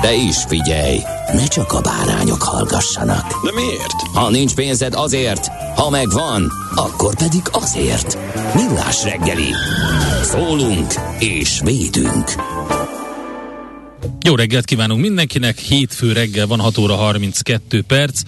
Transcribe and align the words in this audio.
De 0.00 0.14
is 0.14 0.36
figyelj, 0.48 0.98
ne 1.32 1.46
csak 1.46 1.72
a 1.72 1.80
bárányok 1.80 2.42
hallgassanak. 2.42 3.44
De 3.44 3.52
miért? 3.54 4.02
Ha 4.12 4.30
nincs 4.30 4.54
pénzed 4.54 4.94
azért, 4.94 5.46
ha 5.76 5.90
megvan, 5.90 6.52
akkor 6.74 7.16
pedig 7.16 7.42
azért. 7.52 8.18
Millás 8.54 9.04
reggeli. 9.04 9.54
Szólunk 10.22 10.94
és 11.18 11.60
védünk. 11.64 12.34
Jó 14.20 14.34
reggelt 14.34 14.64
kívánunk 14.64 15.00
mindenkinek, 15.00 15.58
hétfő 15.58 16.12
reggel 16.12 16.46
van 16.46 16.60
6 16.60 16.78
óra 16.78 16.94
32 16.94 17.82
perc, 17.82 18.20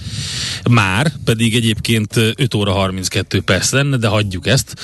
már 0.70 1.12
pedig 1.24 1.54
egyébként 1.54 2.16
5 2.16 2.54
óra 2.54 2.72
32 2.72 3.40
perc 3.40 3.72
lenne, 3.72 3.96
de 3.96 4.08
hagyjuk 4.08 4.46
ezt, 4.46 4.74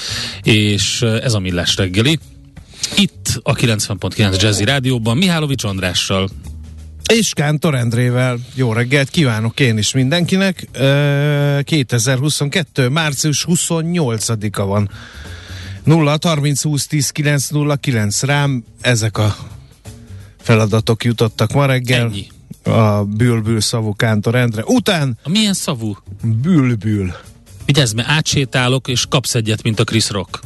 és 0.43 1.03
ez 1.03 1.35
a 1.35 1.39
Millás 1.39 1.77
reggeli. 1.77 2.19
Itt 2.97 3.41
a 3.43 3.55
90.9 3.55 4.43
Jazzy 4.43 4.65
Rádióban 4.65 5.17
Mihálovics 5.17 5.65
Andrással. 5.65 6.29
És 7.07 7.33
Kántor 7.33 7.75
Endrével 7.75 8.39
jó 8.55 8.73
reggelt 8.73 9.11
kívánok 9.11 9.61
én 9.61 9.79
is 9.79 9.93
mindenkinek. 9.93 10.69
2022. 11.63 12.89
március 12.89 13.47
28-a 13.49 14.65
van. 14.65 14.91
0 15.85 16.19
30 16.23 16.63
20 16.63 16.87
10 16.87 17.11
9 17.11 17.49
0 17.49 17.77
9 17.77 18.23
rám 18.23 18.65
ezek 18.81 19.19
a 19.19 19.37
feladatok 20.41 21.05
jutottak 21.05 21.53
ma 21.53 21.67
reggel. 21.67 22.07
Ennyi. 22.07 22.27
A 22.65 23.05
bülbül 23.05 23.61
szavú 23.61 23.95
Kántor 23.95 24.35
Endre. 24.35 24.63
Után 24.65 25.19
A 25.23 25.29
milyen 25.29 25.55
szavú? 25.55 25.97
bülbül. 26.23 27.13
Vigyázz, 27.65 27.93
mert 27.93 28.09
átsétálok, 28.09 28.89
és 28.89 29.07
kapsz 29.09 29.35
egyet, 29.35 29.63
mint 29.63 29.81
a 29.81 29.85
Chris 29.85 30.11
Rock. 30.11 30.41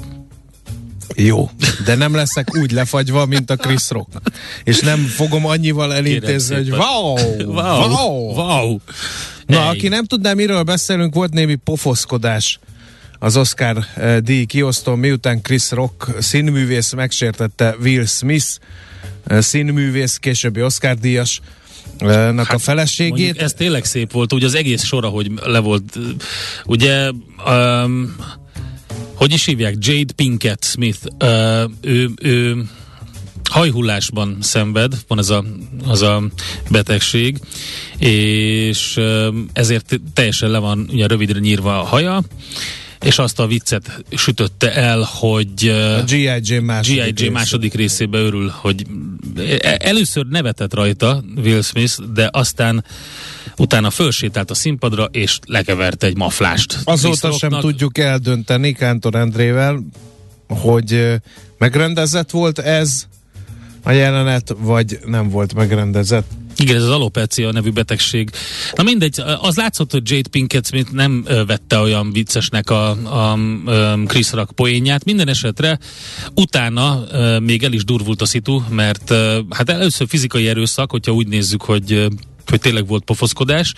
Jó, 1.25 1.51
de 1.85 1.95
nem 1.95 2.15
leszek 2.15 2.57
úgy 2.57 2.71
lefagyva, 2.71 3.27
mint 3.27 3.51
a 3.51 3.57
Chris 3.57 3.91
Rock. 3.91 4.09
És 4.65 4.81
nem 4.81 4.99
fogom 4.99 5.47
annyival 5.47 5.95
elintézni, 5.95 6.55
hogy 6.55 6.71
wow, 6.71 7.17
Wow! 7.45 7.89
wow. 7.89 8.35
wow. 8.35 8.79
Na, 9.47 9.69
aki 9.69 9.89
nem 9.89 10.05
tudná, 10.05 10.33
miről 10.33 10.63
beszélünk, 10.63 11.15
volt 11.15 11.33
némi 11.33 11.55
pofoszkodás 11.55 12.59
az 13.19 13.37
Oscar 13.37 13.85
eh, 13.95 14.19
díj 14.19 14.45
kiosztó, 14.45 14.95
miután 14.95 15.43
Chris 15.43 15.71
Rock 15.71 16.09
színművész 16.19 16.93
megsértette 16.93 17.77
Will 17.83 18.05
Smith 18.07 18.47
eh, 19.27 19.41
színművész, 19.41 20.17
későbbi 20.17 20.63
Oscar 20.63 20.95
díjas 20.95 21.41
eh, 21.99 22.33
nak 22.33 22.51
a 22.51 22.59
feleségét. 22.59 23.11
Mondjuk 23.11 23.39
ez 23.39 23.53
tényleg 23.53 23.85
szép 23.85 24.13
volt, 24.13 24.33
ugye 24.33 24.47
az 24.47 24.55
egész 24.55 24.85
sora, 24.85 25.09
hogy 25.09 25.31
le 25.45 25.59
volt, 25.59 25.99
ugye, 26.65 27.11
um, 27.47 28.17
hogy 29.21 29.33
is 29.33 29.45
hívják, 29.45 29.75
Jade 29.79 30.13
Pinkett 30.13 30.65
Smith, 30.65 30.99
uh, 31.25 31.71
ő, 31.81 32.11
ő 32.23 32.65
hajhullásban 33.51 34.37
szenved, 34.41 34.95
van 35.09 35.19
ez 35.19 35.31
a, 35.31 35.45
az 35.87 36.03
a 36.03 36.23
betegség, 36.71 37.39
és 37.99 39.01
ezért 39.53 40.01
teljesen 40.15 40.51
le 40.51 40.59
van 40.59 40.89
ugye 40.93 41.07
rövidre 41.07 41.39
nyírva 41.39 41.81
a 41.81 41.85
haja, 41.85 42.23
és 43.05 43.19
azt 43.19 43.39
a 43.39 43.47
viccet 43.47 44.05
sütötte 44.11 44.75
el, 44.75 45.09
hogy 45.13 45.69
A 45.99 46.03
G.I. 46.03 46.23
Jane 46.23 46.61
második, 46.61 46.97
G.I. 46.97 47.07
Jane 47.07 47.13
része. 47.17 47.31
második 47.31 47.75
részébe 47.75 48.19
örül, 48.19 48.49
hogy 48.49 48.87
e- 49.37 49.79
először 49.83 50.27
nevetett 50.27 50.75
rajta 50.75 51.25
Will 51.37 51.63
Smith, 51.63 52.03
de 52.15 52.29
aztán 52.33 52.85
utána 53.57 53.91
fölsétált 53.91 54.51
a 54.51 54.55
színpadra, 54.55 55.05
és 55.05 55.39
lekeverte 55.47 56.07
egy 56.07 56.17
maflást. 56.17 56.79
Azóta 56.85 57.33
sem 57.33 57.51
tudjuk 57.51 57.99
eldönteni 57.99 58.73
Kántor 58.73 59.15
Endrével, 59.15 59.83
hogy 60.49 61.21
megrendezett 61.59 62.31
volt 62.31 62.59
ez 62.59 63.07
a 63.83 63.91
jelenet, 63.91 64.55
vagy 64.59 64.99
nem 65.07 65.29
volt 65.29 65.55
megrendezett. 65.55 66.31
Igen, 66.61 66.77
ez 66.77 66.83
az 66.83 66.91
alopecia 66.91 67.53
nevű 67.53 67.71
betegség. 67.71 68.31
Na 68.75 68.83
mindegy, 68.83 69.21
az 69.41 69.57
látszott, 69.57 69.93
hogy 69.93 70.11
Jade 70.11 70.29
Pinkett 70.29 70.67
Smith 70.67 70.91
nem 70.93 71.27
vette 71.47 71.79
olyan 71.79 72.13
viccesnek 72.13 72.71
a, 72.71 72.91
a, 72.91 73.33
a 73.33 73.99
Chris 74.07 74.33
Rock 74.33 74.53
poénját. 74.53 75.05
Minden 75.05 75.29
esetre 75.29 75.79
utána 76.35 77.05
még 77.41 77.63
el 77.63 77.73
is 77.73 77.85
durvult 77.85 78.23
a 78.23 78.27
szitu, 78.27 78.63
mert 78.69 79.15
hát 79.51 79.71
először 79.71 80.09
fizikai 80.09 80.49
erőszak, 80.49 80.91
hogyha 80.91 81.13
úgy 81.13 81.27
nézzük, 81.27 81.63
hogy 81.63 82.09
hogy 82.51 82.61
tényleg 82.61 82.87
volt 82.87 83.05
pofoszkodás. 83.05 83.75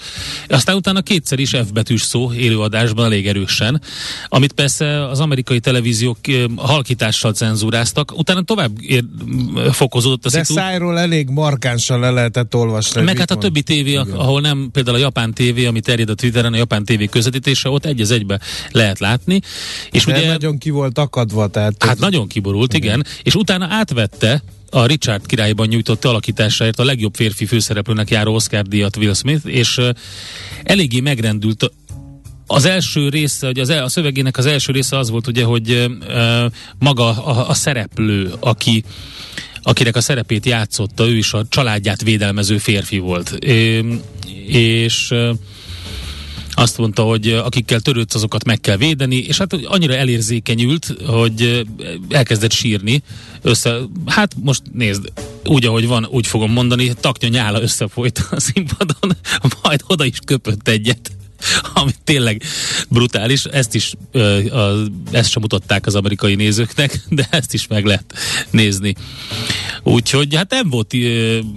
Aztán 0.49 0.77
utána 0.77 1.01
kétszer 1.03 1.39
is 1.39 1.51
F 1.51 1.71
betűs 1.73 2.03
szó 2.03 2.33
élőadásban 2.33 3.05
elég 3.05 3.27
erősen, 3.29 3.81
amit 4.29 4.53
persze 4.53 5.09
az 5.09 5.21
amerikai 5.21 5.61
televíziók 5.61 6.19
halkítással 6.57 7.33
cenzúráztak. 7.33 8.19
Utána 8.19 8.43
tovább 8.43 8.71
ér, 8.81 9.05
fokozódott 9.73 10.25
a 10.27 10.31
De 10.31 10.43
szitu. 10.45 10.59
szájról 10.61 10.99
elég 10.99 11.29
markánsan 11.29 12.01
le 12.01 12.11
lehetett 12.11 12.55
olvasni. 12.55 13.03
Meg 13.03 13.19
hát 13.19 13.31
a 13.31 13.35
mond. 13.35 13.47
többi 13.47 13.63
tévé, 13.63 13.91
Igen. 13.91 14.11
ahol 14.11 14.41
nem, 14.41 14.69
például 14.73 14.97
a 14.97 15.01
japán 15.01 15.33
tévé, 15.35 15.67
ami 15.67 15.81
terjed 15.81 16.09
a 16.09 16.15
Twitteren, 16.15 16.53
a 16.53 16.57
japán 16.57 16.85
tévé 16.85 17.07
közvetítése, 17.07 17.69
ott 17.69 17.85
egy 17.85 18.01
az 18.01 18.11
egybe 18.11 18.41
lehet 18.71 18.99
látni. 18.99 19.41
És 19.91 20.05
De 20.05 20.13
ugye, 20.19 20.27
nagyon 20.27 20.59
ki 20.59 20.71
volt 20.71 20.99
akadva, 20.99 21.47
tehát 21.49 21.75
hát 21.79 21.93
ez- 21.93 21.99
nagyon 21.99 22.27
kiborult, 22.29 22.75
igen. 22.75 23.07
És 23.23 23.35
utána 23.35 23.67
átvette 23.71 24.43
a 24.75 24.87
Richard 24.87 25.27
királyban 25.27 25.67
nyújtott 25.67 26.05
alakításáért 26.05 26.79
a 26.79 26.85
legjobb 26.85 27.15
férfi 27.15 27.47
főszereplőnek 27.47 28.11
járó 28.11 28.35
Oscar 28.35 28.63
díjat 28.63 28.97
Will 28.97 29.15
Smith, 29.15 29.47
és 29.47 29.81
eléggé 30.63 31.01
megrendült 31.01 31.73
az 32.47 32.65
első 32.65 33.09
része, 33.09 33.49
ugye 33.49 33.61
az 33.61 33.69
el, 33.69 33.85
a 33.85 33.89
szövegének 33.89 34.37
az 34.37 34.47
első 34.47 34.73
része 34.73 34.99
az 34.99 35.11
volt 35.11 35.27
ugye, 35.27 35.45
hogy 35.45 35.71
ö, 35.71 36.47
maga 36.79 37.25
a, 37.25 37.49
a 37.49 37.55
szereplő, 37.55 38.33
aki 38.41 38.85
akinek 39.63 39.97
a 39.97 40.01
szerepét 40.01 40.47
játszotta, 40.47 41.09
ő 41.09 41.17
is 41.17 41.33
a 41.33 41.45
családját 41.49 42.03
védelmező 42.03 42.59
férfi 42.59 42.99
volt. 42.99 43.31
É, 43.31 43.85
és 44.47 45.15
azt 46.55 46.79
mondta, 46.79 47.03
hogy 47.03 47.29
akikkel 47.29 47.81
törődsz, 47.81 48.15
azokat 48.15 48.45
meg 48.45 48.61
kell 48.61 48.77
védeni, 48.77 49.17
és 49.17 49.39
hát 49.39 49.53
annyira 49.53 49.95
elérzékenyült, 49.95 50.95
hogy 51.07 51.67
elkezdett 52.09 52.53
sírni. 52.53 53.03
Össze, 53.43 53.79
hát 54.07 54.35
most 54.41 54.63
nézd, 54.73 55.13
úgy, 55.45 55.67
ahogy 55.67 55.87
van, 55.87 56.07
úgy 56.11 56.27
fogom 56.27 56.53
mondani, 56.53 56.93
taknya 57.01 57.29
nyála 57.29 57.63
összefolyt 57.63 58.27
a 58.31 58.41
színpadon, 58.41 59.17
majd 59.63 59.83
oda 59.87 60.05
is 60.05 60.19
köpött 60.25 60.69
egyet 60.69 61.13
ami 61.75 61.93
tényleg 62.05 62.43
brutális, 62.89 63.45
ezt 63.45 63.75
is 63.75 63.93
ezt 65.11 65.31
sem 65.31 65.43
mutatták 65.43 65.87
az 65.87 65.95
amerikai 65.95 66.35
nézőknek, 66.35 67.01
de 67.09 67.27
ezt 67.31 67.55
is 67.55 67.67
meg 67.67 67.85
lehet 67.85 68.15
nézni. 68.51 68.95
Úgyhogy 69.83 70.35
hát 70.35 70.51
nem 70.51 70.71
volt 70.71 70.93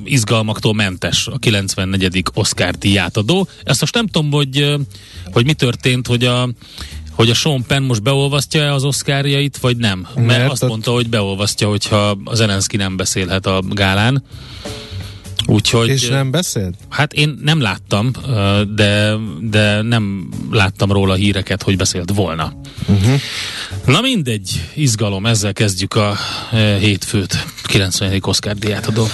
izgalmaktól 0.03 0.73
mentes 0.73 1.27
a 1.27 1.37
94. 1.37 2.23
Oscar 2.33 2.75
díjátadó. 2.75 3.47
Ezt 3.63 3.79
most 3.79 3.93
nem 3.93 4.07
tudom, 4.07 4.31
hogy, 4.31 4.75
hogy 5.31 5.45
mi 5.45 5.53
történt, 5.53 6.07
hogy 6.07 6.25
a 6.25 6.49
hogy 7.15 7.29
a 7.29 7.33
Sean 7.33 7.63
Penn 7.67 7.83
most 7.83 8.03
beolvasztja 8.03 8.73
az 8.73 8.83
oszkárjait, 8.83 9.57
vagy 9.57 9.77
nem. 9.77 10.07
Mert, 10.15 10.27
Mert 10.27 10.51
azt 10.51 10.67
mondta, 10.67 10.91
hogy 10.91 11.09
beolvasztja, 11.09 11.67
hogyha 11.67 12.17
a 12.23 12.35
Zelenszky 12.35 12.77
nem 12.77 12.95
beszélhet 12.95 13.45
a 13.45 13.63
gálán. 13.69 14.23
Úgyhogy, 15.47 15.89
És 15.89 16.07
nem 16.07 16.31
beszélt? 16.31 16.75
Hát 16.89 17.13
én 17.13 17.39
nem 17.43 17.61
láttam, 17.61 18.11
de, 18.75 19.15
de 19.41 19.81
nem 19.81 20.29
láttam 20.51 20.91
róla 20.91 21.13
híreket, 21.13 21.63
hogy 21.63 21.77
beszélt 21.77 22.11
volna. 22.13 22.53
Uh-huh. 22.87 23.19
Na 23.85 24.01
mindegy, 24.01 24.69
izgalom, 24.73 25.25
ezzel 25.25 25.53
kezdjük 25.53 25.95
a 25.95 26.15
hétfőt. 26.79 27.45
90. 27.63 28.19
Oscar 28.21 28.55
díjátadó. 28.55 29.07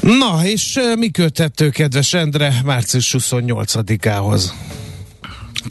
Na, 0.00 0.40
és 0.44 0.78
mi 0.98 1.10
köthető, 1.10 1.70
kedves 1.70 2.14
Endre, 2.14 2.60
március 2.64 3.14
28-ához? 3.18 4.52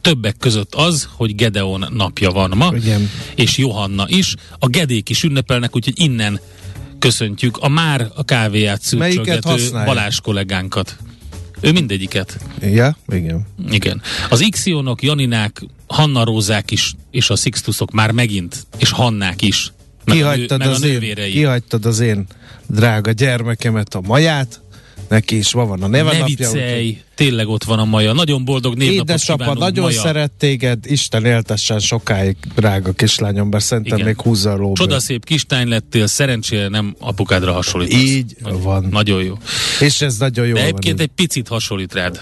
Többek 0.02 0.38
között 0.38 0.76
az, 0.76 1.08
hogy 1.16 1.36
Gedeon 1.36 1.88
napja 1.94 2.32
van 2.32 2.54
ma, 2.56 2.72
Igen. 2.76 3.10
és 3.36 3.58
Johanna 3.58 4.06
is. 4.08 4.36
A 4.60 4.68
Gedék 4.68 5.10
is 5.10 5.24
ünnepelnek, 5.24 5.76
úgyhogy 5.76 6.00
innen 6.00 6.40
köszöntjük 7.02 7.58
a 7.58 7.68
már 7.68 8.08
a 8.16 8.24
kávéját 8.24 8.84
használja? 9.42 9.86
Balázs 9.86 10.20
kollégánkat. 10.20 10.98
Ő 11.60 11.72
mindegyiket. 11.72 12.38
Ja, 12.62 12.98
igen. 13.08 13.48
Igen. 13.72 14.02
Az 14.30 14.40
Ixionok, 14.40 15.04
Janinák, 15.04 15.62
Hanna 15.88 16.24
Rózák 16.24 16.72
is, 16.72 16.94
és 17.12 17.30
a 17.30 17.36
Sixtusok 17.36 17.92
már 17.92 18.12
megint, 18.12 18.68
és 18.78 18.92
Hannák 18.92 19.42
is. 19.42 19.72
Meg, 20.06 20.16
a, 20.16 20.20
nő, 20.20 20.34
Kihagytad 20.36 20.60
meg 20.60 20.68
a 20.68 20.72
az, 20.72 20.84
én, 20.84 21.16
kihagytad 21.16 21.86
az 21.86 22.00
én 22.00 22.26
drága 22.68 23.12
gyermekemet, 23.12 23.96
a 23.96 24.02
maját, 24.02 24.62
neki 25.12 25.38
is 25.38 25.54
ma 25.54 25.66
van 25.66 25.82
a 25.84 25.88
neve 25.88 26.12
ne 26.12 26.18
napja. 26.18 26.36
viccelj, 26.36 27.02
tényleg 27.16 27.48
ott 27.48 27.64
van 27.64 27.80
a 27.80 27.86
Maja. 27.86 28.14
Nagyon 28.14 28.46
boldog 28.46 28.76
névnapot 28.76 29.10
Édesapa 29.10 29.54
nagyon 29.54 29.84
Maja. 29.84 30.02
szeret 30.02 30.32
téged, 30.32 30.80
Isten 30.86 31.26
éltessen 31.26 31.80
sokáig, 31.80 32.36
drága 32.56 32.92
kislányom, 32.92 33.50
bár 33.50 33.62
szerintem 33.62 33.98
Igen. 33.98 34.08
még 34.08 34.22
húzza 34.22 34.52
a 34.52 34.56
lóbőr. 34.56 34.76
Csodaszép 34.78 35.26
kistány 35.26 35.68
lettél, 35.68 36.08
szerencsére 36.08 36.68
nem 36.68 36.96
apukádra 37.00 37.54
hasonlítasz. 37.54 38.00
Így 38.02 38.36
nagyon, 38.44 38.62
van. 38.62 38.88
Nagyon 38.92 39.24
jó. 39.24 39.38
És 39.80 40.02
ez 40.02 40.18
nagyon 40.18 40.46
jó 40.48 40.54
De 40.54 40.60
van. 40.60 40.68
egyébként 40.68 41.00
egy 41.00 41.12
picit 41.16 41.48
hasonlít 41.48 41.94
rád. 41.94 42.22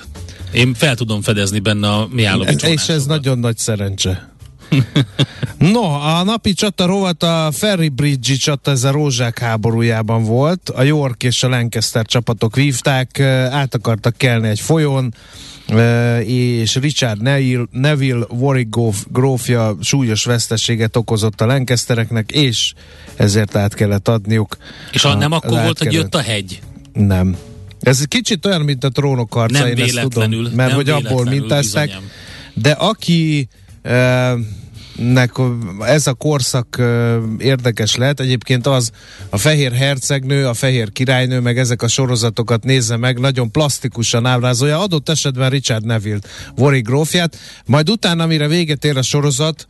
Én 0.52 0.74
fel 0.74 0.96
tudom 0.96 1.22
fedezni 1.22 1.60
benne 1.60 1.90
a 1.90 2.08
Mihálovics 2.12 2.64
És 2.64 2.90
ez 2.90 3.06
nagyon 3.06 3.40
nagy 3.40 3.58
szerencse. 3.58 4.29
No, 5.58 5.82
a 5.84 6.24
napi 6.24 6.54
csata 6.54 6.86
rovat 6.86 7.24
a 7.24 7.50
Ferry 7.54 7.90
Bridge 7.90 8.36
csata, 8.36 8.72
ez 8.72 8.84
a 8.84 8.92
rózsák 8.92 9.40
háborújában 9.40 10.24
volt. 10.24 10.70
A 10.70 10.84
York 10.84 11.24
és 11.24 11.44
a 11.44 11.50
Lancaster 11.50 12.06
csapatok 12.06 12.56
vívták, 12.56 13.20
át 13.52 13.76
akartak 13.76 14.18
kelni 14.18 14.48
egy 14.48 14.60
folyón, 14.60 15.14
és 16.26 16.76
Richard 16.76 17.22
Neville, 17.22 17.66
Neville 17.72 18.26
Warwick 18.30 18.70
gróf- 18.70 19.12
grófja 19.12 19.76
súlyos 19.82 20.26
veszteséget 20.26 20.96
okozott 20.96 21.42
a 21.42 21.46
Lancastereknek, 21.46 22.32
és 22.32 22.74
ezért 23.16 23.56
át 23.56 23.74
kellett 23.74 24.08
adniuk. 24.08 24.58
És 24.92 25.02
ha 25.02 25.16
nem 25.16 25.32
akkor 25.32 25.62
volt, 25.62 25.78
hogy 25.78 25.94
jött 25.94 26.16
a 26.16 26.22
hegy. 26.22 26.62
Nem. 26.94 27.38
Ez 27.80 28.04
kicsit 28.08 28.46
olyan, 28.46 28.62
mint 28.62 28.84
a 28.84 28.90
trónok 28.90 29.34
harca, 29.34 29.60
Nem 29.60 29.68
én 29.68 29.84
ezt 29.84 30.00
tudom, 30.02 30.32
mert 30.56 30.74
hogy 30.74 30.90
abból 30.90 31.24
mintázták. 31.24 31.86
bizonyám. 31.86 32.10
De 32.54 32.72
aki 32.72 33.48
nek 35.00 35.32
ez 35.80 36.08
a 36.08 36.14
korszak 36.14 36.82
érdekes 37.38 37.96
lehet, 37.96 38.20
egyébként 38.20 38.68
az 38.68 38.92
a 39.30 39.38
fehér 39.38 39.72
hercegnő, 39.72 40.48
a 40.48 40.54
fehér 40.54 40.92
királynő, 40.92 41.40
meg 41.40 41.58
ezek 41.58 41.82
a 41.82 41.88
sorozatokat 41.88 42.64
nézze 42.64 42.98
meg, 42.98 43.20
nagyon 43.20 43.52
plastikusan 43.52 44.26
ábrázolja, 44.26 44.80
adott 44.80 45.10
esetben 45.10 45.50
Richard 45.50 45.86
Neville, 45.86 46.20
Warwick 46.58 46.86
grófját, 46.88 47.38
majd 47.66 47.90
utána, 47.90 48.26
mire 48.26 48.48
véget 48.48 48.86
ér 48.86 48.98
a 48.98 49.02
sorozat, 49.02 49.68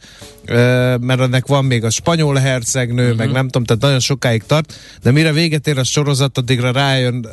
mert 1.00 1.20
ennek 1.20 1.48
van 1.48 1.66
még 1.66 1.84
a 1.84 1.90
spanyol 1.90 2.36
hercegnő, 2.36 3.04
uh-huh. 3.04 3.18
meg 3.18 3.32
nem 3.32 3.46
tudom, 3.46 3.64
tehát 3.64 3.82
nagyon 3.82 4.00
sokáig 4.00 4.44
tart, 4.46 4.74
de 5.02 5.12
mire 5.12 5.32
véget 5.32 5.68
ér 5.68 5.78
a 5.78 5.84
sorozat, 5.84 6.38
addigra 6.38 6.72
rájön 6.72 7.28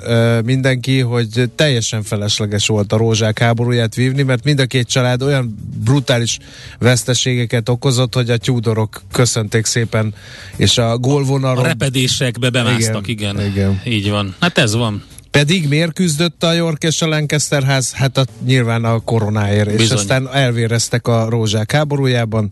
mindenki, 0.44 1.00
hogy 1.00 1.50
teljesen 1.54 2.02
felesleges 2.02 2.66
volt 2.66 2.92
a 2.92 2.96
rózsák 2.96 3.38
háborúját 3.38 3.94
vívni, 3.94 4.22
mert 4.22 4.44
mind 4.44 4.60
a 4.60 4.66
két 4.66 4.88
család 4.88 5.22
olyan 5.22 5.56
brutális 5.84 6.38
veszteségeket 6.78 7.68
okozott, 7.86 8.14
hogy 8.14 8.30
a 8.30 8.36
Tudorok 8.36 9.02
köszönték 9.12 9.64
szépen, 9.64 10.14
és 10.56 10.78
a 10.78 10.90
A 10.90 10.98
gólvonalon 10.98 11.64
repedésekbe 11.64 12.50
bemásztak, 12.50 13.08
igen. 13.08 13.34
Igen, 13.34 13.50
igen. 13.50 13.80
Így 13.84 14.10
van. 14.10 14.34
Hát 14.40 14.58
ez 14.58 14.74
van. 14.74 15.04
pedig 15.30 15.68
miért 15.68 15.92
küzdött 15.92 16.42
a 16.42 16.52
York 16.52 16.82
és 16.82 17.02
a 17.02 17.06
Lancaster 17.06 17.62
ház? 17.62 17.92
Hát 17.92 18.18
a, 18.18 18.24
nyilván 18.44 18.84
a 18.84 19.00
koronáért, 19.00 19.70
és 19.70 19.76
Bizony. 19.76 19.96
aztán 19.98 20.28
elvéreztek 20.32 21.06
a 21.06 21.28
rózsák 21.28 21.72
háborújában, 21.72 22.50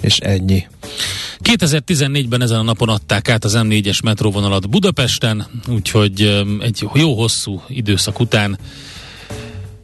és 0.00 0.18
ennyi. 0.18 0.66
2014-ben 1.42 2.42
ezen 2.42 2.58
a 2.58 2.62
napon 2.62 2.88
adták 2.88 3.28
át 3.28 3.44
az 3.44 3.54
M4-es 3.56 4.02
metróvonalat 4.02 4.70
Budapesten, 4.70 5.46
úgyhogy 5.68 6.44
egy 6.60 6.88
jó 6.94 7.14
hosszú 7.14 7.62
időszak 7.68 8.20
után 8.20 8.58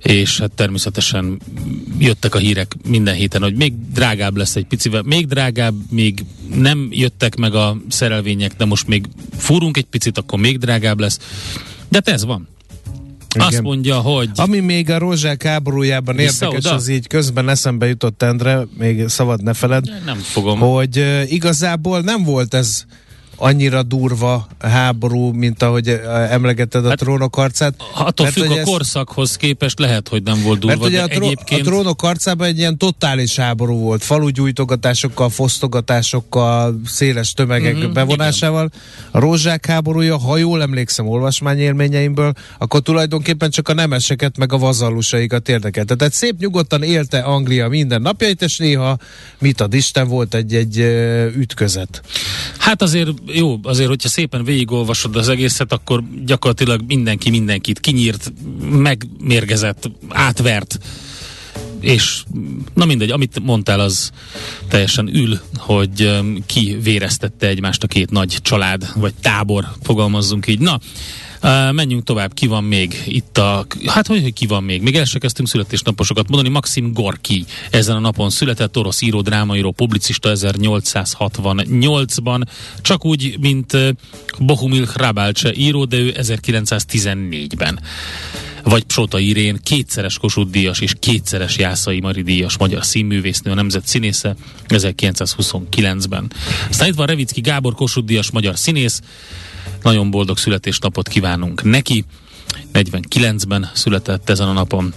és 0.02 0.38
hát 0.38 0.50
természetesen 0.50 1.40
jöttek 1.98 2.34
a 2.34 2.38
hírek 2.38 2.76
minden 2.88 3.14
héten, 3.14 3.42
hogy 3.42 3.54
még 3.54 3.72
drágább 3.92 4.36
lesz 4.36 4.56
egy 4.56 4.64
picivel, 4.64 5.02
még 5.02 5.26
drágább, 5.26 5.74
még 5.90 6.24
nem 6.54 6.88
jöttek 6.90 7.36
meg 7.36 7.54
a 7.54 7.76
szerelvények, 7.88 8.52
de 8.56 8.64
most 8.64 8.86
még 8.86 9.06
fúrunk 9.36 9.76
egy 9.76 9.84
picit, 9.84 10.18
akkor 10.18 10.38
még 10.38 10.58
drágább 10.58 11.00
lesz. 11.00 11.18
De 11.88 12.00
hát 12.04 12.08
ez 12.08 12.24
van. 12.24 12.48
Igen. 13.34 13.46
Azt 13.46 13.62
mondja, 13.62 13.98
hogy 13.98 14.30
Ami 14.34 14.60
még 14.60 14.90
a 14.90 14.98
rózsák 14.98 15.42
háborújában 15.42 16.16
Vissza 16.16 16.44
érdekes, 16.44 16.64
oda? 16.64 16.74
az 16.74 16.88
így 16.88 17.06
közben 17.06 17.48
eszembe 17.48 17.86
jutott 17.86 18.22
Endre, 18.22 18.66
még 18.78 19.08
szabad 19.08 19.42
ne 19.42 19.54
feled, 19.54 19.84
nem 20.04 20.16
fogom. 20.16 20.58
hogy 20.58 20.98
uh, 20.98 21.32
igazából 21.32 22.00
nem 22.00 22.22
volt 22.24 22.54
ez 22.54 22.84
annyira 23.36 23.82
durva 23.82 24.46
háború, 24.60 25.30
mint 25.32 25.62
ahogy 25.62 25.88
uh, 25.88 26.32
emlegeted 26.32 26.84
a 26.84 26.88
Hát, 26.88 26.98
trónok 26.98 27.34
harcát. 27.34 27.74
Attól 27.94 28.26
Mert 28.26 28.38
függ 28.38 28.44
ugye 28.46 28.54
a 28.54 28.58
ez- 28.58 28.64
korszakhoz 28.66 29.36
képest 29.36 29.78
lehet, 29.78 30.08
hogy 30.08 30.22
nem 30.22 30.42
volt 30.42 30.64
Mert 30.64 30.78
durva, 30.78 30.86
ugye 30.86 30.96
de 31.06 31.14
a, 31.14 31.16
tró- 31.16 31.26
egyébként... 31.26 31.60
a 31.60 31.64
trónok 31.64 32.00
harcában 32.00 32.46
egy 32.46 32.58
ilyen 32.58 32.78
totális 32.78 33.36
háború 33.36 33.78
volt, 33.78 34.02
falugyújtogatásokkal, 34.04 35.28
fosztogatásokkal, 35.30 36.80
széles 36.86 37.32
tömegek 37.32 37.70
Mhm, 37.72 37.80
uh-huh, 37.80 37.92
bevonásával. 37.94 38.70
A 39.10 39.18
rózsák 39.18 39.66
háborúja, 39.66 40.18
ha 40.18 40.36
jól 40.36 40.62
emlékszem 40.62 41.06
olvasmányélményeimből, 41.06 42.32
akkor 42.58 42.80
tulajdonképpen 42.80 43.50
csak 43.50 43.68
a 43.68 43.74
nemeseket 43.74 44.36
meg 44.38 44.52
a 44.52 44.58
vazallusaikat 44.58 45.48
érdekelte. 45.48 45.94
Tehát 45.94 46.12
szép 46.12 46.38
nyugodtan 46.38 46.82
élte 46.82 47.18
Anglia 47.18 47.68
minden 47.68 48.02
napjait, 48.02 48.42
és 48.42 48.56
néha 48.58 48.98
mit 49.38 49.60
ad 49.60 49.74
Isten 49.74 50.08
volt 50.08 50.34
egy-egy 50.34 50.78
ö, 50.78 51.26
ütközet. 51.26 52.02
Hát 52.58 52.82
azért 52.82 53.08
jó, 53.26 53.60
azért, 53.62 53.88
hogyha 53.88 54.08
szépen 54.08 54.44
végigolvasod 54.44 55.16
az 55.16 55.28
egészet, 55.28 55.72
akkor 55.72 56.02
gyakorlatilag 56.24 56.80
mindenki 56.86 57.30
mindenkit 57.30 57.80
kinyírt, 57.80 58.32
megmérgezett, 58.70 59.90
átvert, 60.08 60.78
és 61.80 62.24
na 62.74 62.84
mindegy, 62.84 63.10
amit 63.10 63.40
mondtál, 63.42 63.80
az 63.80 64.10
teljesen 64.68 65.14
ül, 65.14 65.40
hogy 65.56 66.02
um, 66.02 66.38
ki 66.46 66.78
véreztette 66.82 67.46
egymást 67.46 67.82
a 67.82 67.86
két 67.86 68.10
nagy 68.10 68.38
család, 68.42 68.88
vagy 68.94 69.14
tábor, 69.22 69.68
fogalmazzunk 69.82 70.46
így. 70.46 70.58
Na, 70.58 70.80
Menjünk 71.72 72.04
tovább, 72.04 72.34
ki 72.34 72.46
van 72.46 72.64
még 72.64 73.02
itt 73.06 73.38
a... 73.38 73.66
Hát 73.86 74.06
hogy, 74.06 74.22
hogy 74.22 74.32
ki 74.32 74.46
van 74.46 74.62
még? 74.62 74.82
Még 74.82 74.96
el 74.96 75.04
se 75.04 75.18
kezdtünk 75.18 75.48
születésnaposokat 75.48 76.28
mondani. 76.28 76.54
Maxim 76.54 76.92
Gorki 76.92 77.44
ezen 77.70 77.96
a 77.96 78.00
napon 78.00 78.30
született, 78.30 78.76
orosz 78.76 79.00
író, 79.00 79.20
drámaíró, 79.20 79.70
publicista 79.70 80.30
1868-ban, 80.34 82.42
csak 82.80 83.04
úgy, 83.04 83.36
mint 83.40 83.76
Bohumil 84.38 84.84
Hrabálcse 84.84 85.52
író, 85.54 85.84
de 85.84 85.96
ő 85.96 86.14
1914-ben 86.16 87.80
vagy 88.64 88.82
Psota 88.82 89.18
Irén, 89.18 89.58
kétszeres 89.62 90.18
Kossuth 90.18 90.50
díjas 90.50 90.80
és 90.80 90.94
kétszeres 90.98 91.58
Jászai 91.58 92.00
Mari 92.00 92.22
díjas 92.22 92.58
magyar 92.58 92.84
színművésznő, 92.84 93.50
a 93.50 93.54
nemzet 93.54 93.86
színésze 93.86 94.36
1929-ben. 94.68 96.32
Aztán 96.68 96.88
itt 96.88 96.94
van 96.94 97.06
Revicki 97.06 97.40
Gábor 97.40 97.74
Kossuth 97.74 98.06
díjas 98.06 98.30
magyar 98.30 98.58
színész, 98.58 99.00
nagyon 99.82 100.10
boldog 100.10 100.38
születésnapot 100.38 101.08
kívánunk 101.32 101.62
neki. 101.62 102.04
49-ben 102.72 103.70
született 103.74 104.30
ezen 104.30 104.48
a 104.48 104.52
napon. 104.52 104.94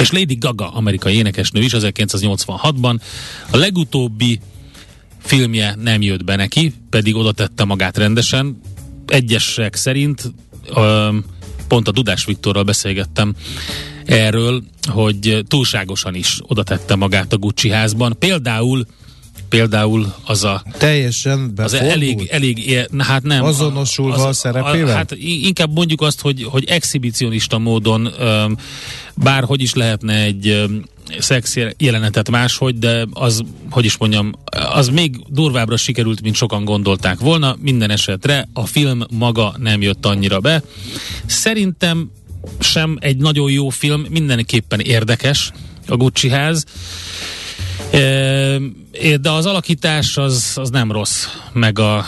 És 0.00 0.10
Lady 0.10 0.34
Gaga, 0.34 0.72
amerikai 0.72 1.14
énekesnő 1.14 1.60
is 1.60 1.72
1986-ban. 1.76 3.00
A 3.50 3.56
legutóbbi 3.56 4.40
filmje 5.18 5.74
nem 5.74 6.02
jött 6.02 6.24
be 6.24 6.36
neki, 6.36 6.72
pedig 6.90 7.16
oda 7.16 7.32
tette 7.32 7.64
magát 7.64 7.96
rendesen. 7.96 8.60
Egyesek 9.06 9.74
szerint 9.74 10.32
pont 11.68 11.88
a 11.88 11.92
Dudás 11.92 12.24
Viktorral 12.24 12.62
beszélgettem 12.62 13.34
erről, 14.04 14.62
hogy 14.90 15.44
túlságosan 15.48 16.14
is 16.14 16.38
oda 16.46 16.62
tette 16.62 16.94
magát 16.94 17.32
a 17.32 17.38
Gucci 17.38 17.70
házban. 17.70 18.16
Például 18.18 18.86
például 19.52 20.14
az 20.24 20.44
a 20.44 20.62
Teljesen 20.78 21.52
az 21.56 21.74
elég, 21.74 22.28
elég, 22.30 22.86
hát 22.98 23.22
nem. 23.22 23.44
Azonosulva 23.44 24.26
a 24.26 24.32
szerepével? 24.32 24.94
hát 24.96 25.10
i- 25.10 25.46
inkább 25.46 25.72
mondjuk 25.74 26.00
azt, 26.00 26.20
hogy, 26.20 26.42
hogy 26.44 26.64
exhibicionista 26.64 27.58
módon, 27.58 28.12
öm, 28.18 28.56
bárhogy 29.14 29.62
is 29.62 29.74
lehetne 29.74 30.14
egy, 30.22 30.48
öm, 30.48 30.84
szex 31.18 31.56
jelenetet 31.78 32.30
máshogy, 32.30 32.78
de 32.78 33.06
az, 33.12 33.42
hogy 33.70 33.84
is 33.84 33.96
mondjam, 33.96 34.32
az 34.72 34.88
még 34.88 35.16
durvábbra 35.28 35.76
sikerült, 35.76 36.22
mint 36.22 36.34
sokan 36.34 36.64
gondolták 36.64 37.18
volna. 37.18 37.56
Minden 37.60 37.90
esetre 37.90 38.48
a 38.52 38.66
film 38.66 39.02
maga 39.10 39.54
nem 39.58 39.82
jött 39.82 40.06
annyira 40.06 40.40
be. 40.40 40.62
Szerintem 41.26 42.10
sem 42.60 42.96
egy 43.00 43.16
nagyon 43.16 43.50
jó 43.50 43.68
film, 43.68 44.06
mindenképpen 44.10 44.80
érdekes 44.80 45.52
a 45.86 45.96
Gucci 45.96 46.28
ház. 46.28 46.64
De 49.20 49.30
az 49.30 49.46
alakítás 49.46 50.16
az, 50.16 50.52
az 50.54 50.70
nem 50.70 50.92
rossz, 50.92 51.26
meg 51.52 51.78
a, 51.78 52.04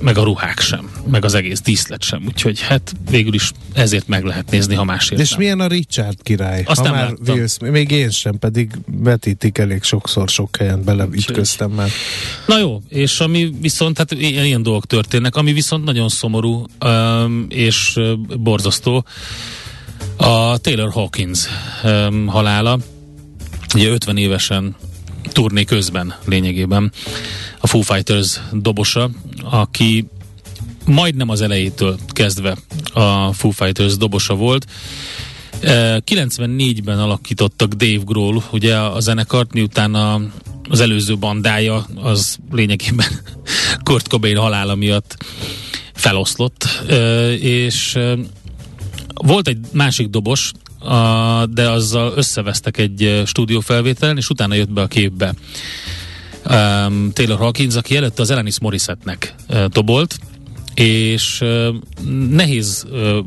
meg 0.00 0.18
a 0.18 0.22
ruhák 0.22 0.60
sem, 0.60 0.90
meg 1.10 1.24
az 1.24 1.34
egész 1.34 1.60
díszlet 1.60 2.02
sem, 2.02 2.22
úgyhogy 2.26 2.60
hát 2.60 2.92
végül 3.10 3.34
is 3.34 3.52
ezért 3.72 4.08
meg 4.08 4.24
lehet 4.24 4.50
nézni, 4.50 4.74
ha 4.74 4.84
másért 4.84 5.20
És 5.20 5.30
nem. 5.30 5.38
milyen 5.38 5.60
a 5.60 5.66
Richard 5.66 6.22
király? 6.22 6.62
Azt 6.66 6.78
ha 6.78 6.84
nem 6.84 6.94
már 6.94 7.08
láttam. 7.08 7.34
Will 7.34 7.46
Smith- 7.46 7.74
még 7.74 7.90
én 7.90 8.10
sem, 8.10 8.38
pedig 8.38 8.70
vetítik 8.86 9.58
elég 9.58 9.82
sokszor, 9.82 10.28
sok 10.28 10.56
helyen 10.56 10.84
beleütköztem 10.84 11.70
már. 11.70 11.88
Na 12.46 12.58
jó, 12.58 12.82
és 12.88 13.20
ami 13.20 13.50
viszont, 13.60 13.98
hát 13.98 14.12
ilyen, 14.12 14.44
ilyen 14.44 14.62
dolgok 14.62 14.86
történnek, 14.86 15.36
ami 15.36 15.52
viszont 15.52 15.84
nagyon 15.84 16.08
szomorú 16.08 16.66
um, 16.84 17.46
és 17.48 18.00
borzasztó, 18.38 19.04
a 20.16 20.58
Taylor 20.58 20.90
Hawkins 20.90 21.46
um, 21.84 22.26
halála, 22.26 22.78
ugye 23.74 23.88
50 23.88 24.16
évesen 24.16 24.76
turné 25.32 25.64
közben 25.64 26.14
lényegében 26.24 26.92
a 27.60 27.66
Foo 27.66 27.80
Fighters 27.80 28.40
dobosa, 28.52 29.10
aki 29.42 30.06
majdnem 30.86 31.28
az 31.28 31.40
elejétől 31.40 31.98
kezdve 32.08 32.56
a 32.92 33.32
Foo 33.32 33.50
Fighters 33.50 33.96
dobosa 33.96 34.34
volt. 34.34 34.66
Eh, 35.60 35.96
94-ben 36.06 36.98
alakítottak 36.98 37.72
Dave 37.72 38.02
Grohl, 38.04 38.38
ugye 38.50 38.76
a 38.76 39.00
zenekart, 39.00 39.52
miután 39.52 39.94
a, 39.94 40.20
az 40.68 40.80
előző 40.80 41.18
bandája 41.18 41.86
az 41.94 42.38
lényegében 42.50 43.06
Kurt 43.84 44.08
Cobain 44.08 44.36
halála 44.36 44.74
miatt 44.74 45.24
feloszlott, 45.94 46.68
eh, 46.88 47.42
és 47.42 47.94
eh, 47.94 48.18
volt 49.14 49.48
egy 49.48 49.58
másik 49.72 50.08
dobos, 50.08 50.52
a, 50.84 51.46
de 51.46 51.70
azzal 51.70 52.12
összevesztek 52.16 52.78
egy 52.78 53.22
stúdiófelvételen, 53.26 54.16
és 54.16 54.28
utána 54.28 54.54
jött 54.54 54.72
be 54.72 54.80
a 54.80 54.86
képbe. 54.86 55.34
Um, 56.50 57.10
Taylor 57.12 57.38
Hawkins, 57.38 57.74
aki 57.74 57.96
előtte 57.96 58.22
az 58.22 58.30
Alanis 58.30 58.60
Morissette-nek 58.60 59.34
uh, 59.48 59.64
dobolt, 59.64 60.18
és 60.74 61.40
uh, 61.40 61.74
nehéz 62.30 62.86
uh, 62.90 63.18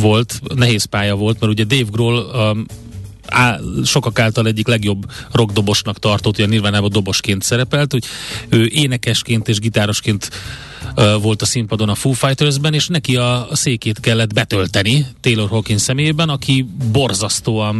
volt, 0.00 0.40
nehéz 0.54 0.84
pálya 0.84 1.14
volt, 1.14 1.40
mert 1.40 1.52
ugye 1.52 1.64
Dave 1.64 1.90
Grohl 1.90 2.18
um, 2.18 2.66
á, 3.26 3.58
sokak 3.84 4.18
által 4.18 4.46
egyik 4.46 4.66
legjobb 4.66 5.10
rockdobosnak 5.32 5.98
tartott, 5.98 6.36
ugye 6.36 6.46
Nirvánában 6.46 6.90
dobosként 6.90 7.42
szerepelt, 7.42 7.92
hogy 7.92 8.04
ő 8.48 8.66
énekesként 8.72 9.48
és 9.48 9.58
gitárosként 9.58 10.28
uh, 10.30 10.36
volt 11.20 11.42
a 11.42 11.46
színpadon 11.46 11.88
a 11.88 11.94
Foo 11.94 12.12
Fighters-ben, 12.12 12.74
és 12.74 12.86
neki 12.86 13.16
a, 13.16 13.48
székét 13.52 14.00
kellett 14.00 14.32
betölteni 14.32 15.06
Taylor 15.20 15.48
Hawkins 15.48 15.80
személyében, 15.82 16.28
aki 16.28 16.66
borzasztóan 16.92 17.74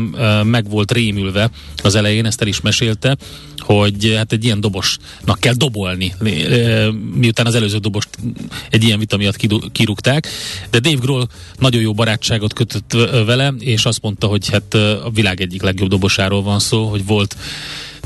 meg 0.45 0.71
volt 0.71 0.93
rémülve 0.93 1.51
az 1.83 1.95
elején, 1.95 2.27
ezt 2.27 2.41
el 2.41 2.47
is 2.47 2.61
mesélte, 2.61 3.17
hogy 3.59 4.15
hát 4.17 4.33
egy 4.33 4.45
ilyen 4.45 4.61
dobosnak 4.61 5.41
kell 5.41 5.55
dobolni, 5.55 6.15
miután 7.15 7.47
az 7.47 7.55
előző 7.55 7.79
dobost 7.79 8.09
egy 8.71 8.85
ilyen 8.85 8.99
vita 8.99 9.17
miatt 9.17 9.37
kirúgták, 9.73 10.29
de 10.71 10.79
Dave 10.79 10.99
Grohl 11.01 11.25
nagyon 11.59 11.81
jó 11.81 11.93
barátságot 11.93 12.53
kötött 12.53 12.93
vele, 13.27 13.55
és 13.59 13.85
azt 13.85 14.03
mondta, 14.03 14.27
hogy 14.27 14.49
hát 14.49 14.75
a 14.75 15.11
világ 15.15 15.41
egyik 15.41 15.63
legjobb 15.63 15.89
dobosáról 15.89 16.43
van 16.43 16.59
szó, 16.59 16.89
hogy 16.89 17.07
volt 17.07 17.37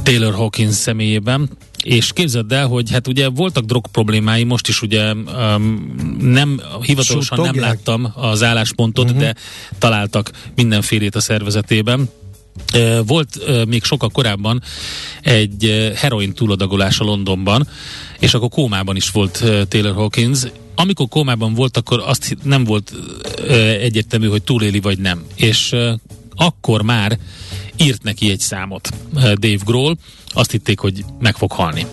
Taylor 0.02 0.34
Hawkins 0.34 0.74
személyében, 0.74 1.50
és 1.82 2.12
képzeld 2.12 2.52
el, 2.52 2.66
hogy 2.66 2.90
hát 2.90 3.08
ugye 3.08 3.28
voltak 3.28 3.64
drog 3.64 3.86
problémái, 3.86 4.44
most 4.44 4.68
is 4.68 4.82
ugye 4.82 5.12
um, 5.12 5.94
nem, 6.20 6.60
hivatalosan 6.80 7.36
nem 7.38 7.46
Suttogják? 7.46 7.64
láttam 7.64 8.12
az 8.14 8.42
álláspontot, 8.42 9.04
uh-huh. 9.04 9.20
de 9.20 9.34
találtak 9.78 10.30
mindenfélét 10.54 11.14
a 11.14 11.20
szervezetében. 11.20 12.08
Volt 13.06 13.66
még 13.66 13.84
sokkal 13.84 14.08
korábban 14.08 14.62
egy 15.22 15.92
heroin 15.96 16.32
túladagolása 16.32 17.04
Londonban, 17.04 17.68
és 18.18 18.34
akkor 18.34 18.48
kómában 18.48 18.96
is 18.96 19.10
volt 19.10 19.44
Taylor 19.68 19.94
Hawkins. 19.94 20.38
Amikor 20.74 21.08
kómában 21.08 21.54
volt, 21.54 21.76
akkor 21.76 22.02
azt 22.06 22.36
nem 22.42 22.64
volt 22.64 22.92
egyértelmű, 23.80 24.26
hogy 24.26 24.42
túléli 24.42 24.80
vagy 24.80 24.98
nem. 24.98 25.24
És 25.34 25.76
akkor 26.34 26.82
már 26.82 27.18
írt 27.80 28.02
neki 28.02 28.30
egy 28.30 28.40
számot 28.40 28.88
uh, 29.14 29.32
Dave 29.32 29.58
Grohl, 29.64 29.92
azt 30.32 30.50
hitték, 30.50 30.78
hogy 30.78 31.04
meg 31.20 31.36
fog 31.36 31.52
halni. 31.52 31.86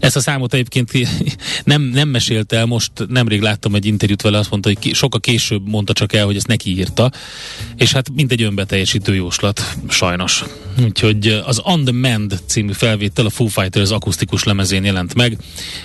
Ezt 0.00 0.16
a 0.16 0.20
számot 0.20 0.54
egyébként 0.54 0.92
nem, 1.64 1.82
nem 1.82 2.08
mesélte 2.08 2.56
el, 2.56 2.66
most 2.66 2.92
nemrég 3.08 3.40
láttam 3.40 3.74
egy 3.74 3.86
interjút 3.86 4.22
vele, 4.22 4.38
azt 4.38 4.50
mondta, 4.50 4.72
hogy 4.72 4.94
sokkal 4.94 5.20
később 5.20 5.68
mondta 5.68 5.92
csak 5.92 6.12
el, 6.12 6.24
hogy 6.24 6.36
ezt 6.36 6.46
neki 6.46 6.76
írta, 6.76 7.12
és 7.76 7.92
hát 7.92 8.10
mint 8.14 8.32
egy 8.32 8.42
önbeteljesítő 8.42 9.14
jóslat, 9.14 9.76
sajnos. 9.88 10.44
Úgyhogy 10.84 11.26
eh, 11.26 11.48
az 11.48 11.60
On 11.64 11.84
The 11.84 11.92
Mend 11.92 12.40
című 12.46 12.72
felvétel 12.72 13.26
a 13.26 13.30
Foo 13.30 13.46
Fighters 13.46 13.90
akusztikus 13.90 14.44
lemezén 14.44 14.84
jelent 14.84 15.14
meg, 15.14 15.38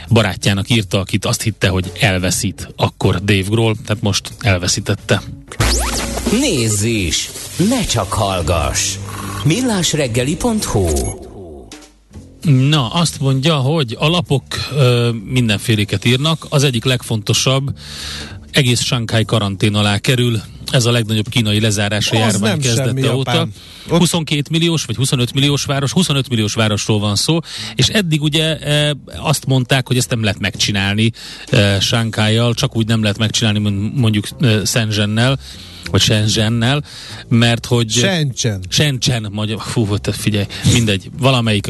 barátjának 0.09 0.69
írta, 0.69 0.99
akit 0.99 1.25
azt 1.25 1.41
hitte, 1.41 1.67
hogy 1.67 1.91
elveszít 1.99 2.73
akkor 2.75 3.23
Dave 3.23 3.47
Grohl, 3.49 3.77
tehát 3.85 4.01
most 4.01 4.31
elveszítette. 4.39 5.21
Nézz 6.39 6.83
is! 6.83 7.29
Ne 7.69 7.85
csak 7.85 8.13
hallgass! 8.13 8.97
millásreggeli.hu 9.45 10.87
Na, 12.43 12.87
azt 12.87 13.19
mondja, 13.19 13.55
hogy 13.55 13.95
a 13.99 14.07
lapok 14.07 14.43
ö, 14.75 15.09
mindenféléket 15.25 16.05
írnak. 16.05 16.45
Az 16.49 16.63
egyik 16.63 16.83
legfontosabb, 16.85 17.77
egész 18.51 18.81
Shanghai 18.83 19.25
karantén 19.25 19.75
alá 19.75 19.97
kerül. 19.97 20.41
Ez 20.71 20.85
a 20.85 20.91
legnagyobb 20.91 21.29
kínai 21.29 21.59
lezárás 21.59 22.11
a 22.11 22.15
Az 22.15 22.19
járvány 22.19 22.61
kezdete 22.61 23.13
óta. 23.15 23.31
apám. 23.31 23.51
Ott- 23.89 23.97
22 23.99 24.41
milliós 24.51 24.85
vagy 24.85 24.95
25 24.95 25.33
milliós 25.33 25.63
város, 25.65 25.91
25 25.91 26.29
milliós 26.29 26.53
városról 26.53 26.99
van 26.99 27.15
szó, 27.15 27.39
és 27.75 27.87
eddig 27.87 28.21
ugye 28.21 28.57
e, 28.59 28.95
azt 29.17 29.45
mondták, 29.45 29.87
hogy 29.87 29.97
ezt 29.97 30.09
nem 30.09 30.23
lehet 30.23 30.39
megcsinálni 30.39 31.11
e, 31.49 31.79
Shanghai-jal, 31.79 32.53
csak 32.53 32.75
úgy 32.75 32.87
nem 32.87 33.01
lehet 33.01 33.17
megcsinálni 33.17 33.59
mon- 33.59 33.95
mondjuk 33.95 34.27
e, 34.41 34.65
Shenzhennel, 34.65 35.39
vagy 35.91 36.01
Shenzhennel, 36.01 36.83
mert 37.27 37.65
hogy... 37.65 37.89
Sencsen. 37.89 38.63
Sencsen, 38.69 39.27
magyar, 39.31 39.61
fú, 39.61 39.97
te 39.97 40.11
figyelj, 40.11 40.45
mindegy, 40.73 41.09
valamelyik. 41.17 41.67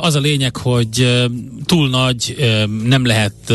Az 0.00 0.14
a 0.14 0.20
lényeg, 0.20 0.56
hogy 0.56 1.26
túl 1.64 1.88
nagy, 1.88 2.36
nem 2.84 3.06
lehet 3.06 3.52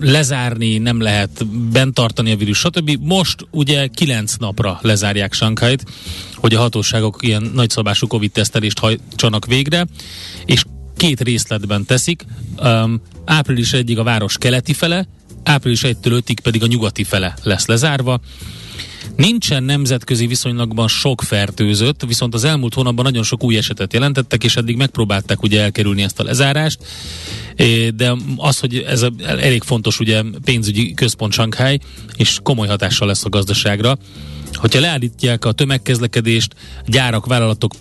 lezárni, 0.00 0.78
nem 0.78 1.00
lehet 1.00 1.46
bent 1.46 1.94
tartani 1.94 2.32
a 2.32 2.36
vírus, 2.36 2.58
stb. 2.58 2.98
Most 3.00 3.46
ugye 3.50 3.86
kilenc 3.86 4.34
napra 4.34 4.78
lezárják 4.82 5.32
Sankait, 5.32 5.84
hogy 6.34 6.54
a 6.54 6.58
hatóságok 6.58 7.18
ilyen 7.20 7.50
nagyszabású 7.54 8.06
Covid-tesztelést 8.06 8.78
hajtsanak 8.78 9.46
végre, 9.46 9.86
és 10.44 10.64
két 10.96 11.20
részletben 11.20 11.84
teszik. 11.84 12.24
Um, 12.62 13.00
április 13.24 13.72
1 13.72 13.98
a 13.98 14.02
város 14.02 14.38
keleti 14.38 14.72
fele, 14.72 15.06
április 15.48 15.80
1-től 15.82 16.22
5-ig 16.26 16.36
pedig 16.42 16.62
a 16.62 16.66
nyugati 16.66 17.04
fele 17.04 17.34
lesz 17.42 17.66
lezárva. 17.66 18.20
Nincsen 19.16 19.62
nemzetközi 19.62 20.26
viszonylatban 20.26 20.88
sok 20.88 21.22
fertőzött, 21.22 22.04
viszont 22.06 22.34
az 22.34 22.44
elmúlt 22.44 22.74
hónapban 22.74 23.04
nagyon 23.04 23.22
sok 23.22 23.44
új 23.44 23.56
esetet 23.56 23.92
jelentettek, 23.92 24.44
és 24.44 24.56
eddig 24.56 24.76
megpróbálták 24.76 25.42
ugye 25.42 25.60
elkerülni 25.60 26.02
ezt 26.02 26.20
a 26.20 26.22
lezárást, 26.22 26.78
de 27.94 28.16
az, 28.36 28.58
hogy 28.58 28.76
ez 28.76 29.06
elég 29.26 29.62
fontos 29.62 30.00
ugye 30.00 30.22
pénzügyi 30.44 30.94
központ 30.94 31.32
Shanghai, 31.32 31.80
és 32.16 32.38
komoly 32.42 32.68
hatással 32.68 33.06
lesz 33.06 33.24
a 33.24 33.28
gazdaságra. 33.28 33.98
Hogyha 34.52 34.80
leállítják 34.80 35.44
a 35.44 35.52
tömegkezlekedést, 35.52 36.54
gyárak, 36.86 37.26
vállalatok 37.26 37.74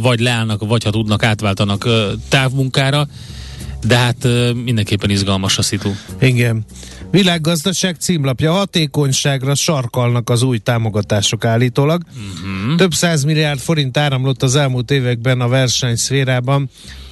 vagy 0.00 0.20
leállnak, 0.20 0.66
vagy 0.66 0.84
ha 0.84 0.90
tudnak, 0.90 1.22
átváltanak 1.22 1.88
távmunkára, 2.28 3.08
de 3.86 3.96
hát 3.96 4.28
mindenképpen 4.64 5.10
izgalmas 5.10 5.58
a 5.58 5.62
szitu. 5.62 5.90
Igen. 6.20 6.64
Világgazdaság 7.10 7.96
címlapja 7.96 8.52
hatékonyságra 8.52 9.54
sarkalnak 9.54 10.30
az 10.30 10.42
új 10.42 10.58
támogatások 10.58 11.44
állítólag. 11.44 12.02
Uh-huh. 12.08 12.76
Több 12.76 12.92
száz 12.92 13.24
milliárd 13.24 13.58
forint 13.58 13.96
áramlott 13.96 14.42
az 14.42 14.56
elmúlt 14.56 14.90
években 14.90 15.40
a 15.40 15.48
verseny 15.48 15.96
szférában, 15.96 16.70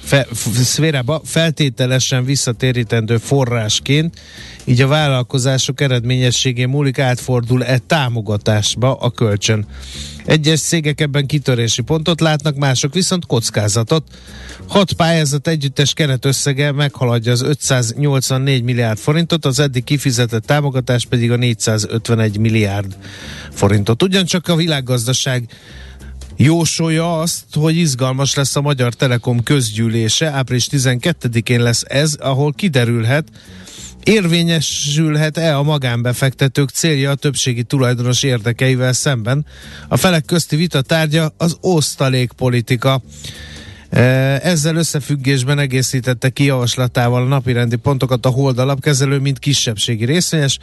fe, 0.09 0.27
szférába 0.63 1.21
feltételesen 1.25 2.25
visszatérítendő 2.25 3.17
forrásként, 3.17 4.19
így 4.65 4.81
a 4.81 4.87
vállalkozások 4.87 5.81
eredményességén 5.81 6.69
múlik 6.69 6.99
átfordul-e 6.99 7.77
támogatásba 7.77 8.93
a 8.93 9.09
kölcsön. 9.09 9.65
Egyes 10.25 10.61
cégek 10.61 11.01
ebben 11.01 11.25
kitörési 11.25 11.81
pontot 11.81 12.21
látnak, 12.21 12.55
mások 12.55 12.93
viszont 12.93 13.25
kockázatot. 13.25 14.03
Hat 14.67 14.93
pályázat 14.93 15.47
együttes 15.47 15.93
keretösszege 15.93 16.71
meghaladja 16.71 17.31
az 17.31 17.41
584 17.41 18.63
milliárd 18.63 18.97
forintot, 18.97 19.45
az 19.45 19.59
eddig 19.59 19.83
kifizetett 19.83 20.45
támogatás 20.45 21.05
pedig 21.05 21.31
a 21.31 21.35
451 21.35 22.37
milliárd 22.37 22.97
forintot. 23.51 24.03
Ugyancsak 24.03 24.47
a 24.47 24.55
világgazdaság 24.55 25.49
jósolja 26.41 27.19
azt, 27.19 27.43
hogy 27.53 27.75
izgalmas 27.75 28.35
lesz 28.35 28.55
a 28.55 28.61
Magyar 28.61 28.93
Telekom 28.93 29.43
közgyűlése. 29.43 30.29
Április 30.29 30.67
12-én 30.71 31.61
lesz 31.61 31.83
ez, 31.87 32.13
ahol 32.19 32.53
kiderülhet, 32.53 33.27
érvényesülhet-e 34.03 35.57
a 35.57 35.63
magánbefektetők 35.63 36.69
célja 36.69 37.11
a 37.11 37.15
többségi 37.15 37.63
tulajdonos 37.63 38.23
érdekeivel 38.23 38.93
szemben. 38.93 39.45
A 39.87 39.97
felek 39.97 40.25
közti 40.25 40.55
vita 40.55 40.81
tárgya 40.81 41.33
az 41.37 41.57
osztalékpolitika. 41.61 42.93
E, 42.93 43.01
ezzel 43.89 44.75
összefüggésben 44.75 45.59
egészítette 45.59 46.29
ki 46.29 46.43
javaslatával 46.43 47.21
a 47.21 47.27
napirendi 47.27 47.75
pontokat 47.75 48.25
a 48.25 48.29
Hold 48.29 48.59
alapkezelő, 48.59 49.19
mint 49.19 49.39
kisebbségi 49.39 50.05
részvényes. 50.05 50.59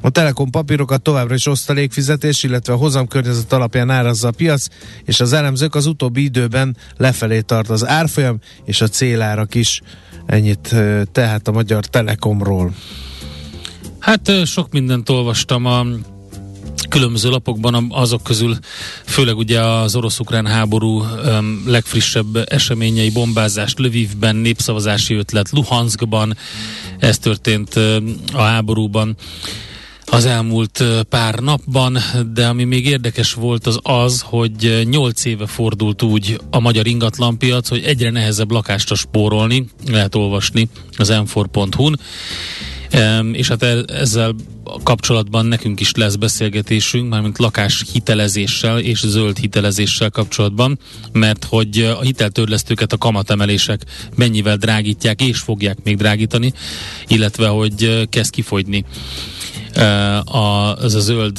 A 0.00 0.10
Telekom 0.10 0.50
papírokat 0.50 1.02
továbbra 1.02 1.34
is 1.34 1.46
osztalékfizetés, 1.46 2.42
illetve 2.42 2.72
a 2.72 2.76
hozamkörnyezet 2.76 3.52
alapján 3.52 3.90
árazza 3.90 4.28
a 4.28 4.30
piac, 4.30 4.66
és 5.04 5.20
az 5.20 5.32
elemzők 5.32 5.74
az 5.74 5.86
utóbbi 5.86 6.22
időben 6.22 6.76
lefelé 6.96 7.40
tart 7.40 7.70
az 7.70 7.86
árfolyam, 7.86 8.38
és 8.64 8.80
a 8.80 8.88
célárak 8.88 9.54
is. 9.54 9.80
Ennyit 10.26 10.74
tehát 11.12 11.48
a 11.48 11.52
Magyar 11.52 11.86
Telekomról. 11.86 12.74
Hát 13.98 14.46
sok 14.46 14.72
mindent 14.72 15.08
olvastam 15.08 15.64
a 15.64 15.86
különböző 16.90 17.28
lapokban, 17.28 17.86
azok 17.90 18.22
közül 18.22 18.56
főleg 19.06 19.36
ugye 19.36 19.60
az 19.60 19.96
orosz-ukrán 19.96 20.46
háború 20.46 21.02
um, 21.02 21.62
legfrissebb 21.66 22.44
eseményei, 22.48 23.10
bombázás 23.10 23.74
Lövivben, 23.76 24.36
népszavazási 24.36 25.14
ötlet 25.14 25.50
Luhanskban, 25.50 26.36
ez 26.98 27.18
történt 27.18 27.76
um, 27.76 28.14
a 28.32 28.40
háborúban 28.40 29.16
az 30.10 30.24
elmúlt 30.24 30.84
pár 31.08 31.34
napban, 31.34 31.98
de 32.32 32.46
ami 32.46 32.64
még 32.64 32.86
érdekes 32.86 33.32
volt 33.32 33.66
az 33.66 33.78
az, 33.82 34.20
hogy 34.20 34.86
8 34.90 35.24
éve 35.24 35.46
fordult 35.46 36.02
úgy 36.02 36.40
a 36.50 36.60
magyar 36.60 36.86
ingatlanpiac, 36.86 37.68
hogy 37.68 37.82
egyre 37.84 38.10
nehezebb 38.10 38.50
lakást 38.50 38.94
spórolni, 38.94 39.66
lehet 39.90 40.14
olvasni 40.14 40.68
az 40.96 41.12
m4.hu-n, 41.12 41.98
és 43.32 43.48
hát 43.48 43.62
e- 43.62 43.84
ezzel 43.86 44.34
kapcsolatban 44.82 45.46
nekünk 45.46 45.80
is 45.80 45.94
lesz 45.94 46.14
beszélgetésünk, 46.14 47.08
mármint 47.08 47.38
lakás 47.38 47.84
hitelezéssel 47.92 48.78
és 48.78 49.00
zöld 49.00 49.38
hitelezéssel 49.38 50.10
kapcsolatban, 50.10 50.78
mert 51.12 51.44
hogy 51.44 51.78
a 51.98 52.00
hiteltörlesztőket 52.00 52.92
a 52.92 52.98
kamatemelések 52.98 53.84
mennyivel 54.16 54.56
drágítják 54.56 55.20
és 55.22 55.38
fogják 55.38 55.78
még 55.84 55.96
drágítani, 55.96 56.52
illetve 57.06 57.46
hogy 57.46 58.08
kezd 58.08 58.30
kifogyni 58.30 58.84
a, 60.24 60.74
az 60.74 60.94
a 60.94 61.00
zöld 61.00 61.38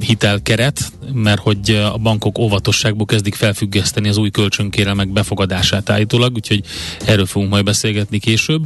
hitelkeret, 0.00 0.92
mert 1.12 1.40
hogy 1.40 1.70
a 1.70 1.96
bankok 1.96 2.38
óvatosságból 2.38 3.06
kezdik 3.06 3.34
felfüggeszteni 3.34 4.08
az 4.08 4.16
új 4.16 4.30
kölcsönkérelmek 4.30 5.12
befogadását 5.12 5.90
állítólag, 5.90 6.34
úgyhogy 6.34 6.62
erről 7.06 7.26
fogunk 7.26 7.50
majd 7.50 7.64
beszélgetni 7.64 8.18
később. 8.18 8.62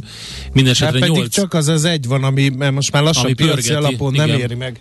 Mindenesetre 0.53 0.99
hát 0.99 1.09
8... 1.09 1.33
csak 1.33 1.53
az 1.53 1.67
az 1.67 1.85
egy 1.85 2.07
van, 2.11 2.23
ami 2.23 2.49
most 2.49 2.91
már 2.91 3.03
lassan 3.03 3.35
piaci 3.35 3.73
alapon 3.73 4.13
igen. 4.13 4.27
nem 4.27 4.39
éri 4.39 4.55
meg. 4.55 4.79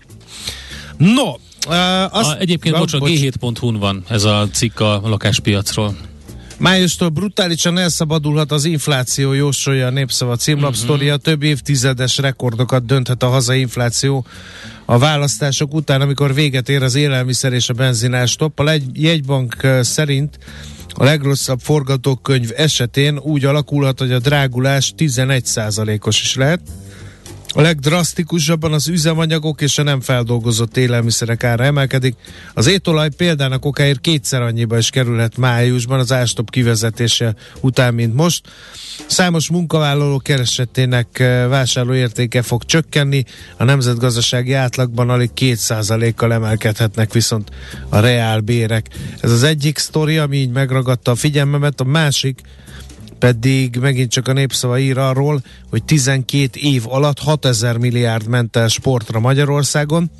No, 0.97 1.35
Uh, 1.69 2.17
azt, 2.17 2.31
a, 2.31 2.39
egyébként 2.39 2.79
bocs, 2.79 2.93
a 2.93 2.99
g7.hu-n 2.99 3.79
van 3.79 4.05
ez 4.09 4.25
a 4.25 4.49
cikk 4.53 4.81
a 4.81 5.01
lakáspiacról. 5.05 5.97
Májustól 6.59 7.09
brutálisan 7.09 7.79
elszabadulhat 7.79 8.53
az 8.53 8.65
infláció, 8.65 9.33
jósolja 9.33 9.87
a 9.87 9.91
népszava 9.91 10.37
címlapsztoria. 10.37 11.15
Uh-huh. 11.15 11.23
Több 11.23 11.43
évtizedes 11.43 12.19
rekordokat 12.19 12.87
dönthet 12.87 13.23
a 13.23 13.29
hazai 13.29 13.61
infláció 13.61 14.27
a 14.85 14.99
választások 14.99 15.75
után, 15.75 16.01
amikor 16.01 16.35
véget 16.35 16.69
ér 16.69 16.83
az 16.83 16.95
élelmiszer 16.95 17.53
és 17.53 17.69
a 17.69 17.73
benzinás 17.73 18.37
topp. 18.37 18.61
A 18.61 18.73
jegybank 18.93 19.67
szerint 19.81 20.39
a 20.95 21.05
legrosszabb 21.05 21.61
forgatókönyv 21.61 22.51
esetén 22.57 23.19
úgy 23.19 23.45
alakulhat, 23.45 23.99
hogy 23.99 24.13
a 24.13 24.19
drágulás 24.19 24.95
11%-os 24.97 26.23
is 26.23 26.35
lehet. 26.35 26.61
A 27.55 27.61
legdrasztikusabban 27.61 28.73
az 28.73 28.89
üzemanyagok 28.89 29.61
és 29.61 29.79
a 29.79 29.83
nem 29.83 30.01
feldolgozott 30.01 30.77
élelmiszerek 30.77 31.45
ára 31.45 31.65
emelkedik. 31.65 32.15
Az 32.55 32.67
étolaj 32.67 33.09
példának 33.17 33.65
okáért 33.65 34.01
kétszer 34.01 34.43
annyiba 34.43 34.79
is 34.79 34.91
kerülhet 34.91 35.37
májusban 35.37 35.99
az 35.99 36.13
ástop 36.13 36.51
kivezetése 36.51 37.35
után, 37.61 37.95
mint 37.95 38.15
most. 38.15 38.49
Számos 39.07 39.51
munkavállaló 39.51 40.19
keresetének 40.19 41.19
eh, 41.19 41.49
vásárlóértéke 41.49 42.43
fog 42.43 42.65
csökkenni, 42.65 43.25
a 43.57 43.65
nemzetgazdasági 43.65 44.53
átlagban 44.53 45.11
alig 45.11 45.31
2%-kal 45.37 46.33
emelkedhetnek 46.33 47.13
viszont 47.13 47.51
a 47.89 47.99
reálbérek. 48.01 48.87
Ez 49.21 49.31
az 49.31 49.43
egyik 49.43 49.79
sztori, 49.79 50.19
ami 50.19 50.37
így 50.37 50.51
megragadta 50.51 51.11
a 51.11 51.15
figyelmemet, 51.15 51.81
a 51.81 51.85
másik, 51.85 52.41
pedig 53.21 53.77
megint 53.77 54.11
csak 54.11 54.29
a 54.29 54.33
népszava 54.33 54.79
ír 54.79 54.99
arról, 54.99 55.43
hogy 55.71 55.85
12 55.85 56.61
év 56.61 56.83
alatt 56.89 57.19
6000 57.19 57.77
milliárd 57.77 58.27
ment 58.27 58.57
el 58.57 58.69
sportra 58.69 59.21
Magyarországon. 59.21 60.11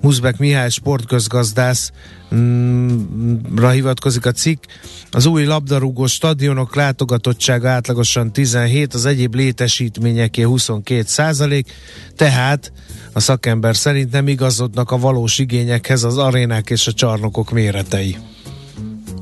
Muzbek 0.00 0.38
Mihály 0.38 0.70
sportközgazdászra 0.70 1.94
mm, 2.34 3.68
hivatkozik 3.72 4.26
a 4.26 4.32
cikk. 4.32 4.64
Az 5.10 5.26
új 5.26 5.44
labdarúgó 5.44 6.06
stadionok 6.06 6.74
látogatottsága 6.74 7.68
átlagosan 7.68 8.32
17, 8.32 8.94
az 8.94 9.04
egyéb 9.04 9.34
létesítményeké 9.34 10.42
22 10.42 11.02
százalék, 11.06 11.72
tehát 12.16 12.72
a 13.12 13.20
szakember 13.20 13.76
szerint 13.76 14.12
nem 14.12 14.28
igazodnak 14.28 14.90
a 14.90 14.98
valós 14.98 15.38
igényekhez 15.38 16.04
az 16.04 16.18
arénák 16.18 16.70
és 16.70 16.86
a 16.86 16.92
csarnokok 16.92 17.50
méretei. 17.50 18.16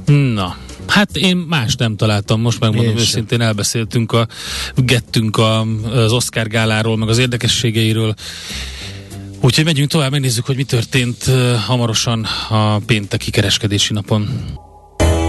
Na, 0.06 0.56
Hát 0.86 1.16
én 1.16 1.36
más 1.36 1.74
nem 1.74 1.96
találtam, 1.96 2.40
most 2.40 2.60
megmondom 2.60 2.92
én 2.92 2.98
őszintén, 2.98 3.38
sem. 3.38 3.46
elbeszéltünk 3.46 4.12
a, 4.12 4.26
gettünk 4.76 5.36
a, 5.36 5.60
az 5.92 6.12
Oscar 6.12 6.46
gáláról, 6.46 6.96
meg 6.96 7.08
az 7.08 7.18
érdekességeiről. 7.18 8.14
Úgyhogy 9.40 9.64
megyünk 9.64 9.90
tovább, 9.90 10.10
megnézzük, 10.10 10.46
hogy 10.46 10.56
mi 10.56 10.64
történt 10.64 11.30
hamarosan 11.66 12.26
a 12.48 12.78
pénteki 12.78 13.30
kereskedési 13.30 13.92
napon. 13.92 14.28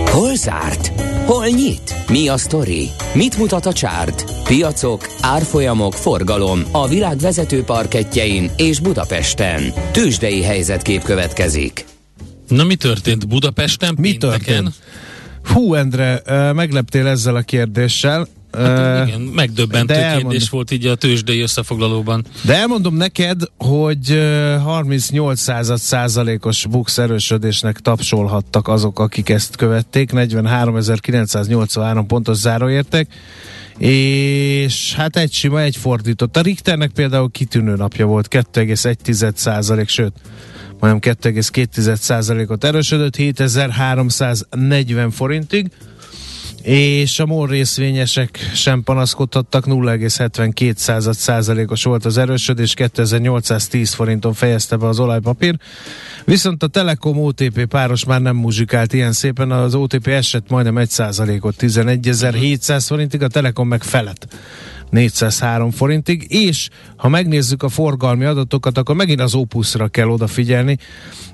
Hol 0.05 0.35
zárt? 0.35 0.91
Hol 1.25 1.47
nyit? 1.47 1.95
Mi 2.09 2.27
a 2.27 2.37
sztori? 2.37 2.89
Mit 3.13 3.37
mutat 3.37 3.65
a 3.65 3.73
csárt? 3.73 4.43
Piacok, 4.43 5.09
árfolyamok, 5.21 5.93
forgalom 5.93 6.63
a 6.71 6.87
világ 6.87 7.17
vezető 7.17 7.63
parketjein 7.63 8.51
és 8.57 8.79
Budapesten. 8.79 9.73
Tősdei 9.91 10.41
helyzetkép 10.41 11.03
következik. 11.03 11.85
Na 12.47 12.63
mi 12.63 12.75
történt 12.75 13.27
Budapesten? 13.27 13.95
Mi 13.97 14.09
pénteken? 14.09 14.45
történt? 14.45 14.73
Hú, 15.43 15.73
Endre, 15.73 16.21
megleptél 16.53 17.07
ezzel 17.07 17.35
a 17.35 17.41
kérdéssel. 17.41 18.27
Hát, 18.57 19.07
igen, 19.07 19.21
megdöbbentő 19.21 19.93
kérdés 19.93 20.11
elmondom. 20.11 20.39
volt 20.49 20.71
így 20.71 20.85
a 20.85 20.95
tőzsdei 20.95 21.39
összefoglalóban. 21.39 22.25
De 22.41 22.55
elmondom 22.55 22.95
neked, 22.95 23.41
hogy 23.57 24.19
38 24.63 25.39
százalékos 25.79 26.65
bux 26.65 26.97
erősödésnek 26.97 27.79
tapsolhattak 27.79 28.67
azok, 28.67 28.99
akik 28.99 29.29
ezt 29.29 29.55
követték, 29.55 30.11
43.983 30.13 32.03
pontos 32.07 32.37
záróérték, 32.37 33.07
és 33.77 34.93
hát 34.95 35.15
egy 35.15 35.31
sima, 35.31 35.61
egy 35.61 35.75
fordított. 35.75 36.37
A 36.37 36.41
Richternek 36.41 36.91
például 36.91 37.31
kitűnő 37.31 37.75
napja 37.75 38.05
volt, 38.05 38.27
2,1 38.29 39.35
százalék, 39.35 39.89
sőt, 39.89 40.13
majdnem 40.83 41.15
2,2%-ot 41.21 42.63
erősödött, 42.63 43.15
7340 43.15 45.11
forintig, 45.11 45.71
és 46.61 47.19
a 47.19 47.25
MOL 47.25 47.47
részvényesek 47.47 48.39
sem 48.53 48.83
panaszkodhattak, 48.83 49.65
0,72 49.65 51.13
százalékos 51.13 51.83
volt 51.83 52.05
az 52.05 52.17
erősödés, 52.17 52.73
2810 52.73 53.93
forinton 53.93 54.33
fejezte 54.33 54.75
be 54.75 54.87
az 54.87 54.99
olajpapír. 54.99 55.55
Viszont 56.25 56.63
a 56.63 56.67
Telekom 56.67 57.19
OTP 57.19 57.65
páros 57.65 58.05
már 58.05 58.21
nem 58.21 58.35
muzsikált 58.35 58.93
ilyen 58.93 59.11
szépen, 59.11 59.51
az 59.51 59.75
OTP 59.75 60.07
esett 60.07 60.49
majdnem 60.49 60.77
1 60.77 60.89
százalékot, 60.89 61.55
11.700 61.59 62.83
forintig, 62.87 63.23
a 63.23 63.27
Telekom 63.27 63.67
meg 63.67 63.83
felett 63.83 64.27
403 64.93 65.71
forintig, 65.71 66.25
és 66.29 66.69
ha 66.95 67.07
megnézzük 67.07 67.63
a 67.63 67.69
forgalmi 67.69 68.25
adatokat, 68.25 68.77
akkor 68.77 68.95
megint 68.95 69.21
az 69.21 69.35
Opusra 69.35 69.87
kell 69.87 70.07
odafigyelni, 70.07 70.77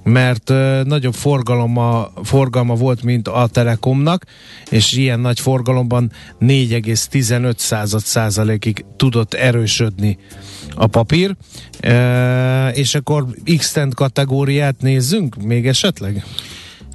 mert 0.03 0.53
nagyobb 0.83 1.13
forgalma, 1.13 2.11
forgalma 2.23 2.75
volt, 2.75 3.03
mint 3.03 3.27
a 3.27 3.47
Telekomnak, 3.47 4.25
és 4.69 4.93
ilyen 4.93 5.19
nagy 5.19 5.39
forgalomban 5.39 6.11
4,15 6.39 7.99
százalékig 7.99 8.85
tudott 8.95 9.33
erősödni 9.33 10.17
a 10.75 10.87
papír. 10.87 11.35
Uh, 11.83 12.77
és 12.77 12.95
akkor 12.95 13.25
x 13.57 13.75
kategóriát 13.93 14.81
nézzünk 14.81 15.35
még 15.43 15.67
esetleg? 15.67 16.23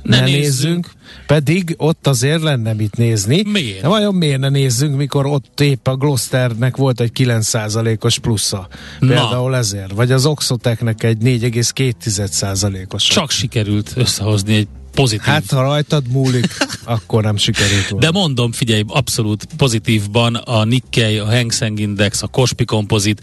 Ne, 0.04 0.18
ne 0.18 0.24
nézzünk. 0.24 0.42
nézzünk. 0.42 0.90
Pedig 1.26 1.74
ott 1.76 2.06
azért 2.06 2.42
lenne 2.42 2.72
mit 2.72 2.96
nézni. 2.96 3.42
Miért? 3.46 3.80
De 3.80 3.88
vajon 3.88 4.14
miért 4.14 4.40
ne 4.40 4.48
nézzünk, 4.48 4.96
mikor 4.96 5.26
ott 5.26 5.60
épp 5.60 5.86
a 5.86 5.96
Glosternek 5.96 6.76
volt 6.76 7.00
egy 7.00 7.10
9%-os 7.14 8.18
plusza. 8.18 8.68
Például 8.98 9.50
Na. 9.50 9.56
ezért. 9.56 9.92
Vagy 9.92 10.12
az 10.12 10.26
Oxotecnek 10.26 11.02
egy 11.02 11.18
4,2%-os. 11.22 13.06
Csak 13.06 13.30
sikerült 13.30 13.92
összehozni 13.96 14.54
egy 14.54 14.68
pozitív. 14.94 15.24
Hát, 15.24 15.50
ha 15.50 15.60
rajtad 15.60 16.08
múlik, 16.08 16.56
akkor 16.84 17.22
nem 17.22 17.36
sikerült 17.36 17.88
volna. 17.88 18.06
De 18.06 18.12
mondom, 18.18 18.52
figyelj, 18.52 18.82
abszolút 18.86 19.46
pozitívban 19.56 20.34
a 20.34 20.64
Nikkei, 20.64 21.18
a 21.18 21.24
Hang 21.24 21.52
Seng 21.52 21.78
Index, 21.78 22.22
a 22.22 22.26
Kospi 22.26 22.64
Composite. 22.64 23.22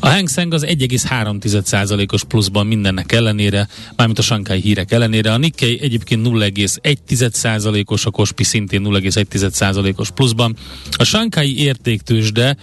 A 0.00 0.08
Hang 0.08 0.28
Seng 0.28 0.52
az 0.52 0.64
1,3%-os 0.66 2.24
pluszban 2.24 2.66
mindennek 2.66 3.12
ellenére, 3.12 3.68
mármint 3.96 4.18
a 4.18 4.22
Sankai 4.22 4.60
hírek 4.60 4.92
ellenére. 4.92 5.32
A 5.32 5.36
Nikkei 5.36 5.78
egyébként 5.82 6.26
0,1%-os, 6.26 8.06
a 8.06 8.10
Kospi 8.10 8.44
szintén 8.44 8.82
0,1%-os 8.84 10.10
pluszban. 10.10 10.56
A 10.96 11.04
Sankai 11.04 11.58
értéktősde 11.58 12.56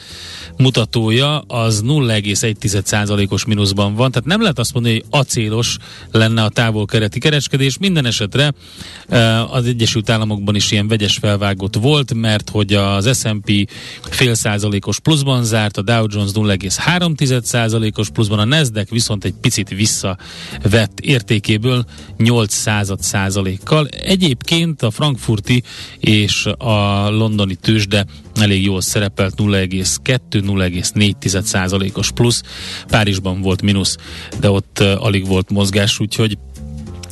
mutatója 0.58 1.40
az 1.40 1.82
0,1%-os 1.86 3.46
mínuszban 3.46 3.96
van, 3.96 4.12
tehát 4.12 4.28
nem 4.28 4.42
lehet 4.42 4.60
azt 4.60 4.74
mondani, 4.74 4.94
hogy 4.94 5.06
acélos 5.10 5.78
lenne 6.12 6.44
a 6.44 6.50
távol-keleti 6.50 7.20
kereskedés. 7.20 7.78
Minden 7.78 8.06
esetre 8.06 8.35
eh, 8.36 9.54
az 9.54 9.66
Egyesült 9.66 10.10
Államokban 10.10 10.56
is 10.56 10.72
ilyen 10.72 10.88
vegyes 10.88 11.18
felvágott 11.18 11.76
volt, 11.76 12.14
mert 12.14 12.50
hogy 12.50 12.74
az 12.74 13.20
S&P 13.20 13.70
fél 14.10 14.34
százalékos 14.34 15.00
pluszban 15.00 15.44
zárt, 15.44 15.78
a 15.78 15.82
Dow 15.82 16.06
Jones 16.10 16.32
0,3 16.34 17.98
os 17.98 18.10
pluszban, 18.10 18.40
a 18.40 18.46
Nasdaq 18.46 18.88
viszont 18.90 19.26
egy 19.26 19.34
picit 19.42 19.70
visszavett 19.70 21.00
értékéből 21.02 21.86
8 22.18 22.54
század 22.54 23.02
százalékkal. 23.02 23.88
Egyébként 23.88 24.82
a 24.82 24.92
frankfurti 24.92 25.64
és 26.00 26.46
a 26.58 27.10
londoni 27.10 27.56
tőzsde 27.56 28.06
elég 28.36 28.64
jól 28.64 28.82
szerepelt 28.82 29.34
0,2-0,4 29.38 31.42
százalékos 31.42 32.12
plusz. 32.12 32.44
Párizsban 32.88 33.42
volt 33.42 33.62
mínusz, 33.62 33.98
de 34.40 34.50
ott 34.50 34.80
alig 34.80 35.28
volt 35.28 35.50
mozgás, 35.50 36.00
úgyhogy 36.00 36.38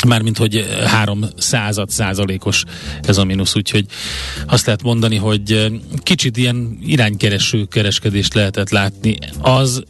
mármint, 0.05 0.37
hogy 0.37 0.67
három 0.85 1.25
század 1.37 1.89
százalékos 1.89 2.63
ez 3.01 3.17
a 3.17 3.23
mínusz, 3.23 3.55
úgyhogy 3.55 3.85
azt 4.47 4.65
lehet 4.65 4.83
mondani, 4.83 5.15
hogy 5.15 5.71
kicsit 6.03 6.37
ilyen 6.37 6.77
iránykereső 6.85 7.65
kereskedést 7.65 8.33
lehetett 8.33 8.69
látni. 8.69 9.17
Az 9.41 9.83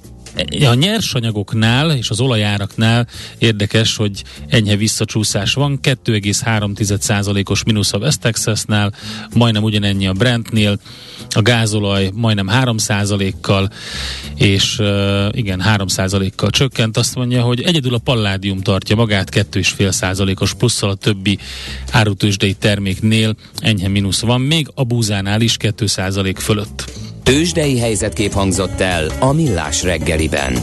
a 0.65 0.73
nyersanyagoknál 0.73 1.91
és 1.91 2.09
az 2.09 2.19
olajáraknál 2.19 3.07
érdekes, 3.37 3.95
hogy 3.95 4.23
enyhe 4.47 4.75
visszacsúszás 4.75 5.53
van, 5.53 5.79
2,3%-os 5.81 7.63
mínusz 7.63 7.93
a 7.93 7.97
West 7.97 8.19
Texasnál, 8.19 8.93
majdnem 9.33 9.63
ugyanennyi 9.63 10.07
a 10.07 10.13
Brentnél, 10.13 10.79
a 11.29 11.41
gázolaj 11.41 12.09
majdnem 12.13 12.49
3%-kal, 12.51 13.69
és 14.35 14.81
igen, 15.31 15.63
3%-kal 15.65 16.49
csökkent. 16.49 16.97
Azt 16.97 17.15
mondja, 17.15 17.41
hogy 17.41 17.61
egyedül 17.61 17.93
a 17.93 17.97
palládium 17.97 18.61
tartja 18.61 18.95
magát 18.95 19.29
2,5%-os 19.35 20.53
plusszal 20.53 20.89
a 20.89 20.95
többi 20.95 21.37
árutősdei 21.91 22.53
terméknél 22.53 23.35
enyhe 23.59 23.87
mínusz 23.87 24.21
van, 24.21 24.41
még 24.41 24.67
a 24.73 24.83
búzánál 24.83 25.41
is 25.41 25.57
2% 25.59 26.35
fölött. 26.37 26.91
Tőzsdei 27.23 27.79
helyzetkép 27.79 28.31
hangzott 28.31 28.79
el 28.79 29.11
a 29.19 29.31
Millás 29.31 29.83
reggeliben. 29.83 30.57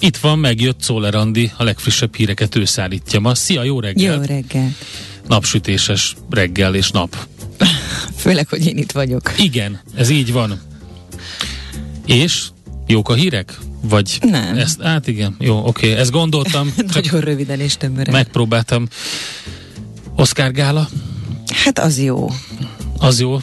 Itt 0.00 0.16
van, 0.16 0.38
megjött 0.38 0.80
Szóler 0.80 1.14
Andi, 1.14 1.50
a 1.56 1.62
legfrissebb 1.64 2.14
híreket 2.14 2.56
ő 2.56 2.64
szállítja 2.64 3.20
ma. 3.20 3.34
Szia, 3.34 3.62
jó 3.62 3.80
reggel! 3.80 4.14
Jó 4.14 4.22
reggel! 4.22 4.70
Napsütéses 5.28 6.16
reggel 6.30 6.74
és 6.74 6.90
nap. 6.90 7.16
Főleg, 8.16 8.48
hogy 8.48 8.66
én 8.66 8.76
itt 8.76 8.92
vagyok. 8.92 9.32
Igen, 9.38 9.80
ez 9.94 10.08
így 10.08 10.32
van. 10.32 10.60
És 12.06 12.46
jók 12.86 13.08
a 13.08 13.14
hírek? 13.14 13.58
Vagy 13.82 14.18
Nem. 14.22 14.58
Ezt, 14.58 14.82
hát 14.82 15.06
igen, 15.06 15.36
jó, 15.38 15.66
oké, 15.66 15.92
ezt 15.92 16.10
gondoltam. 16.10 16.74
Nagyon 16.94 17.20
röviden 17.20 17.60
és 17.60 17.76
tömören. 17.76 18.12
Megpróbáltam. 18.12 18.88
Oscar 20.16 20.52
Gála, 20.52 20.88
Hát 21.64 21.78
az 21.78 21.98
jó. 21.98 22.30
az 22.98 23.20
jó. 23.20 23.38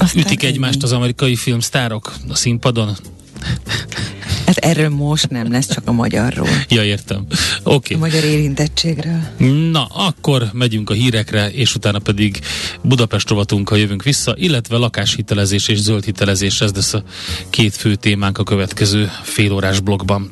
Aztán 0.00 0.22
Ütik 0.22 0.42
egymást 0.42 0.82
az 0.82 0.92
amerikai 0.92 1.36
filmsztárok 1.36 2.12
a 2.28 2.34
színpadon? 2.34 2.96
Hát 4.46 4.56
erről 4.56 4.88
most 4.88 5.30
nem 5.30 5.52
lesz, 5.52 5.74
csak 5.74 5.82
a 5.86 5.92
magyarról. 5.92 6.48
Ja, 6.68 6.84
értem. 6.84 7.26
Oké. 7.62 7.94
A 7.94 7.98
magyar 7.98 8.24
érintettségről. 8.24 9.20
Na, 9.70 9.84
akkor 9.84 10.48
megyünk 10.52 10.90
a 10.90 10.94
hírekre, 10.94 11.50
és 11.50 11.74
utána 11.74 11.98
pedig 11.98 12.40
Budapest 12.82 13.28
rovatunkkal 13.28 13.78
jövünk 13.78 14.02
vissza, 14.02 14.34
illetve 14.36 14.76
lakáshitelezés 14.76 15.68
és 15.68 15.78
zöldhitelezés, 15.78 16.60
ez 16.60 16.74
lesz 16.74 16.94
a 16.94 17.02
két 17.50 17.74
fő 17.74 17.94
témánk 17.94 18.38
a 18.38 18.44
következő 18.44 19.10
félórás 19.22 19.80
blogban. 19.80 20.30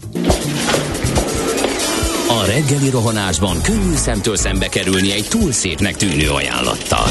A 2.29 2.45
reggeli 2.47 2.91
rohanásban 2.91 3.63
könnyű 3.63 3.95
szemtől 3.95 4.37
szembe 4.37 4.69
kerülni 4.69 5.13
egy 5.13 5.29
túl 5.29 5.53
szépnek 5.53 5.97
tűnő 5.97 6.29
ajánlattal. 6.31 7.07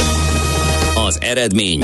Az 1.08 1.18
eredmény 1.22 1.84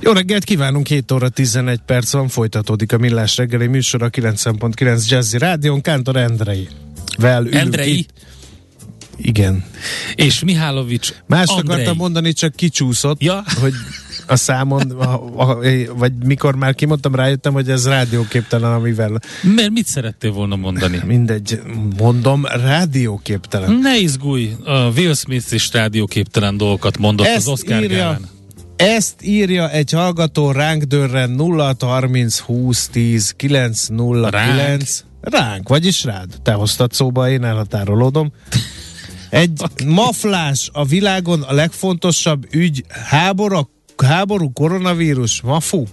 Jó 0.00 0.12
reggelt 0.12 0.44
kívánunk, 0.44 0.86
7 0.86 1.12
óra 1.12 1.28
11 1.28 1.80
perc 1.86 2.12
van, 2.12 2.28
folytatódik 2.28 2.92
a 2.92 2.98
Millás 2.98 3.36
reggeli 3.36 3.66
műsor 3.66 4.02
a 4.02 4.10
9.9 4.10 5.08
Jazzy 5.08 5.38
Rádion, 5.38 5.80
Kántor 5.80 6.16
Endrei. 6.16 6.68
Vel 7.18 7.48
Endrei 7.50 7.98
itt. 7.98 8.10
Igen. 9.16 9.64
és 10.14 10.44
Mihálovics 10.44 11.12
Mást 11.26 11.50
Andrei. 11.50 11.72
akartam 11.72 11.96
mondani, 11.96 12.32
csak 12.32 12.54
kicsúszott, 12.56 13.22
Ja. 13.22 13.44
hogy 13.60 13.72
a 14.26 14.36
számon, 14.36 14.90
a, 14.90 15.12
a, 15.36 15.58
vagy 15.96 16.12
mikor 16.24 16.54
már 16.56 16.74
kimondtam, 16.74 17.14
rájöttem, 17.14 17.52
hogy 17.52 17.70
ez 17.70 17.86
rádióképtelen, 17.86 18.72
amivel 18.72 19.20
Mert 19.42 19.70
mit 19.70 19.86
szerettél 19.86 20.32
volna 20.32 20.56
mondani? 20.56 21.00
mindegy, 21.06 21.60
mondom, 21.98 22.44
rádióképtelen. 22.44 23.72
Ne 23.72 23.96
izgulj, 23.98 24.52
a 24.64 24.72
Will 24.72 25.14
Smith 25.14 25.52
is 25.52 25.72
rádióképtelen 25.72 26.56
dolgokat 26.56 26.98
mondott 26.98 27.26
Ezt 27.26 27.36
az 27.36 27.48
Oscar 27.48 27.82
írja, 27.82 27.96
gálán. 27.96 28.28
Ezt 28.78 29.14
írja 29.22 29.70
egy 29.70 29.90
hallgató 29.90 30.50
ránk 30.50 30.82
dörren 30.82 31.30
0 31.30 31.74
30 31.80 32.38
20 32.38 32.88
10 32.88 33.34
9 33.36 33.86
0 33.86 34.28
Ránk? 34.28 34.50
9 34.52 35.04
ránk, 35.20 35.68
vagyis 35.68 36.04
rád. 36.04 36.28
Te 36.42 36.52
hoztad 36.52 36.92
szóba, 36.92 37.30
én 37.30 37.44
elhatárolódom. 37.44 38.32
Egy 39.30 39.62
maflás 39.86 40.70
a 40.72 40.84
világon 40.84 41.42
a 41.42 41.52
legfontosabb 41.52 42.46
ügy 42.50 42.84
háború, 43.04 43.68
háború 43.96 44.52
koronavírus, 44.52 45.40
mafu. 45.40 45.84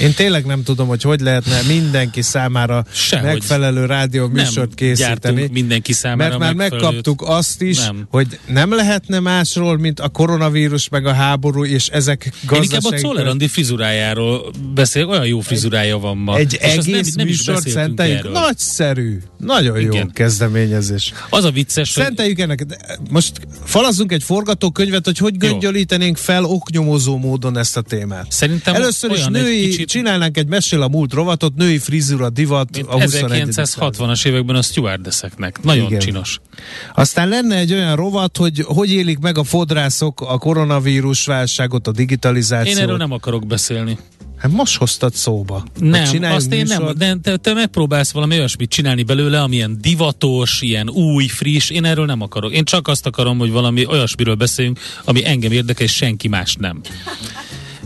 Én 0.00 0.14
tényleg 0.14 0.44
nem 0.44 0.62
tudom, 0.62 0.86
hogy 0.88 1.02
hogy 1.02 1.20
lehetne 1.20 1.60
mindenki 1.68 2.22
számára 2.22 2.84
Sehogy. 2.92 3.26
megfelelő 3.26 3.84
rádió 3.84 4.28
műsort 4.28 4.74
készíteni. 4.74 5.48
mindenki 5.52 5.92
számára 5.92 6.28
Mert 6.28 6.40
már 6.40 6.54
megfelelőt. 6.54 6.82
megkaptuk 6.84 7.22
azt 7.28 7.62
is, 7.62 7.78
Nem. 7.78 8.06
hogy 8.10 8.38
nem 8.46 8.74
lehetne 8.74 9.20
másról, 9.20 9.78
mint 9.78 10.00
a 10.00 10.08
koronavírus 10.08 10.88
meg 10.88 11.06
a 11.06 11.12
háború, 11.12 11.64
és 11.64 11.86
ezek 11.88 12.24
Én 12.24 12.32
inkább 12.42 12.60
a 12.60 12.72
gazdasági... 12.72 13.02
Czoller 13.02 13.48
frizurájáról 13.48 14.50
beszél, 14.74 15.04
olyan 15.08 15.26
jó 15.26 15.40
frizurája 15.40 15.98
van 15.98 16.16
ma. 16.16 16.36
Egy 16.36 16.52
És 16.52 16.58
egész 16.60 16.84
nem, 16.84 17.02
nem 17.14 17.26
műsort 17.26 17.68
szenteljük. 17.68 18.32
Nagyszerű. 18.32 19.18
Nagyon 19.38 19.80
jó 19.80 19.92
Igen. 19.92 20.10
kezdeményezés. 20.12 21.12
Az 21.30 21.44
a 21.44 21.50
vicces, 21.50 21.94
hogy 21.94 22.04
Szenteljük 22.04 22.38
ennek. 22.38 22.62
De 22.62 22.76
Most 23.10 23.32
falazzunk 23.64 24.12
egy 24.12 24.22
forgatókönyvet, 24.22 25.04
hogy 25.04 25.18
hogy 25.18 25.34
Jó. 25.42 25.48
göngyölítenénk 25.48 26.16
fel 26.16 26.44
oknyomozó 26.44 27.16
módon 27.16 27.58
ezt 27.58 27.76
a 27.76 27.80
témát. 27.80 28.26
Szerintem 28.32 28.74
Először 28.74 29.10
is 29.10 29.24
női, 29.24 29.75
kicsit- 29.76 29.88
csinálnánk 29.88 30.36
egy 30.36 30.46
mesél 30.46 30.82
a 30.82 30.88
múlt 30.88 31.12
rovatot, 31.12 31.54
női 31.54 31.78
frizura, 31.78 32.30
divat 32.30 32.68
mint 32.72 32.88
a 32.88 32.92
21. 33.02 33.52
században. 33.52 33.92
1960-as 33.92 34.26
években 34.26 34.56
a 34.56 34.62
stewardesseknek. 34.62 35.62
Nagyon 35.62 35.86
Igen. 35.86 35.98
csinos. 35.98 36.40
Aztán 36.94 37.28
lenne 37.28 37.56
egy 37.56 37.72
olyan 37.72 37.96
rovat, 37.96 38.36
hogy 38.36 38.62
hogy 38.64 38.92
élik 38.92 39.18
meg 39.18 39.38
a 39.38 39.44
fodrászok 39.44 40.20
a 40.20 40.38
koronavírus 40.38 41.26
válságot, 41.26 41.86
a 41.86 41.92
digitalizációt. 41.92 42.76
Én 42.76 42.82
erről 42.82 42.96
nem 42.96 43.12
akarok 43.12 43.46
beszélni. 43.46 43.98
Hát 44.36 44.52
most 44.52 44.76
hoztad 44.76 45.14
szóba. 45.14 45.64
Nem, 45.78 46.22
azt 46.22 46.52
én 46.52 46.64
nem, 46.66 46.90
de 46.96 47.16
te, 47.22 47.36
te 47.36 47.52
megpróbálsz 47.52 48.12
valami 48.12 48.36
olyasmit 48.36 48.70
csinálni 48.70 49.02
belőle, 49.02 49.42
amilyen 49.42 49.78
divatos, 49.80 50.60
ilyen 50.62 50.90
új, 50.90 51.26
friss, 51.26 51.70
én 51.70 51.84
erről 51.84 52.06
nem 52.06 52.20
akarok. 52.20 52.52
Én 52.52 52.64
csak 52.64 52.88
azt 52.88 53.06
akarom, 53.06 53.38
hogy 53.38 53.50
valami 53.50 53.86
olyasmiről 53.86 54.34
beszéljünk, 54.34 54.78
ami 55.04 55.26
engem 55.26 55.52
érdekel, 55.52 55.84
és 55.84 55.94
senki 55.94 56.28
más 56.28 56.54
nem. 56.54 56.80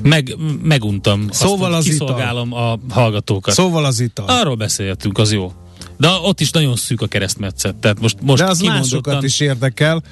Meg, 0.03 0.37
meguntam. 0.63 1.29
Szóval 1.31 1.75
azt, 1.75 1.87
az 1.87 1.93
kiszolgálom 1.93 2.53
a 2.53 2.79
hallgatókat. 2.89 3.55
Szóval 3.55 3.85
az 3.85 4.01
ital. 4.01 4.27
Arról 4.29 4.55
beszélhetünk, 4.55 5.19
az 5.19 5.33
jó. 5.33 5.53
De 5.99 6.09
ott 6.09 6.41
is 6.41 6.51
nagyon 6.51 6.77
szűk 6.77 7.03
a 7.03 7.07
keresztmetszet. 7.07 7.75
Tehát 7.75 8.01
most, 8.01 8.17
most 8.21 8.43
De 8.43 8.49
az 8.49 8.61
másokat 8.61 9.23
is 9.23 9.41
érdekel. 9.41 10.03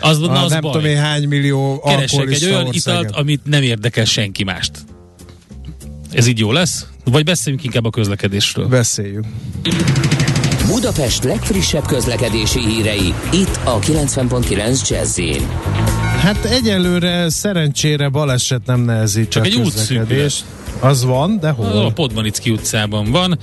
Az, 0.00 0.18
na, 0.18 0.42
az 0.42 0.50
nem 0.50 0.60
baj. 0.60 0.72
tudom 0.72 0.86
én 0.88 0.96
hány 0.96 1.28
millió 1.28 1.80
Keresek 1.80 2.30
egy 2.30 2.44
olyan 2.44 2.66
országet. 2.66 3.00
italt, 3.00 3.16
amit 3.16 3.40
nem 3.44 3.62
érdekel 3.62 4.04
senki 4.04 4.44
mást. 4.44 4.72
Ez 6.10 6.26
így 6.26 6.38
jó 6.38 6.52
lesz? 6.52 6.86
Vagy 7.04 7.24
beszéljünk 7.24 7.64
inkább 7.64 7.84
a 7.84 7.90
közlekedésről? 7.90 8.66
Beszéljünk. 8.66 9.26
Budapest 10.66 11.24
legfrissebb 11.24 11.86
közlekedési 11.86 12.60
hírei, 12.60 13.14
itt 13.32 13.58
a 13.64 13.78
90.9 13.78 14.88
jazz 14.88 15.20
Hát 16.20 16.44
egyelőre 16.44 17.30
szerencsére 17.30 18.08
baleset 18.08 18.66
nem 18.66 18.80
nehezít 18.80 19.28
Csak 19.28 19.42
a 19.42 19.46
egy 19.46 19.60
közlekedést. 19.62 20.44
Az 20.80 21.04
van, 21.04 21.38
de 21.40 21.48
A 21.48 21.52
hol? 21.52 21.92
Podmanicki 21.92 22.50
utcában 22.50 23.10
van, 23.10 23.38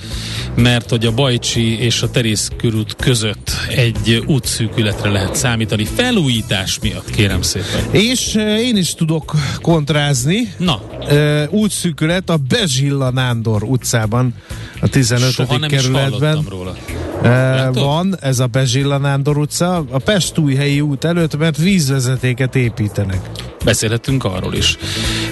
mert 0.56 0.89
hogy 0.89 1.06
a 1.06 1.12
Bajcsi 1.12 1.80
és 1.80 2.02
a 2.02 2.10
Terész 2.10 2.50
körút 2.58 2.96
között 2.96 3.52
egy 3.69 4.24
útszűkületre 4.26 5.10
lehet 5.10 5.36
számítani. 5.36 5.86
Felújítás 5.86 6.80
miatt, 6.82 7.10
kérem 7.10 7.41
szépen. 7.41 7.91
És 7.91 8.36
eh, 8.36 8.60
én 8.60 8.78
is 8.78 8.93
tudok 8.93 9.34
kontrázni. 9.62 10.54
Na, 10.58 10.82
Uh, 11.12 11.43
útszűkület 11.50 12.30
a 12.30 12.38
Bezsilla 12.38 13.12
Nándor 13.12 13.63
utcában, 13.63 14.34
a 14.82 14.88
15. 14.88 15.32
soha 15.32 15.58
nem 15.58 15.69
is 15.69 15.82
kerületben. 15.82 16.19
hallottam 16.19 16.58
róla. 16.58 16.76
Uh, 17.17 17.24
Látod? 17.24 17.84
van 17.84 18.17
ez 18.22 18.39
a 18.39 18.48
Bezsilla 18.48 18.98
Nándor 18.98 19.38
utca, 19.38 19.86
a 19.91 19.98
Pestújhelyi 19.98 20.82
út 20.82 21.04
előtt, 21.04 21.38
mert 21.38 21.58
vízvezetéket 21.58 22.56
építenek. 22.56 23.30
Beszélhetünk 23.63 24.24
arról 24.24 24.54
is. 24.54 24.78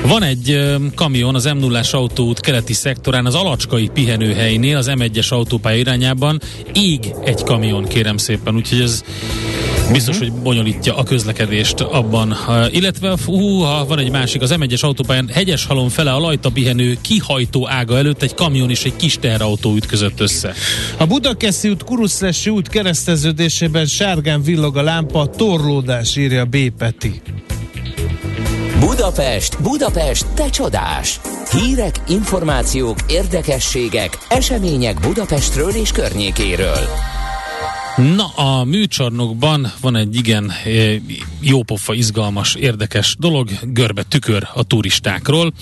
Van 0.08 0.24
egy 0.24 0.60
kamion 0.96 1.36
az 1.36 1.46
m 1.46 1.58
0 1.58 1.82
autóút 1.92 2.40
keleti 2.40 2.74
szektorán, 2.74 3.26
az 3.26 3.36
Alacskai 3.36 3.90
pihenőhelynél, 3.94 4.78
az 4.78 4.92
M1-es 4.96 5.30
autópálya 5.30 5.78
irányában. 5.78 6.42
Ég 6.74 7.14
egy 7.24 7.44
kamion, 7.44 7.88
kérem 7.88 8.18
szépen, 8.18 8.56
úgyhogy 8.56 8.82
ez 8.82 9.04
biztos, 9.92 10.18
hogy 10.18 10.32
bonyolítja 10.32 10.98
a 10.98 11.04
közlekedést 11.04 11.80
abban. 11.80 12.36
Illetve, 12.72 13.16
húha, 13.26 13.86
van 13.86 14.00
egy 14.00 14.12
másik, 14.12 14.42
az 14.42 14.56
M1-es 14.58 14.80
autópályán 14.80 15.30
hegyes 15.34 15.66
halom 15.66 15.90
fele 15.90 16.14
a 16.14 16.20
Lajta 16.20 16.50
pihenő 16.50 16.98
kihajtó 17.02 17.68
ága 17.70 17.98
előtt 17.98 18.22
egy 18.22 18.34
kamion 18.34 18.70
és 18.70 18.84
egy 18.84 18.96
kis 18.96 19.18
teherautó 19.20 19.76
ütközött 19.76 20.20
össze. 20.20 20.54
A 20.98 21.06
Budakeszi 21.06 21.70
út 21.70 21.84
Kuruszlesi 21.84 22.50
út 22.50 22.68
kereszteződésében 22.68 23.86
sárgán 23.86 24.44
villog 24.44 24.78
a 24.78 24.82
lámpa, 24.82 25.26
torlódás 25.26 26.16
írja 26.16 26.46
B. 26.46 26.58
Peti. 26.78 27.22
Budapest, 28.82 29.62
Budapest, 29.62 30.28
te 30.28 30.50
csodás! 30.50 31.20
Hírek, 31.52 31.96
információk, 32.08 32.98
érdekességek, 33.08 34.18
események 34.30 35.00
Budapestről 35.00 35.70
és 35.70 35.92
környékéről. 35.92 36.88
Na, 38.16 38.28
a 38.28 38.64
műcsarnokban 38.64 39.72
van 39.82 39.96
egy 39.96 40.16
igen 40.16 40.52
eh, 40.64 40.96
jópofa, 41.40 41.94
izgalmas, 41.94 42.56
érdekes 42.56 43.16
dolog, 43.20 43.50
görbe 43.64 44.04
tükör 44.04 44.48
a 44.54 44.64
turistákról. 44.64 45.54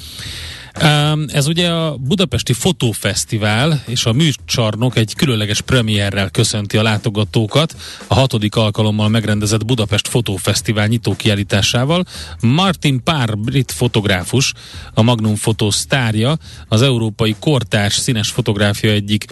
Ez 1.27 1.47
ugye 1.47 1.69
a 1.69 1.97
Budapesti 1.97 2.53
Fotófesztivál 2.53 3.83
és 3.87 4.05
a 4.05 4.13
műcsarnok 4.13 4.97
egy 4.97 5.13
különleges 5.15 5.61
premierrel 5.61 6.29
köszönti 6.29 6.77
a 6.77 6.83
látogatókat 6.83 7.75
a 8.07 8.13
hatodik 8.13 8.55
alkalommal 8.55 9.09
megrendezett 9.09 9.65
Budapest 9.65 10.07
Fotófesztivál 10.07 10.87
nyitókiállításával. 10.87 12.05
Martin 12.41 13.03
Pár, 13.03 13.37
brit 13.37 13.71
fotográfus, 13.71 14.53
a 14.93 15.01
Magnum 15.01 15.35
Fotó 15.35 15.69
sztárja, 15.69 16.37
az 16.67 16.81
európai 16.81 17.35
kortárs 17.39 17.95
színes 17.95 18.29
fotográfia 18.29 18.91
egyik 18.91 19.25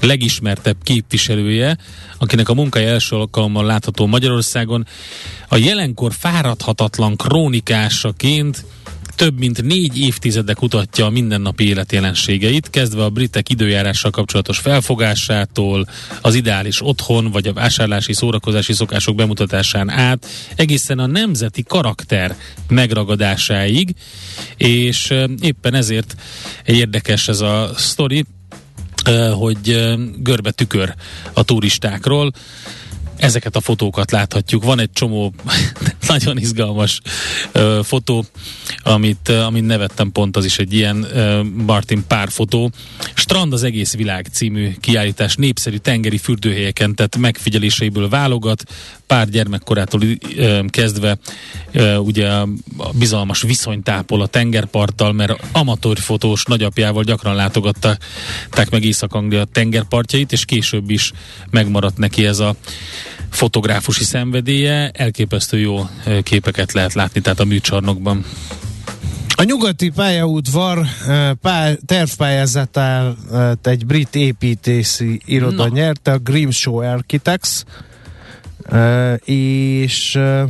legismertebb 0.00 0.76
képviselője, 0.82 1.76
akinek 2.18 2.48
a 2.48 2.54
munkája 2.54 2.88
első 2.88 3.16
alkalommal 3.16 3.64
látható 3.64 4.06
Magyarországon. 4.06 4.86
A 5.48 5.56
jelenkor 5.56 6.12
fáradhatatlan 6.12 7.16
krónikásaként 7.16 8.64
több 9.16 9.38
mint 9.38 9.62
négy 9.62 9.98
évtizede 9.98 10.52
kutatja 10.52 11.04
a 11.04 11.10
mindennapi 11.10 11.68
élet 11.68 11.92
jelenségeit, 11.92 12.70
kezdve 12.70 13.04
a 13.04 13.10
britek 13.10 13.48
időjárással 13.48 14.10
kapcsolatos 14.10 14.58
felfogásától, 14.58 15.86
az 16.20 16.34
ideális 16.34 16.82
otthon 16.82 17.30
vagy 17.30 17.46
a 17.46 17.52
vásárlási 17.52 18.12
szórakozási 18.12 18.72
szokások 18.72 19.14
bemutatásán 19.14 19.90
át, 19.90 20.26
egészen 20.56 20.98
a 20.98 21.06
nemzeti 21.06 21.62
karakter 21.62 22.36
megragadásáig, 22.68 23.94
és 24.56 25.14
éppen 25.40 25.74
ezért 25.74 26.14
érdekes 26.64 27.28
ez 27.28 27.40
a 27.40 27.70
sztori, 27.76 28.24
hogy 29.32 29.94
görbe 30.18 30.50
tükör 30.50 30.94
a 31.32 31.42
turistákról, 31.42 32.32
ezeket 33.16 33.56
a 33.56 33.60
fotókat 33.60 34.10
láthatjuk. 34.10 34.64
Van 34.64 34.80
egy 34.80 34.92
csomó 34.92 35.34
nagyon 36.08 36.38
izgalmas 36.38 37.00
ö, 37.52 37.80
fotó, 37.82 38.24
amit, 38.82 39.28
amit 39.28 39.66
nevettem 39.66 40.12
pont, 40.12 40.36
az 40.36 40.44
is 40.44 40.58
egy 40.58 40.74
ilyen 40.74 41.06
ö, 41.12 41.42
Martin 41.42 42.04
pár 42.06 42.28
fotó. 42.30 42.70
Strand 43.14 43.52
az 43.52 43.62
egész 43.62 43.94
világ 43.94 44.26
című 44.32 44.74
kiállítás 44.80 45.34
népszerű 45.34 45.76
tengeri 45.76 46.18
fürdőhelyeken 46.18 46.94
tett 46.94 47.16
megfigyeléseiből 47.16 48.08
válogat, 48.08 48.62
pár 49.06 49.28
gyermekkorától 49.28 50.00
ö, 50.36 50.60
kezdve 50.68 51.18
ö, 51.72 51.96
ugye 51.96 52.28
a 52.28 52.48
bizalmas 52.92 53.42
viszonyt 53.42 53.88
ápol 53.88 54.22
a 54.22 54.26
tengerparttal, 54.26 55.12
mert 55.12 55.42
amatőr 55.52 55.98
fotós 55.98 56.44
nagyapjával 56.44 57.02
gyakran 57.02 57.34
látogatták 57.34 58.70
meg 58.70 58.84
Észak-Anglia 58.84 59.44
tengerpartjait, 59.44 60.32
és 60.32 60.44
később 60.44 60.90
is 60.90 61.12
megmaradt 61.50 61.98
neki 61.98 62.26
ez 62.26 62.38
a 62.38 62.54
fotográfusi 63.36 64.04
szenvedélye, 64.04 64.90
elképesztő 64.94 65.58
jó 65.58 65.88
képeket 66.22 66.72
lehet 66.72 66.92
látni, 66.92 67.20
tehát 67.20 67.40
a 67.40 67.44
műcsarnokban. 67.44 68.24
A 69.38 69.42
nyugati 69.42 69.90
pályaudvar 69.90 70.78
eh, 70.78 71.32
pá- 71.32 71.78
tervpályázatát 71.86 73.66
egy 73.66 73.86
brit 73.86 74.14
építészi 74.14 75.20
iroda 75.24 75.66
Na. 75.66 75.68
nyerte, 75.68 76.12
a 76.12 76.18
Grimshaw 76.18 76.76
Architects, 76.76 77.62
és 79.24 80.14
eh, 80.14 80.44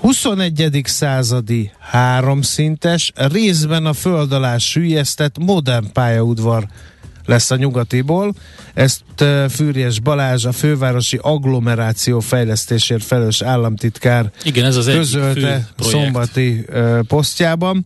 21. 0.00 0.80
századi 0.84 1.70
háromszintes, 1.78 3.12
részben 3.14 3.86
a 3.86 3.92
föld 3.92 4.32
alá 4.32 4.58
süllyesztett 4.58 5.38
modern 5.38 5.92
pályaudvar 5.92 6.66
lesz 7.28 7.50
a 7.50 7.56
nyugatiból. 7.56 8.34
Ezt 8.74 9.02
Fűrjes 9.50 10.00
Balázs, 10.00 10.44
a 10.44 10.52
fővárosi 10.52 11.18
agglomeráció 11.22 12.20
fejlesztésért 12.20 13.04
felelős 13.04 13.42
államtitkár 13.42 14.30
Igen, 14.44 14.64
ez 14.64 14.76
az 14.76 14.86
közölte 14.86 15.68
szombati 15.78 16.64
posztjában. 17.06 17.84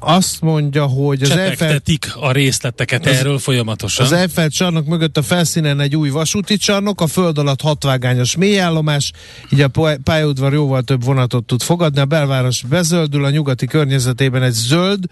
Azt 0.00 0.40
mondja, 0.40 0.84
hogy 0.86 1.22
az 1.22 1.30
Eiffel, 1.30 1.80
a 2.20 2.32
részleteket 2.32 3.06
Az- 3.06 3.16
erről 3.16 3.38
folyamatosan. 3.38 4.06
az 4.06 4.12
Eiffel 4.12 4.48
csarnok 4.48 4.86
mögött 4.86 5.16
a 5.16 5.22
felszínen 5.22 5.80
egy 5.80 5.96
új 5.96 6.08
vasúti 6.08 6.56
csarnok, 6.56 7.00
a 7.00 7.06
föld 7.06 7.38
alatt 7.38 7.60
hatvágányos 7.60 8.36
mélyállomás, 8.36 9.12
így 9.52 9.60
a 9.60 9.68
pálya- 9.68 10.00
pályaudvar 10.02 10.52
jóval 10.52 10.82
több 10.82 11.04
vonatot 11.04 11.44
tud 11.44 11.62
fogadni. 11.62 12.00
A 12.00 12.04
belváros 12.04 12.62
bezöldül, 12.68 13.24
a 13.24 13.30
nyugati 13.30 13.66
környezetében 13.66 14.42
egy 14.42 14.52
zöld, 14.52 15.04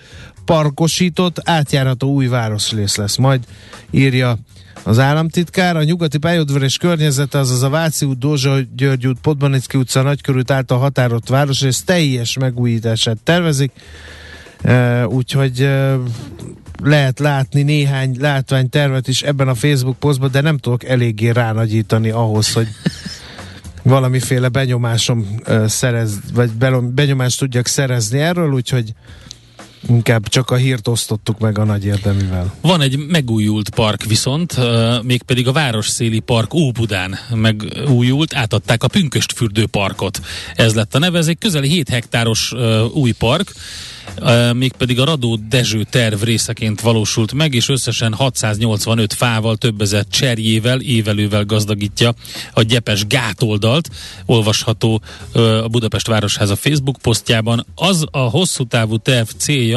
parkosított, 0.44 1.40
átjárható 1.48 2.12
új 2.12 2.26
városrész 2.26 2.96
lesz. 2.96 3.16
Majd 3.16 3.40
írja 3.90 4.38
az 4.82 4.98
államtitkár, 4.98 5.76
a 5.76 5.82
nyugati 5.82 6.18
pályaudvar 6.18 6.62
és 6.62 6.76
környezete, 6.76 7.38
azaz 7.38 7.62
a 7.62 7.68
Váci 7.68 8.04
út, 8.06 8.18
Dózsa 8.18 8.58
György 8.76 9.06
út, 9.06 9.18
Podmanicki 9.20 9.78
utca, 9.78 10.02
Nagykörút 10.02 10.50
által 10.50 10.78
határolt 10.78 11.28
városrész 11.28 11.82
teljes 11.82 12.36
megújítását 12.38 13.16
tervezik. 13.22 13.72
Úgyhogy 15.06 15.68
lehet 16.82 17.18
látni 17.18 17.62
néhány 17.62 18.16
látványtervet 18.20 19.08
is 19.08 19.22
ebben 19.22 19.48
a 19.48 19.54
Facebook 19.54 19.98
posztban, 19.98 20.30
de 20.30 20.40
nem 20.40 20.58
tudok 20.58 20.84
eléggé 20.84 21.28
ránagyítani 21.28 22.10
ahhoz, 22.10 22.52
hogy 22.52 22.68
valamiféle 23.82 24.48
benyomásom 24.48 25.40
szerez, 25.66 26.18
vagy 26.34 26.50
benyomást 26.82 27.38
tudjak 27.38 27.66
szerezni 27.66 28.18
erről, 28.18 28.52
úgyhogy 28.52 28.92
inkább 29.88 30.28
csak 30.28 30.50
a 30.50 30.56
hírt 30.56 30.88
osztottuk 30.88 31.38
meg 31.38 31.58
a 31.58 31.64
nagy 31.64 31.84
érdemivel. 31.84 32.54
Van 32.60 32.80
egy 32.80 32.98
megújult 32.98 33.68
park 33.68 34.04
viszont, 34.04 34.56
mégpedig 35.02 35.48
a 35.48 35.52
Városszéli 35.52 36.18
Park 36.18 36.54
Óbudán 36.54 37.18
megújult, 37.34 38.34
átadták 38.34 38.82
a 38.82 38.88
Pünköstfürdő 38.88 39.66
parkot. 39.66 40.20
Ez 40.54 40.74
lett 40.74 40.94
a 40.94 40.98
neve, 40.98 41.18
ez 41.18 41.26
egy 41.26 41.38
közel 41.38 41.62
7 41.62 41.88
hektáros 41.88 42.54
új 42.92 43.12
park, 43.12 43.52
mégpedig 44.52 45.00
a 45.00 45.04
Radó 45.04 45.38
Dezső 45.48 45.86
terv 45.90 46.22
részeként 46.22 46.80
valósult 46.80 47.32
meg, 47.32 47.54
és 47.54 47.68
összesen 47.68 48.14
685 48.14 49.12
fával, 49.12 49.56
több 49.56 49.80
ezer 49.80 50.04
cserjével, 50.10 50.80
évelővel 50.80 51.44
gazdagítja 51.44 52.14
a 52.52 52.62
gyepes 52.62 53.06
gátoldalt, 53.06 53.90
olvasható 54.26 55.00
a 55.32 55.68
Budapest 55.68 56.06
Városháza 56.06 56.56
Facebook 56.56 56.96
posztjában. 57.02 57.66
Az 57.74 58.04
a 58.10 58.18
hosszú 58.18 58.64
távú 58.64 58.96
terv 58.96 59.28
célja, 59.36 59.75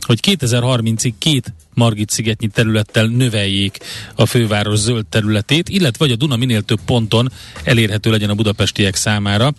hogy 0.00 0.20
2030-ig 0.26 1.12
két 1.18 1.52
Margit 1.74 2.10
szigetnyi 2.10 2.48
területtel 2.48 3.06
növeljék 3.06 3.78
a 4.14 4.26
főváros 4.26 4.78
zöld 4.78 5.06
területét, 5.06 5.68
illetve 5.68 6.04
hogy 6.04 6.14
a 6.14 6.16
Duna 6.16 6.36
minél 6.36 6.62
több 6.62 6.80
ponton 6.86 7.32
elérhető 7.64 8.10
legyen 8.10 8.30
a 8.30 8.34
budapestiek 8.34 8.94
számára. 8.94 9.52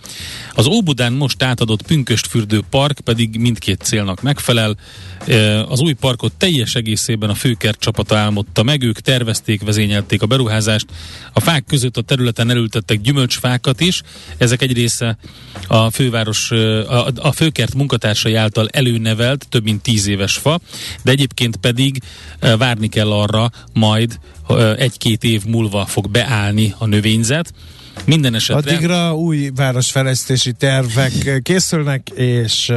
Az 0.53 0.65
Óbudán 0.65 1.13
most 1.13 1.43
átadott 1.43 1.81
Pünköstfürdő 1.81 2.61
park 2.69 2.99
pedig 2.99 3.37
mindkét 3.39 3.81
célnak 3.81 4.21
megfelel. 4.21 4.77
Az 5.67 5.79
új 5.79 5.93
parkot 5.93 6.33
teljes 6.33 6.75
egészében 6.75 7.29
a 7.29 7.33
főkert 7.33 7.79
csapata 7.79 8.17
álmodta 8.17 8.63
meg, 8.63 8.83
ők 8.83 8.99
tervezték, 8.99 9.61
vezényelték 9.61 10.21
a 10.21 10.25
beruházást. 10.25 10.85
A 11.33 11.39
fák 11.39 11.65
között 11.65 11.97
a 11.97 12.01
területen 12.01 12.49
elültettek 12.49 13.01
gyümölcsfákat 13.01 13.81
is, 13.81 14.01
ezek 14.37 14.61
egy 14.61 14.73
része 14.73 15.17
a 15.67 15.89
főváros, 15.91 16.51
a, 16.51 17.07
a 17.15 17.31
főkert 17.31 17.73
munkatársai 17.73 18.35
által 18.35 18.67
előnevelt, 18.71 19.45
több 19.49 19.63
mint 19.63 19.81
tíz 19.81 20.07
éves 20.07 20.35
fa, 20.37 20.59
de 21.03 21.11
egyébként 21.11 21.55
pedig 21.55 22.01
várni 22.57 22.87
kell 22.87 23.11
arra 23.11 23.51
majd 23.73 24.19
egy-két 24.77 25.23
év 25.23 25.45
múlva 25.45 25.85
fog 25.85 26.09
beállni 26.09 26.73
a 26.77 26.85
növényzet, 26.85 27.53
minden 28.05 28.35
esetre... 28.35 28.71
Addigra 28.71 29.15
új 29.15 29.49
városfejlesztési 29.55 30.51
tervek 30.51 31.39
készülnek, 31.43 32.09
és 32.09 32.71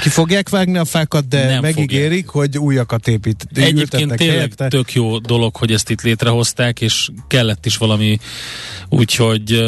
ki 0.00 0.08
fogják 0.08 0.48
vágni 0.48 0.78
a 0.78 0.84
fákat, 0.84 1.28
de 1.28 1.46
nem 1.46 1.60
megígérik, 1.60 2.26
fogják. 2.26 2.52
hogy 2.52 2.58
újakat 2.58 3.08
épít. 3.08 3.46
Egyébként 3.54 3.90
tényleg 3.90 4.18
helyette. 4.20 4.68
tök 4.68 4.92
jó 4.92 5.18
dolog, 5.18 5.56
hogy 5.56 5.72
ezt 5.72 5.90
itt 5.90 6.02
létrehozták, 6.02 6.80
és 6.80 7.08
kellett 7.26 7.66
is 7.66 7.76
valami, 7.76 8.18
úgyhogy 8.88 9.62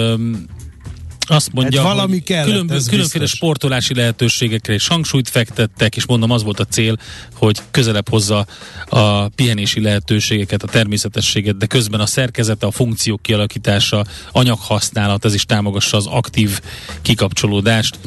azt 1.31 1.53
mondja, 1.53 1.83
hát 1.83 1.93
valami 1.93 2.19
kellett, 2.19 2.45
különböző, 2.45 2.91
különféle 2.91 3.23
biztos. 3.23 3.39
sportolási 3.39 3.95
lehetőségekre 3.95 4.73
és 4.73 4.87
hangsúlyt 4.87 5.29
fektettek, 5.29 5.97
és 5.97 6.07
mondom, 6.07 6.31
az 6.31 6.43
volt 6.43 6.61
a 6.61 6.65
cél, 6.65 6.97
hogy 7.35 7.59
közelebb 7.71 8.09
hozza 8.09 8.47
a 8.89 9.29
pihenési 9.29 9.81
lehetőségeket, 9.81 10.63
a 10.63 10.67
természetességet, 10.67 11.57
de 11.57 11.67
közben 11.67 12.01
a 12.01 12.07
szerkezete, 12.07 12.67
a 12.67 12.71
funkciók 12.71 13.23
kialakítása, 13.23 14.05
anyaghasználat, 14.33 15.25
ez 15.25 15.35
is 15.35 15.45
támogassa 15.45 15.97
az 15.97 16.07
aktív 16.07 16.61
kikapcsolódást. 17.03 17.99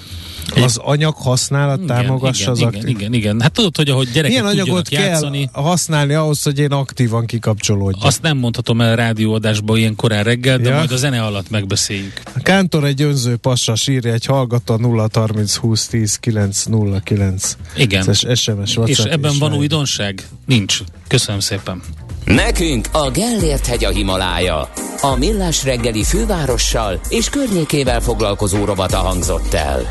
Az 0.55 0.77
anyag 0.77 1.15
használat 1.15 1.81
igen, 1.81 1.87
támogassa 1.87 2.41
igen, 2.41 2.53
az 2.53 2.59
igen, 2.59 2.73
aktív. 2.73 2.89
Igen, 2.89 3.13
igen. 3.13 3.41
Hát 3.41 3.51
tudod, 3.51 3.75
hogy 3.75 3.89
ahogy 3.89 4.09
gyerekek 4.11 4.41
Milyen 4.41 4.57
anyagot 4.57 4.91
játszani, 4.91 5.49
kell 5.53 5.63
használni 5.63 6.13
ahhoz, 6.13 6.43
hogy 6.43 6.59
én 6.59 6.71
aktívan 6.71 7.25
kikapcsolódjak? 7.25 8.03
Azt 8.03 8.21
nem 8.21 8.37
mondhatom 8.37 8.81
el 8.81 8.95
rádióadásban 8.95 9.77
ilyen 9.77 9.95
korán 9.95 10.23
reggel, 10.23 10.57
de 10.57 10.69
ja. 10.69 10.75
majd 10.75 10.91
a 10.91 10.97
zene 10.97 11.23
alatt 11.23 11.49
megbeszéljük. 11.49 12.21
A 12.35 12.39
Kántor 12.39 12.83
egy 12.83 13.01
önző 13.01 13.35
passas 13.35 13.87
írja 13.87 14.13
egy 14.13 14.25
hallgató 14.25 14.75
0 14.75 15.09
30 15.13 15.55
20 15.55 15.87
10 15.87 16.15
9 16.15 16.63
0 16.63 16.99
9. 16.99 17.57
Igen. 17.75 18.09
Ez 18.09 18.39
SMS 18.39 18.77
És 18.85 18.99
ebben 18.99 19.33
van 19.39 19.53
újdonság? 19.53 20.27
Nincs. 20.45 20.79
Köszönöm 21.07 21.39
szépen. 21.39 21.81
Nekünk 22.25 22.87
a 22.91 23.11
Gellért 23.11 23.65
hegy 23.65 23.83
a 23.83 23.89
Himalája. 23.89 24.69
A 25.01 25.15
Millás 25.15 25.63
reggeli 25.63 26.03
fővárossal 26.03 26.99
és 27.09 27.29
környékével 27.29 28.01
foglalkozó 28.01 28.65
robata 28.65 28.97
hangzott 28.97 29.53
el. 29.53 29.87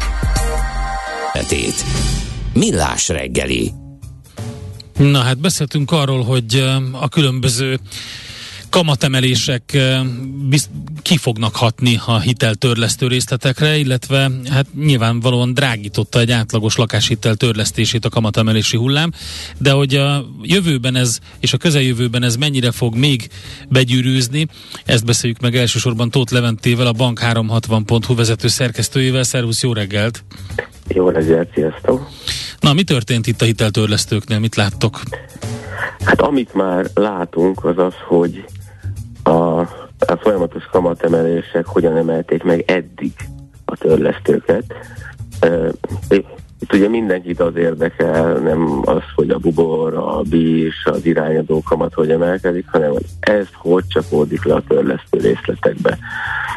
Etét. 1.32 1.84
Millás 2.52 3.08
reggeli. 3.08 3.72
Na 4.98 5.18
hát 5.18 5.38
beszéltünk 5.38 5.90
arról, 5.90 6.22
hogy 6.22 6.64
a 6.92 7.08
különböző 7.08 7.78
kamatemelések 8.72 9.78
ki 11.02 11.16
fognak 11.16 11.56
hatni 11.56 12.00
a 12.06 12.20
hiteltörlesztő 12.20 13.06
részletekre, 13.06 13.76
illetve 13.76 14.30
hát 14.50 14.66
nyilvánvalóan 14.74 15.54
drágította 15.54 16.18
egy 16.18 16.30
átlagos 16.30 16.76
lakáshitel 16.76 17.34
törlesztését 17.34 18.04
a 18.04 18.08
kamatemelési 18.08 18.76
hullám, 18.76 19.12
de 19.58 19.70
hogy 19.70 19.94
a 19.94 20.24
jövőben 20.42 20.96
ez, 20.96 21.18
és 21.40 21.52
a 21.52 21.56
közeljövőben 21.56 22.22
ez 22.22 22.36
mennyire 22.36 22.70
fog 22.70 22.96
még 22.96 23.28
begyűrűzni, 23.68 24.46
ezt 24.84 25.04
beszéljük 25.04 25.40
meg 25.40 25.56
elsősorban 25.56 26.10
Tóth 26.10 26.32
Leventével, 26.32 26.86
a 26.86 26.92
Bank360.hu 26.92 28.14
vezető 28.14 28.48
szerkesztőjével. 28.48 29.22
Szervusz, 29.22 29.62
jó 29.62 29.72
reggelt! 29.72 30.24
Jó 30.88 31.08
reggelt, 31.08 31.48
sziasztok! 31.54 32.08
Na, 32.60 32.72
mi 32.72 32.82
történt 32.82 33.26
itt 33.26 33.42
a 33.42 33.44
hiteltörlesztőknél? 33.44 34.38
Mit 34.38 34.54
láttok? 34.54 35.00
Hát 36.04 36.20
amit 36.20 36.54
már 36.54 36.90
látunk, 36.94 37.64
az 37.64 37.78
az, 37.78 37.94
hogy 38.08 38.44
a, 39.22 39.60
a 39.98 40.16
folyamatos 40.20 40.64
kamatemelések 40.64 41.66
hogyan 41.66 41.96
emelték 41.96 42.42
meg 42.42 42.64
eddig 42.66 43.12
a 43.64 43.76
törlesztőket. 43.76 44.64
Itt 46.62 46.72
ugye 46.72 46.88
mindenkit 46.88 47.40
az 47.40 47.56
érdekel, 47.56 48.38
nem 48.38 48.82
az, 48.84 49.02
hogy 49.14 49.30
a 49.30 49.38
bubor, 49.38 49.94
a 49.94 50.20
bís, 50.20 50.84
az 50.84 51.06
irányadó 51.06 51.62
kamat 51.62 51.94
hogy 51.94 52.10
emelkedik, 52.10 52.66
hanem 52.70 52.90
hogy 52.90 53.06
ez 53.20 53.46
hogy 53.52 53.86
csapódik 53.86 54.44
le 54.44 54.54
a 54.54 54.62
törlesztő 54.68 55.18
részletekbe. 55.18 55.98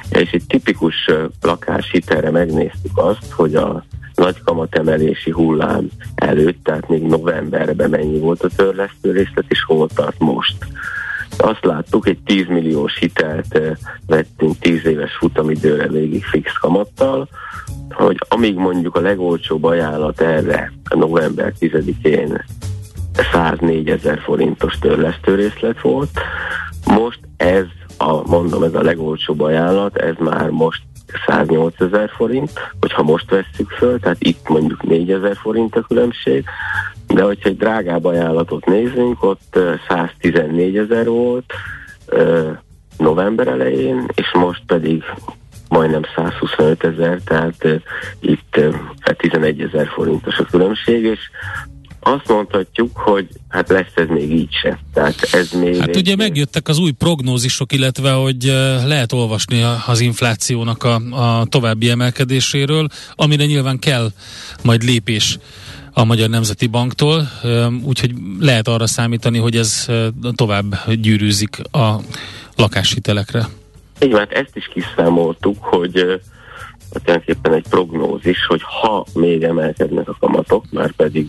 És 0.09 0.31
egy 0.31 0.43
tipikus 0.47 1.09
lakáshitelre 1.41 2.31
megnéztük 2.31 2.97
azt, 2.97 3.31
hogy 3.31 3.55
a 3.55 3.83
nagy 4.15 4.43
kamatemelési 4.43 5.31
hullám 5.31 5.87
előtt, 6.15 6.63
tehát 6.63 6.89
még 6.89 7.01
novemberben 7.01 7.89
mennyi 7.89 8.19
volt 8.19 8.43
a 8.43 8.49
törlesztő 8.55 9.11
részlet, 9.11 9.45
és 9.47 9.63
hol 9.63 9.87
tart 9.95 10.19
most 10.19 10.57
azt 11.37 11.65
láttuk, 11.65 12.07
egy 12.07 12.19
10 12.25 12.45
milliós 12.47 12.97
hitelt 12.97 13.55
eh, 13.55 13.71
vettünk 14.07 14.59
10 14.59 14.85
éves 14.85 15.13
futamidőre 15.13 15.87
végig 15.87 16.23
fix 16.23 16.51
kamattal, 16.51 17.27
hogy 17.89 18.17
amíg 18.29 18.55
mondjuk 18.55 18.95
a 18.95 19.01
legolcsóbb 19.01 19.63
ajánlat 19.63 20.21
erre 20.21 20.71
november 20.95 21.53
10-én 21.59 22.43
104 23.31 23.89
ezer 23.89 24.19
forintos 24.19 24.73
részlet 25.21 25.81
volt, 25.81 26.09
most 26.85 27.19
ez 27.37 27.65
a, 27.97 28.27
mondom, 28.27 28.63
ez 28.63 28.73
a 28.73 28.81
legolcsóbb 28.81 29.41
ajánlat, 29.41 29.97
ez 29.97 30.13
már 30.19 30.49
most 30.49 30.81
108 31.27 31.81
ezer 31.81 32.09
forint, 32.15 32.51
hogyha 32.79 33.03
most 33.03 33.29
vesszük 33.29 33.69
föl, 33.69 33.99
tehát 33.99 34.17
itt 34.19 34.49
mondjuk 34.49 34.83
4 34.83 35.11
ezer 35.11 35.35
forint 35.35 35.75
a 35.75 35.81
különbség, 35.81 36.45
de 37.07 37.23
hogyha 37.23 37.49
egy 37.49 37.57
drágább 37.57 38.05
ajánlatot 38.05 38.65
nézünk, 38.65 39.23
ott 39.23 39.59
114 39.87 40.77
ezer 40.77 41.07
volt 41.07 41.53
november 42.97 43.47
elején, 43.47 44.05
és 44.15 44.31
most 44.33 44.61
pedig 44.65 45.03
majdnem 45.69 46.01
125 46.15 46.83
ezer, 46.83 47.19
tehát 47.25 47.67
itt 48.19 48.59
11 49.17 49.61
ezer 49.61 49.87
forintos 49.87 50.37
a 50.37 50.43
különbség, 50.43 51.03
és 51.03 51.19
azt 52.07 52.27
mondhatjuk, 52.27 52.97
hogy 52.97 53.27
hát 53.49 53.69
lesz 53.69 53.91
ez 53.95 54.07
még 54.07 54.31
így 54.31 54.53
se. 54.61 54.79
Tehát 54.93 55.27
ez 55.31 55.51
még 55.51 55.77
hát 55.77 55.95
ugye 55.95 56.15
megjöttek 56.15 56.67
az 56.67 56.77
új 56.77 56.91
prognózisok, 56.91 57.73
illetve 57.73 58.11
hogy 58.11 58.43
lehet 58.85 59.11
olvasni 59.11 59.65
az 59.85 59.99
inflációnak 59.99 60.83
a, 60.83 60.95
a 60.95 61.45
további 61.45 61.89
emelkedéséről, 61.89 62.87
amire 63.15 63.45
nyilván 63.45 63.79
kell 63.79 64.11
majd 64.63 64.83
lépés 64.83 65.37
a 65.97 66.03
Magyar 66.03 66.29
Nemzeti 66.29 66.67
Banktól, 66.67 67.27
úgyhogy 67.83 68.13
lehet 68.39 68.67
arra 68.67 68.87
számítani, 68.87 69.37
hogy 69.37 69.55
ez 69.55 69.85
tovább 70.35 70.75
gyűrűzik 71.01 71.57
a 71.71 71.95
lakáshitelekre. 72.55 73.47
Így 74.01 74.11
van, 74.11 74.19
hát 74.19 74.31
ezt 74.31 74.55
is 74.55 74.69
kiszámoltuk, 74.73 75.63
hogy 75.63 76.21
tulajdonképpen 76.89 77.53
egy 77.53 77.65
prognózis, 77.69 78.45
hogy 78.45 78.61
ha 78.63 79.05
még 79.13 79.43
emelkednek 79.43 80.09
a 80.09 80.17
kamatok, 80.19 80.65
már 80.71 80.91
pedig 80.91 81.27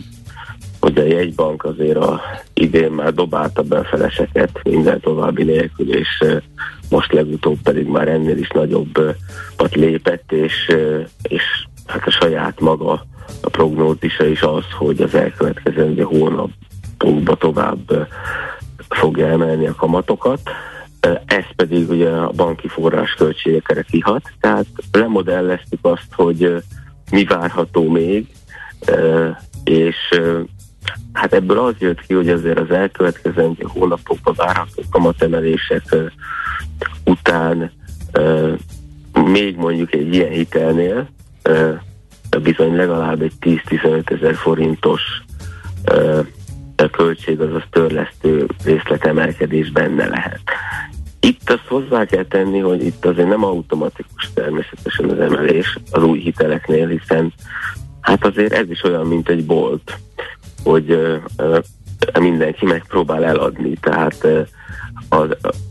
hogy 0.79 0.97
a 0.97 1.03
jegybank 1.03 1.63
azért 1.63 1.97
a 1.97 2.21
idén 2.53 2.91
már 2.91 3.13
dobálta 3.13 3.61
be 3.61 3.77
a 3.77 3.83
feleseket 3.83 4.59
minden 4.63 4.99
további 4.99 5.43
nélkül, 5.43 5.95
és 5.95 6.23
most 6.89 7.13
legutóbb 7.13 7.57
pedig 7.63 7.85
már 7.85 8.07
ennél 8.07 8.37
is 8.37 8.47
nagyobbat 8.47 9.15
lépett, 9.75 10.31
és, 10.31 10.71
és 11.21 11.43
hát 11.87 12.05
a 12.05 12.11
saját 12.11 12.59
maga 12.59 13.05
a 13.41 13.49
prognózisa 13.49 14.25
is 14.25 14.41
az, 14.41 14.63
hogy 14.77 15.01
az 15.01 15.15
elkövetkező 15.15 16.01
hónapokban 16.01 17.37
tovább 17.37 18.07
fogja 18.89 19.27
emelni 19.27 19.67
a 19.67 19.75
kamatokat. 19.75 20.39
Ez 21.25 21.43
pedig 21.55 21.89
ugye 21.89 22.09
a 22.09 22.29
banki 22.29 22.67
forrás 22.67 23.13
költségekre 23.13 23.81
kihat, 23.81 24.31
tehát 24.39 24.65
lemodelleztük 24.91 25.79
azt, 25.81 26.07
hogy 26.15 26.63
mi 27.11 27.23
várható 27.23 27.89
még, 27.89 28.27
és 29.63 29.95
hát 31.13 31.33
ebből 31.33 31.59
az 31.59 31.73
jött 31.79 32.01
ki, 32.01 32.13
hogy 32.13 32.29
azért 32.29 32.59
az 32.59 32.71
elkövetkezendő 32.71 33.65
hónapokban 33.67 34.33
várható 34.37 34.81
kamatemelések 34.91 35.95
után 37.05 37.71
még 39.13 39.55
mondjuk 39.55 39.93
egy 39.93 40.13
ilyen 40.13 40.31
hitelnél 40.31 41.09
bizony 42.39 42.75
legalább 42.75 43.21
egy 43.21 43.33
10-15 43.41 44.09
ezer 44.09 44.35
forintos 44.35 45.01
ö, 45.83 46.21
költség, 46.91 47.41
azaz 47.41 47.63
törlesztő 47.69 48.45
részletemelkedés 48.63 49.71
benne 49.71 50.07
lehet. 50.07 50.41
Itt 51.19 51.49
azt 51.49 51.67
hozzá 51.67 52.05
kell 52.05 52.23
tenni, 52.23 52.59
hogy 52.59 52.85
itt 52.85 53.05
azért 53.05 53.27
nem 53.27 53.43
automatikus 53.43 54.29
természetesen 54.33 55.09
az 55.09 55.19
emelés 55.19 55.77
az 55.91 56.03
új 56.03 56.19
hiteleknél, 56.19 56.87
hiszen 56.87 57.33
hát 58.01 58.25
azért 58.25 58.53
ez 58.53 58.69
is 58.69 58.83
olyan, 58.83 59.07
mint 59.07 59.29
egy 59.29 59.45
bolt, 59.45 59.97
hogy 60.63 60.91
ö, 60.91 61.59
mindenki 62.19 62.65
megpróbál 62.65 63.25
eladni, 63.25 63.73
tehát 63.81 64.17
ö, 64.21 64.41
a, 65.09 65.21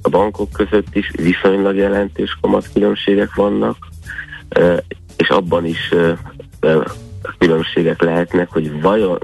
a 0.02 0.08
bankok 0.10 0.52
között 0.52 0.94
is 0.94 1.10
viszonylag 1.16 1.76
jelentős 1.76 2.38
kamatkülönbségek 2.40 3.34
vannak, 3.34 3.76
és 5.16 5.28
abban 5.28 5.64
is 5.64 5.94
különbségek 7.38 8.02
lehetnek, 8.02 8.50
hogy 8.50 8.80
vajon 8.80 9.18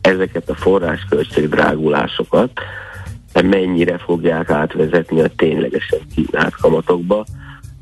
ezeket 0.00 0.50
a 0.50 0.54
forrásköltség 0.54 1.48
drágulásokat 1.48 2.50
mennyire 3.34 3.98
fogják 3.98 4.50
átvezetni 4.50 5.20
a 5.20 5.34
ténylegesen 5.36 6.00
kínált 6.14 6.54
kamatokba. 6.54 7.24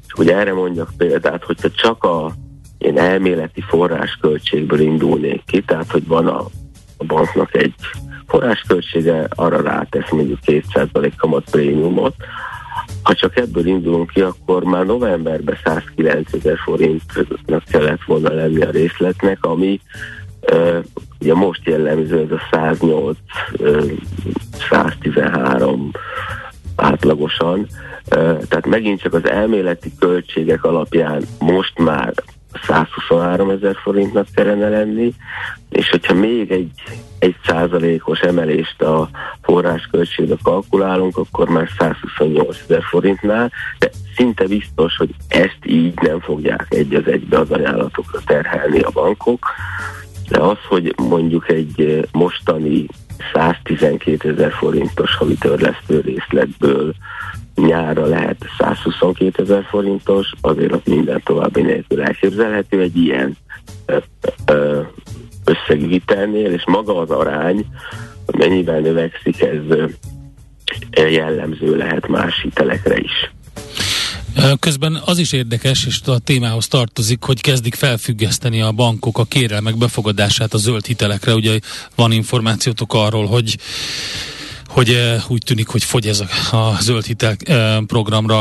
És 0.06 0.12
hogy 0.12 0.28
erre 0.28 0.52
mondjak 0.52 0.90
példát, 0.96 1.44
hogyha 1.44 1.70
csak 1.70 2.04
a 2.04 2.32
én 2.78 2.98
elméleti 2.98 3.60
forrásköltségből 3.60 4.80
indulnék 4.80 5.42
ki, 5.46 5.60
tehát 5.62 5.90
hogy 5.90 6.06
van 6.06 6.26
a, 6.26 6.44
a 6.96 7.04
banknak 7.04 7.54
egy 7.56 7.74
forrásköltsége, 8.26 9.26
arra 9.34 9.62
rátesz 9.62 10.10
mondjuk 10.10 10.38
2% 10.46 11.12
kamat 11.16 11.50
prémiumot, 11.50 12.14
ha 13.08 13.14
csak 13.14 13.36
ebből 13.36 13.66
indulunk 13.66 14.10
ki, 14.10 14.20
akkor 14.20 14.62
már 14.62 14.86
novemberben 14.86 15.58
109 15.64 16.32
ezer 16.32 16.58
forintnak 16.58 17.62
kellett 17.70 18.02
volna 18.06 18.34
lenni 18.34 18.62
a 18.62 18.70
részletnek, 18.70 19.44
ami 19.44 19.80
uh, 20.52 20.84
ugye 21.20 21.34
most 21.34 21.60
jellemző 21.64 22.18
ez 22.20 22.30
a 22.30 22.40
108, 22.50 23.16
uh, 23.58 23.90
113 24.70 25.90
átlagosan, 26.76 27.58
uh, 27.58 27.66
tehát 28.48 28.66
megint 28.66 29.00
csak 29.00 29.14
az 29.14 29.28
elméleti 29.28 29.92
költségek 29.98 30.64
alapján 30.64 31.22
most 31.38 31.78
már 31.78 32.12
123 32.66 33.50
ezer 33.50 33.76
forintnak 33.82 34.26
kellene 34.34 34.68
lenni, 34.68 35.14
és 35.70 35.90
hogyha 35.90 36.14
még 36.14 36.50
egy, 36.50 36.72
egy 37.18 37.36
százalékos 37.44 38.20
emelést 38.20 38.82
a 38.82 39.08
forrásköltségbe 39.42 40.36
kalkulálunk, 40.42 41.16
akkor 41.16 41.48
már 41.48 41.68
128 41.78 42.58
ezer 42.62 42.82
forintnál, 42.82 43.52
de 43.78 43.90
szinte 44.16 44.46
biztos, 44.46 44.96
hogy 44.96 45.10
ezt 45.28 45.58
így 45.64 45.94
nem 46.00 46.20
fogják 46.20 46.66
egy 46.68 46.94
az 46.94 47.06
egybe 47.06 47.38
az 47.38 47.50
ajánlatokra 47.50 48.20
terhelni 48.26 48.80
a 48.80 48.90
bankok, 48.90 49.46
de 50.28 50.38
az, 50.38 50.58
hogy 50.68 50.94
mondjuk 50.96 51.48
egy 51.48 52.08
mostani 52.12 52.86
112 53.32 54.30
ezer 54.30 54.52
forintos 54.52 55.16
havi 55.16 55.34
törlesztő 55.34 56.00
részletből 56.00 56.94
nyára 57.54 58.06
lehet 58.06 58.36
122 58.58 59.42
ezer 59.42 59.64
forintos, 59.64 60.32
azért 60.40 60.72
az 60.72 60.80
minden 60.84 61.20
további 61.24 61.62
nélkül 61.62 62.02
elképzelhető 62.02 62.80
egy 62.80 62.96
ilyen 62.96 63.36
összegű 65.48 65.88
hitelnél, 65.88 66.52
és 66.52 66.62
maga 66.66 66.98
az 66.98 67.10
arány, 67.10 67.66
mennyivel 68.26 68.80
növekszik, 68.80 69.40
ez 69.40 69.88
jellemző 71.10 71.76
lehet 71.76 72.08
más 72.08 72.40
hitelekre 72.42 72.98
is. 72.98 73.30
Közben 74.60 74.98
az 75.04 75.18
is 75.18 75.32
érdekes, 75.32 75.86
és 75.86 76.00
a 76.06 76.18
témához 76.18 76.68
tartozik, 76.68 77.22
hogy 77.22 77.40
kezdik 77.40 77.74
felfüggeszteni 77.74 78.60
a 78.60 78.72
bankok 78.72 79.18
a 79.18 79.24
kérelmek 79.24 79.76
befogadását 79.76 80.54
a 80.54 80.58
zöld 80.58 80.86
hitelekre. 80.86 81.34
Ugye 81.34 81.58
van 81.94 82.12
információtok 82.12 82.94
arról, 82.94 83.26
hogy 83.26 83.58
hogy 84.68 84.98
úgy 85.28 85.42
tűnik, 85.44 85.68
hogy 85.68 85.84
fogy 85.84 86.06
ez 86.06 86.20
a, 86.50 86.56
a 86.56 86.76
zöld 86.80 87.04
hitel 87.04 87.36
programra 87.86 88.40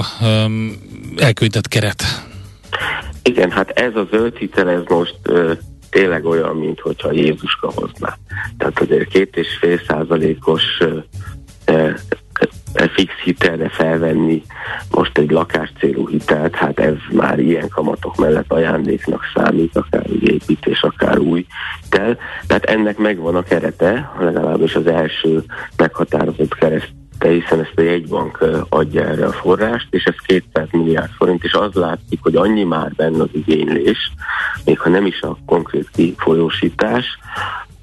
elköltett 1.18 1.68
keret. 1.68 2.04
Igen, 3.24 3.52
hát 3.52 3.70
ez 3.70 3.96
a 3.96 4.08
zöld 4.12 4.38
hitel, 4.38 4.70
ez 4.70 4.82
most 4.88 5.16
tényleg 5.90 6.26
olyan, 6.26 6.56
mint 6.56 6.80
hogyha 6.80 7.12
Jézuska 7.12 7.72
hozná. 7.76 8.18
Tehát 8.58 8.80
azért 8.80 9.10
két 9.10 9.38
és 9.38 9.48
fél 9.60 9.80
százalékos 9.88 10.64
fix 12.94 13.14
hitelre 13.24 13.70
felvenni 13.70 14.42
most 14.92 15.18
egy 15.18 15.32
lakáscélú 15.32 16.08
hitelt, 16.08 16.56
hát 16.56 16.80
ez 16.80 16.94
már 17.12 17.40
ilyen 17.40 17.70
kamatok 17.70 18.16
mellett 18.16 18.52
ajándéknak 18.52 19.24
számít, 19.36 19.76
akár 19.76 20.06
építés, 20.22 20.82
akár 20.82 21.20
új 21.20 21.46
hitel. 21.82 22.18
Tehát 22.48 22.66
ennek 22.66 22.98
megvan 22.98 23.36
a 23.36 23.44
kerete, 23.44 24.12
legalábbis 24.20 24.76
az 24.76 24.88
első 24.88 25.44
meghatározott 25.78 26.56
kereszt 26.56 26.97
de 27.20 27.30
hiszen 27.30 27.60
ezt 27.60 27.74
a 27.76 27.82
jegybank 27.82 28.46
adja 28.70 29.04
erre 29.04 29.26
a 29.26 29.32
forrást, 29.32 29.88
és 29.90 30.04
ez 30.04 30.16
200 30.26 30.68
milliárd 30.72 31.12
forint, 31.18 31.44
és 31.44 31.54
az 31.54 31.74
látszik, 31.74 32.20
hogy 32.22 32.36
annyi 32.36 32.64
már 32.64 32.92
benne 32.96 33.22
az 33.22 33.30
igénylés, 33.32 34.12
még 34.66 34.80
ha 34.80 34.90
nem 34.90 35.06
is 35.06 35.22
a 35.22 35.38
konkrét 35.46 35.90
kifolyósítás, 35.94 37.06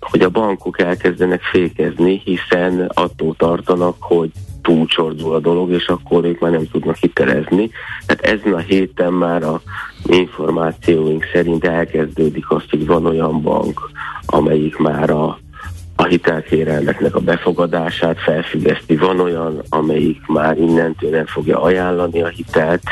hogy 0.01 0.20
a 0.20 0.28
bankok 0.28 0.80
elkezdenek 0.80 1.43
fékezni, 1.43 2.20
hiszen 2.24 2.91
attól 2.95 3.35
tartanak, 3.37 3.97
hogy 4.01 4.30
túlcsordul 4.62 5.35
a 5.35 5.41
dolog, 5.41 5.70
és 5.70 5.87
akkor 5.87 6.24
ők 6.24 6.41
már 6.41 6.51
nem 6.51 6.68
tudnak 6.70 6.97
hitelezni. 6.97 7.70
Tehát 8.07 8.41
ezen 8.41 8.53
a 8.53 8.59
héten 8.59 9.12
már 9.12 9.43
a 9.43 9.61
információink 10.07 11.24
szerint 11.32 11.64
elkezdődik 11.64 12.51
azt, 12.51 12.70
hogy 12.70 12.87
van 12.87 13.07
olyan 13.07 13.43
bank, 13.43 13.80
amelyik 14.26 14.76
már 14.76 15.11
a, 15.11 15.39
a 15.97 16.05
hitelkérelmeknek 16.05 17.14
a 17.14 17.20
befogadását 17.20 18.18
felfüggeszti, 18.18 18.97
van 18.97 19.20
olyan, 19.20 19.62
amelyik 19.68 20.26
már 20.26 20.59
innentől 20.59 21.11
nem 21.11 21.26
fogja 21.26 21.62
ajánlani 21.62 22.22
a 22.22 22.28
hitelt, 22.28 22.82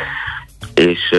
és 0.75 1.15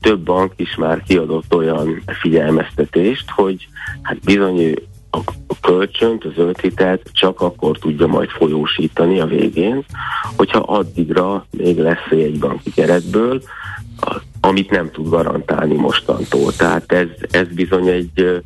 több 0.00 0.20
bank 0.20 0.52
is 0.56 0.74
már 0.74 1.02
kiadott 1.06 1.54
olyan 1.54 2.02
figyelmeztetést, 2.20 3.30
hogy 3.30 3.68
hát 4.02 4.20
bizony 4.20 4.74
a 5.10 5.60
kölcsönt, 5.60 6.24
a 6.24 6.32
zöld 6.34 6.60
hitelt 6.60 7.10
csak 7.12 7.40
akkor 7.40 7.78
tudja 7.78 8.06
majd 8.06 8.28
folyósítani 8.28 9.20
a 9.20 9.26
végén, 9.26 9.84
hogyha 10.36 10.58
addigra 10.58 11.46
még 11.50 11.78
lesz 11.78 12.10
egy 12.10 12.38
banki 12.38 12.70
keretből, 12.70 13.42
amit 14.40 14.70
nem 14.70 14.90
tud 14.90 15.08
garantálni 15.08 15.74
mostantól. 15.74 16.52
Tehát 16.52 16.92
ez, 16.92 17.08
ez 17.30 17.46
bizony 17.48 17.88
egy 17.88 18.42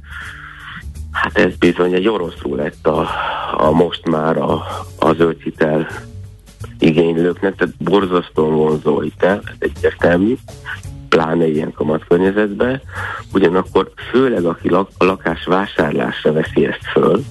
hát 1.21 1.39
ez 1.39 1.57
bizony 1.57 1.93
egy 1.95 2.09
orosz 2.09 2.43
lett 2.43 2.87
a, 2.87 3.09
a 3.57 3.71
most 3.71 4.09
már 4.09 4.37
a, 4.37 4.53
a 4.99 5.13
zöld 5.13 5.41
hitel 5.43 5.87
igénylőknek, 6.79 7.55
tehát 7.55 7.75
borzasztóan 7.77 8.55
vonzó 8.55 9.01
hitel, 9.01 9.43
ez 9.45 9.55
egyértelmű, 9.59 10.37
pláne 11.09 11.47
ilyen 11.47 11.73
kamatkörnyezetben, 11.73 12.81
ugyanakkor 13.33 13.93
főleg 14.11 14.45
aki 14.45 14.69
lak- 14.69 14.93
a 14.99 15.05
lakás 15.05 15.45
vásárlásra 15.45 16.33
veszi 16.33 16.67
ezt 16.67 16.87
föl, 16.93 17.25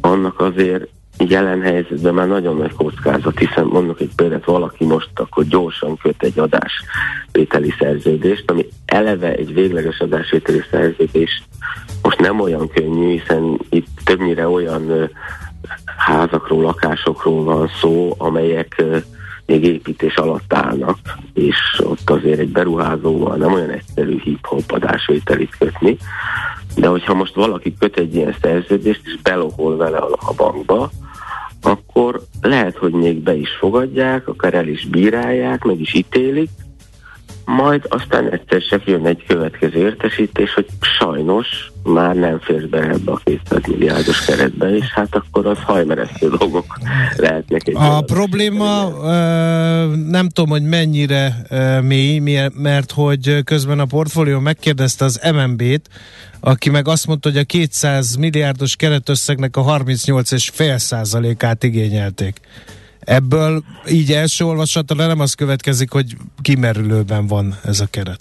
annak 0.00 0.40
azért 0.40 0.88
jelen 1.18 1.60
helyzetben 1.60 2.14
már 2.14 2.28
nagyon 2.28 2.56
nagy 2.56 2.72
kockázat, 2.72 3.38
hiszen 3.38 3.64
mondok 3.64 4.00
egy 4.00 4.14
példát, 4.16 4.44
valaki 4.44 4.84
most 4.84 5.10
akkor 5.14 5.44
gyorsan 5.44 5.96
köt 5.96 6.22
egy 6.22 6.38
adásvételi 6.38 7.74
szerződést, 7.78 8.50
ami 8.50 8.66
eleve 8.84 9.32
egy 9.32 9.54
végleges 9.54 9.98
adásvételi 9.98 10.62
szerződés 10.70 11.42
most 12.10 12.22
nem 12.22 12.40
olyan 12.40 12.68
könnyű, 12.68 13.18
hiszen 13.18 13.58
itt 13.68 13.86
többnyire 14.04 14.48
olyan 14.48 15.10
házakról, 15.96 16.62
lakásokról 16.62 17.44
van 17.44 17.70
szó, 17.80 18.14
amelyek 18.18 18.84
még 19.46 19.64
építés 19.64 20.14
alatt 20.14 20.52
állnak, 20.54 20.98
és 21.34 21.56
ott 21.78 22.10
azért 22.10 22.38
egy 22.38 22.48
beruházóval 22.48 23.36
nem 23.36 23.52
olyan 23.52 23.70
egyszerű 23.70 24.20
hip-hop 24.20 24.72
adásvételit 24.72 25.56
kötni, 25.58 25.96
de 26.76 26.88
hogyha 26.88 27.14
most 27.14 27.34
valaki 27.34 27.74
köt 27.78 27.96
egy 27.96 28.14
ilyen 28.14 28.34
szerződést, 28.42 29.02
és 29.04 29.16
belohol 29.22 29.76
vele 29.76 29.98
a 29.98 30.32
bankba, 30.36 30.90
akkor 31.62 32.20
lehet, 32.40 32.76
hogy 32.76 32.92
még 32.92 33.18
be 33.18 33.34
is 33.34 33.50
fogadják, 33.58 34.28
akár 34.28 34.54
el 34.54 34.68
is 34.68 34.86
bírálják, 34.86 35.64
meg 35.64 35.80
is 35.80 35.94
ítélik, 35.94 36.50
majd 37.50 37.86
aztán 37.88 38.30
egyszer 38.32 38.62
csak 38.62 38.86
jön 38.86 39.06
egy 39.06 39.24
következő 39.26 39.78
értesítés, 39.78 40.54
hogy 40.54 40.66
sajnos 40.98 41.70
már 41.82 42.14
nem 42.14 42.38
fér 42.40 42.68
be 42.68 42.78
ebbe 42.78 43.12
a 43.12 43.20
200 43.24 43.60
milliárdos 43.66 44.24
keretbe, 44.24 44.76
és 44.76 44.92
hát 44.92 45.14
akkor 45.14 45.46
az 45.46 45.58
hajmeresztő 45.62 46.28
dolgok 46.28 46.78
lehetnek. 47.16 47.68
Egy 47.68 47.74
A 47.76 48.00
probléma 48.00 48.92
ö, 49.02 49.96
nem 49.96 50.28
tudom, 50.28 50.50
hogy 50.50 50.62
mennyire 50.62 51.34
ö, 51.48 51.80
mély, 51.80 52.48
mert 52.54 52.92
hogy 52.92 53.44
közben 53.44 53.78
a 53.78 53.84
portfólió 53.84 54.38
megkérdezte 54.38 55.04
az 55.04 55.20
MNB-t, 55.34 55.88
aki 56.40 56.70
meg 56.70 56.88
azt 56.88 57.06
mondta, 57.06 57.28
hogy 57.28 57.38
a 57.38 57.44
200 57.44 58.14
milliárdos 58.14 58.76
keretösszegnek 58.76 59.56
a 59.56 59.62
38,5 59.62 60.78
százalékát 60.78 61.64
igényelték. 61.64 62.40
Ebből 63.00 63.62
így 63.88 64.12
első 64.12 64.44
olvasatra 64.44 65.06
nem 65.06 65.20
az 65.20 65.34
következik, 65.34 65.90
hogy 65.90 66.16
kimerülőben 66.42 67.26
van 67.26 67.54
ez 67.64 67.80
a 67.80 67.86
keret. 67.90 68.20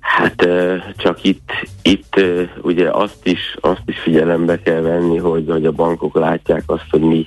Hát 0.00 0.48
csak 0.96 1.24
itt, 1.24 1.50
itt 1.82 2.20
ugye 2.62 2.90
azt 2.90 3.26
is, 3.26 3.56
azt 3.60 3.82
is 3.86 3.98
figyelembe 3.98 4.62
kell 4.62 4.80
venni, 4.80 5.16
hogy, 5.16 5.44
hogy 5.48 5.66
a 5.66 5.72
bankok 5.72 6.14
látják 6.14 6.62
azt, 6.66 6.86
hogy 6.90 7.00
mi, 7.00 7.24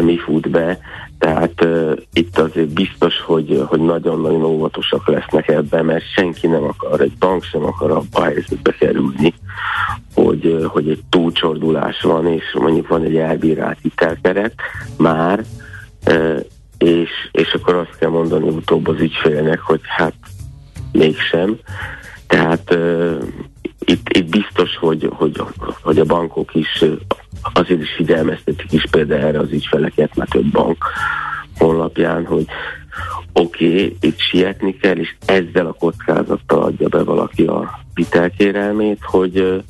mi 0.00 0.16
fut 0.16 0.50
be, 0.50 0.78
tehát 1.18 1.66
itt 2.12 2.38
azért 2.38 2.68
biztos, 2.68 3.20
hogy, 3.20 3.64
hogy 3.66 3.80
nagyon-nagyon 3.80 4.44
óvatosak 4.44 5.08
lesznek 5.08 5.48
ebben, 5.48 5.84
mert 5.84 6.12
senki 6.14 6.46
nem 6.46 6.64
akar, 6.64 7.00
egy 7.00 7.12
bank 7.18 7.44
sem 7.44 7.64
akar 7.64 7.90
abba 7.90 8.18
a 8.18 8.24
helyzetbe 8.24 8.72
kerülni, 8.78 9.34
hogy, 10.24 10.64
hogy 10.68 10.88
egy 10.88 11.02
túlcsordulás 11.08 12.00
van, 12.00 12.26
és 12.26 12.44
mondjuk 12.58 12.88
van 12.88 13.02
egy 13.02 13.16
elbírált 13.16 13.78
hitelkeret 13.82 14.54
már, 14.96 15.44
és, 16.78 17.10
és 17.32 17.52
akkor 17.52 17.74
azt 17.74 17.98
kell 17.98 18.10
mondani 18.10 18.48
utóbb 18.48 18.88
az 18.88 19.00
ügyfélnek, 19.00 19.60
hogy 19.60 19.80
hát 19.82 20.14
mégsem. 20.92 21.56
Tehát 22.26 22.76
itt, 23.78 24.08
itt 24.08 24.28
biztos, 24.28 24.76
hogy, 24.76 25.08
hogy, 25.12 25.42
hogy 25.82 25.98
a 25.98 26.04
bankok 26.04 26.54
is 26.54 26.84
azért 27.52 27.80
is 27.80 27.94
figyelmeztetik 27.96 28.72
is 28.72 28.84
például 28.90 29.20
erre 29.22 29.38
az 29.38 29.52
ügyfeleket, 29.52 30.16
mert 30.16 30.30
több 30.30 30.50
bank 30.50 30.84
honlapján, 31.58 32.26
hogy 32.26 32.46
oké, 33.32 33.66
okay, 33.66 33.96
itt 34.00 34.18
sietni 34.18 34.76
kell, 34.76 34.96
és 34.96 35.14
ezzel 35.24 35.66
a 35.66 35.72
kockázattal 35.72 36.62
adja 36.62 36.88
be 36.88 37.02
valaki 37.02 37.42
a 37.42 37.80
hitelkérelmét, 37.94 38.98
hogy, 39.02 39.62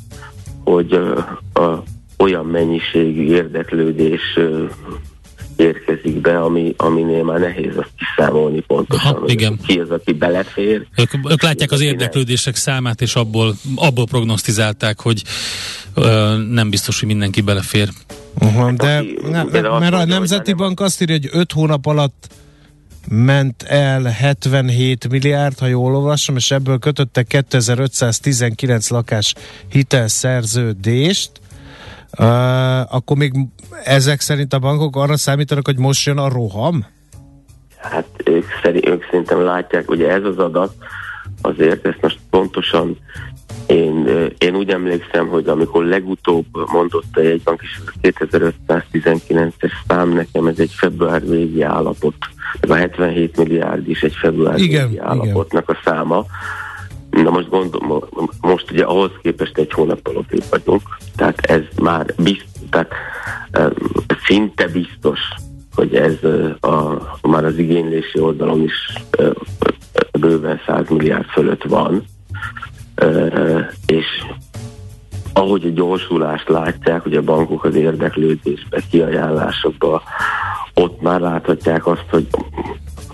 hogy 0.73 0.93
a, 0.93 1.19
a, 1.61 1.83
olyan 2.19 2.47
mennyiségű 2.47 3.23
érdeklődés 3.23 4.39
érkezik 5.57 6.21
be, 6.21 6.41
ami, 6.41 6.75
aminél 6.77 7.25
már 7.25 7.39
nehéz 7.39 7.77
azt 7.77 7.91
kiszámolni 7.99 8.61
pontosan. 8.61 9.15
Aha, 9.15 9.25
igen. 9.27 9.59
Ki 9.67 9.79
az, 9.79 9.91
aki 9.91 10.13
belefér. 10.13 10.87
Ők, 10.97 11.31
ők 11.31 11.43
látják 11.43 11.71
az 11.71 11.81
érdeklődések 11.81 12.57
számát, 12.57 13.01
és 13.01 13.15
abból, 13.15 13.55
abból 13.75 14.07
prognosztizálták, 14.07 15.01
hogy 15.01 15.23
ö, 15.95 16.37
nem 16.51 16.71
biztos, 16.71 16.99
hogy 16.99 17.09
mindenki 17.09 17.41
belefér. 17.41 17.89
Uh-huh, 18.41 18.73
de, 18.73 18.97
aki, 18.97 19.19
ne, 19.23 19.45
de 19.45 19.79
mert 19.79 19.95
a 19.95 20.05
Nemzeti 20.05 20.53
Bank 20.53 20.81
azt 20.81 21.01
írja, 21.01 21.15
hogy 21.15 21.29
5 21.33 21.53
hónap 21.53 21.87
alatt 21.87 22.29
ment 23.13 23.63
el 23.63 24.03
77 24.03 25.09
milliárd, 25.09 25.59
ha 25.59 25.67
jól 25.67 25.97
olvasom, 25.97 26.37
és 26.37 26.51
ebből 26.51 26.79
kötöttek 26.79 27.27
2519 27.27 28.91
lakás 28.91 29.35
hitelszerződést, 29.69 31.31
Uh, 32.19 32.95
akkor 32.95 33.17
még 33.17 33.33
ezek 33.85 34.21
szerint 34.21 34.53
a 34.53 34.59
bankok 34.59 34.97
arra 34.97 35.17
számítanak, 35.17 35.67
hogy 35.67 35.79
most 35.79 36.07
jön 36.07 36.19
a 36.19 36.29
roham? 36.29 36.87
Hát 37.77 38.07
ők, 38.25 38.45
szerint, 38.63 38.89
ők 38.89 39.05
szerintem 39.05 39.43
látják, 39.43 39.91
ugye 39.91 40.11
ez 40.11 40.25
az 40.25 40.39
adat, 40.39 40.75
azért 41.43 41.87
ezt 41.87 42.01
most 42.01 42.19
pontosan 42.31 42.99
én, 43.67 44.07
én 44.39 44.55
úgy 44.55 44.71
emlékszem, 44.71 45.29
hogy 45.29 45.47
amikor 45.47 45.85
legutóbb 45.85 46.47
mondotta 46.73 47.21
egy 47.21 47.43
bank, 47.43 47.63
és 47.63 47.81
ez 47.81 48.13
a 48.35 48.53
2519-es 48.69 49.73
szám 49.89 50.13
nekem, 50.13 50.47
ez 50.47 50.59
egy 50.59 50.73
február 50.77 51.27
végi 51.27 51.63
állapot, 51.63 52.15
ez 52.61 52.71
a 52.71 52.75
77 52.75 53.37
milliárd 53.37 53.89
is 53.89 54.03
egy 54.03 54.15
február 54.15 54.59
igen, 54.59 55.01
állapotnak 55.01 55.63
igen. 55.63 55.77
a 55.83 55.91
száma. 55.91 56.25
Na 57.11 57.31
most 57.31 57.49
gondolom, 57.49 58.03
most 58.41 58.71
ugye 58.71 58.85
ahhoz 58.85 59.11
képest 59.23 59.59
egy 59.59 59.73
hónappal 59.73 60.17
ott 60.17 60.45
vagyunk, 60.51 60.83
tehát 61.17 61.41
ez 61.41 61.63
már 61.81 62.15
biztos, 62.17 62.49
tehát 62.71 62.93
szinte 64.27 64.69
biztos, 64.69 65.21
hogy 65.75 65.95
ez 65.95 66.15
a, 66.61 67.03
már 67.23 67.45
az 67.45 67.59
igénylési 67.59 68.21
oldalon 68.21 68.63
is 68.63 68.93
bőven 70.21 70.61
100 70.67 70.89
milliárd 70.89 71.27
fölött 71.27 71.65
van, 71.65 72.05
és 73.87 74.07
ahogy 75.33 75.65
a 75.65 75.71
gyorsulást 75.71 76.49
látják, 76.49 77.03
hogy 77.03 77.15
a 77.15 77.23
bankok 77.23 77.65
az 77.65 77.75
érdeklődésbe, 77.75 78.81
kiajánlásokba, 78.91 80.03
ott 80.75 81.01
már 81.01 81.21
láthatják 81.21 81.87
azt, 81.87 82.05
hogy 82.11 82.27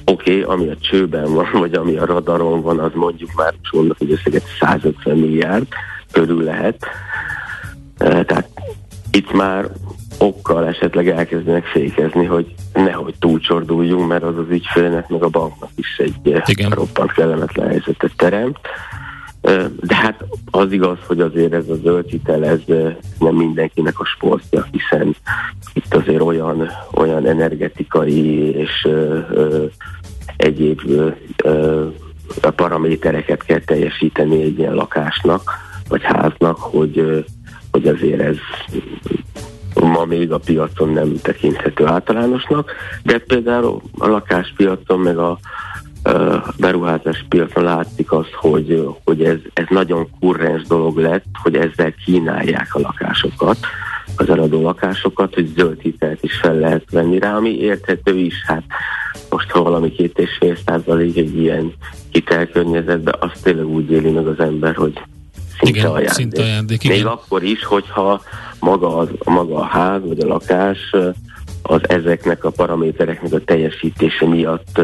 oké, 0.04 0.42
okay, 0.42 0.54
ami 0.54 0.68
a 0.68 0.76
csőben 0.80 1.34
van, 1.34 1.46
vagy 1.52 1.74
ami 1.74 1.96
a 1.96 2.04
radaron 2.04 2.62
van, 2.62 2.78
az 2.78 2.90
mondjuk 2.94 3.30
már 3.34 3.54
mondok, 3.72 3.98
hogy 3.98 4.12
összeget 4.12 4.44
150 4.61 5.16
milliárd 5.16 5.66
körül 6.12 6.42
lehet. 6.42 6.86
Tehát 7.98 8.48
itt 9.11 9.32
már 9.32 9.68
okkal 10.18 10.66
esetleg 10.66 11.09
elkezdenek 11.09 11.64
fékezni, 11.64 12.24
hogy 12.24 12.54
nehogy 12.72 13.14
túlcsorduljunk, 13.18 14.09
mert 14.09 14.22
az 14.22 14.38
az 14.38 14.48
ügyfélnek, 14.48 15.09
meg 15.09 15.22
a 15.22 15.28
banknak 15.28 15.70
is 15.74 15.96
egy 15.98 16.42
Igen. 16.46 16.70
roppant 16.70 17.12
kellemetlen 17.12 17.68
helyzetet 17.68 18.12
teremt. 18.16 18.59
De 19.80 19.94
hát 19.94 20.24
az 20.51 20.72
igaz, 20.72 20.99
hogy 21.07 21.20
azért 21.20 21.53
ez 21.53 21.68
a 21.68 21.74
zöld 21.74 22.09
hitel, 22.09 22.44
ez 22.44 22.61
nem 23.18 23.34
mindenkinek 23.34 24.01
a 24.01 24.05
sportja, 24.05 24.66
hiszen 24.70 25.16
itt 25.72 25.94
azért 25.94 26.20
olyan, 26.20 26.68
olyan 26.92 27.26
energetikai 27.26 28.51
és 28.57 28.88
egyéb 30.36 30.80
paramétereket 32.40 33.44
kell 33.44 33.61
teljesíteni 33.61 34.42
egy 34.42 34.59
ilyen 34.59 34.74
lakásnak, 34.74 35.51
vagy 35.88 36.03
háznak, 36.03 36.57
hogy, 36.59 37.24
hogy 37.70 37.86
azért 37.86 38.20
ez 38.20 38.36
ma 39.74 40.05
még 40.05 40.32
a 40.32 40.38
piacon 40.38 40.88
nem 40.88 41.16
tekinthető 41.22 41.86
általánosnak, 41.86 42.72
de 43.03 43.18
például 43.18 43.80
a 43.99 44.07
lakáspiacon 44.07 45.01
meg 45.01 45.18
a 45.18 45.38
beruházás 46.57 47.24
piacon 47.28 47.64
látszik 47.64 48.12
az, 48.12 48.26
hogy, 48.34 48.88
hogy 49.04 49.24
ez, 49.24 49.38
ez 49.52 49.64
nagyon 49.68 50.09
kurrens 50.20 50.62
dolog 50.62 50.98
lett, 50.98 51.24
hogy 51.42 51.54
ezzel 51.54 51.94
kínálják 52.04 52.74
a 52.74 52.80
lakásokat, 52.80 53.59
az 54.16 54.28
eladó 54.28 54.62
lakásokat, 54.62 55.34
hogy 55.34 55.52
zöld 55.57 55.80
hitelt 55.80 56.22
is 56.22 56.36
fel 56.36 56.54
lehet 56.54 56.90
venni 56.90 57.18
rá, 57.18 57.36
ami 57.36 57.59
érthető 57.59 58.18
is, 58.18 58.34
hát 58.46 58.62
most 59.30 59.50
ha 59.50 59.62
valami 59.62 59.92
két 59.92 60.18
és 60.18 60.30
fél 60.38 60.57
százalék 60.66 61.16
egy 61.16 61.36
ilyen 61.36 61.72
hitelkörnyezetben, 62.11 63.14
azt 63.18 63.42
tényleg 63.42 63.66
úgy 63.66 63.90
éli 63.90 64.11
meg 64.11 64.26
az 64.26 64.38
ember, 64.38 64.74
hogy 64.74 65.00
szinte 65.61 65.78
igen, 65.78 65.90
ajándék. 65.90 66.12
Szinte 66.12 66.42
ajándék 66.42 66.84
igen. 66.84 66.96
Még 66.96 67.07
akkor 67.07 67.42
is, 67.42 67.64
hogyha 67.64 68.22
maga, 68.61 68.96
az, 68.96 69.09
maga 69.24 69.57
a 69.57 69.64
ház 69.64 70.00
vagy 70.04 70.20
a 70.20 70.26
lakás 70.26 70.78
az 71.67 71.89
ezeknek 71.89 72.45
a 72.45 72.51
paramétereknek 72.51 73.33
a 73.33 73.41
teljesítése 73.45 74.27
miatt 74.27 74.81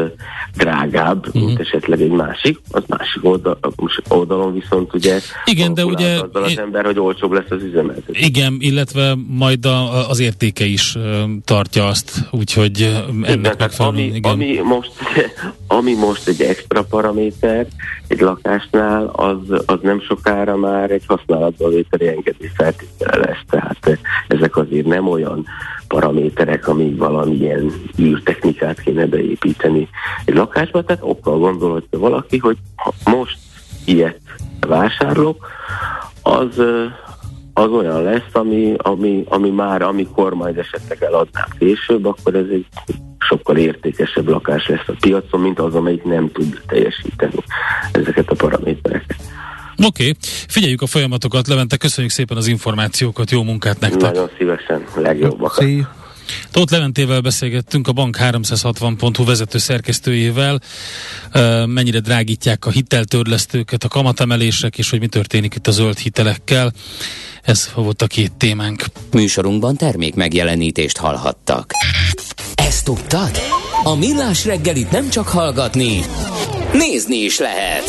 drágább, 0.55 1.27
uh-huh. 1.27 1.43
mint 1.43 1.59
esetleg 1.59 2.01
egy 2.01 2.11
másik. 2.11 2.59
Az 2.71 2.83
másik 2.87 3.25
oldal, 3.25 3.59
oldalon 4.07 4.53
viszont 4.53 4.93
ugye 4.93 5.19
igen, 5.45 5.73
de 5.73 5.85
ugye 5.85 6.13
azzal 6.13 6.43
az 6.43 6.57
ember, 6.57 6.85
hogy 6.85 6.99
olcsóbb 6.99 7.31
lesz 7.31 7.49
az 7.49 7.63
üzemeltetés. 7.63 8.25
Igen, 8.25 8.57
illetve 8.59 9.17
majd 9.27 9.65
a, 9.65 10.09
az 10.09 10.19
értéke 10.19 10.65
is 10.65 10.97
tartja 11.45 11.87
azt, 11.87 12.27
úgyhogy 12.31 13.03
ennek 13.23 13.53
igen, 13.53 13.69
ami, 13.77 14.03
igen. 14.03 14.31
ami, 14.31 14.59
most, 14.63 14.91
ami 15.77 15.93
most 15.93 16.27
egy 16.27 16.41
extra 16.41 16.83
paraméter 16.83 17.67
egy 18.07 18.19
lakásnál, 18.19 19.05
az, 19.05 19.63
az 19.65 19.79
nem 19.81 20.01
sokára 20.01 20.55
már 20.55 20.91
egy 20.91 21.03
használatba 21.07 21.69
vételi 21.69 22.07
engedély 22.07 22.51
feltétele 22.55 23.25
lesz. 23.25 23.43
Tehát 23.49 23.99
ezek 24.27 24.57
azért 24.57 24.85
nem 24.85 25.07
olyan 25.07 25.45
paraméterek, 25.87 26.67
amíg 26.67 26.97
valamilyen 26.97 27.71
űrtechnikát 27.99 28.81
kéne 28.81 29.05
beépíteni 29.05 29.89
egy 30.25 30.35
lakásba, 30.35 30.83
tehát 30.83 31.03
okkal 31.05 31.37
gondolhatja 31.37 31.99
valaki, 31.99 32.37
hogy 32.37 32.57
ha 32.75 32.93
most 33.11 33.37
ilyet 33.85 34.19
vásárlok, 34.59 35.47
az, 36.21 36.61
az 37.53 37.69
olyan 37.69 38.03
lesz, 38.03 38.33
ami, 38.33 38.73
ami, 38.77 39.23
ami 39.27 39.49
már, 39.49 39.81
amikor 39.81 40.33
majd 40.33 40.57
esetleg 40.57 41.03
eladnám 41.03 41.47
később, 41.59 42.05
akkor 42.05 42.35
ez 42.35 42.45
egy 42.51 42.65
sokkal 43.19 43.57
értékesebb 43.57 44.27
lakás 44.27 44.67
lesz 44.67 44.87
a 44.87 44.95
piacon, 44.99 45.41
mint 45.41 45.59
az, 45.59 45.75
amelyik 45.75 46.03
nem 46.03 46.31
tud 46.31 46.61
teljesíteni 46.67 47.35
ezeket 47.91 48.29
a 48.29 48.35
paramétereket. 48.35 49.17
Oké, 49.85 49.87
okay. 49.87 50.15
figyeljük 50.47 50.81
a 50.81 50.85
folyamatokat, 50.85 51.47
Levente, 51.47 51.77
köszönjük 51.77 52.11
szépen 52.11 52.37
az 52.37 52.47
információkat, 52.47 53.31
jó 53.31 53.43
munkát 53.43 53.79
nektek! 53.79 54.01
Nagyon 54.01 54.29
szívesen, 54.37 54.83
legjobbakat! 54.95 55.65
Tóth 56.51 56.71
Leventével 56.71 57.21
beszélgettünk 57.21 57.87
a 57.87 57.91
Bank 57.91 58.17
360.hu 58.19 59.25
vezető 59.25 59.57
szerkesztőjével, 59.57 60.61
mennyire 61.65 61.99
drágítják 61.99 62.65
a 62.65 62.69
hiteltörlesztőket, 62.69 63.83
a 63.83 63.87
kamatemelések, 63.87 64.77
és 64.77 64.89
hogy 64.89 64.99
mi 64.99 65.07
történik 65.07 65.55
itt 65.55 65.67
a 65.67 65.71
zöld 65.71 65.97
hitelekkel. 65.97 66.73
Ez 67.43 67.69
volt 67.75 68.01
a 68.01 68.07
két 68.07 68.31
témánk. 68.31 68.85
Műsorunkban 69.11 69.75
termék 69.75 70.15
megjelenítést 70.15 70.97
hallhattak. 70.97 71.71
Ezt 72.55 72.85
tudtad? 72.85 73.31
A 73.83 73.95
Millás 73.95 74.45
reggelit 74.45 74.91
nem 74.91 75.09
csak 75.09 75.27
hallgatni, 75.27 75.99
nézni 76.73 77.15
is 77.15 77.39
lehet. 77.39 77.83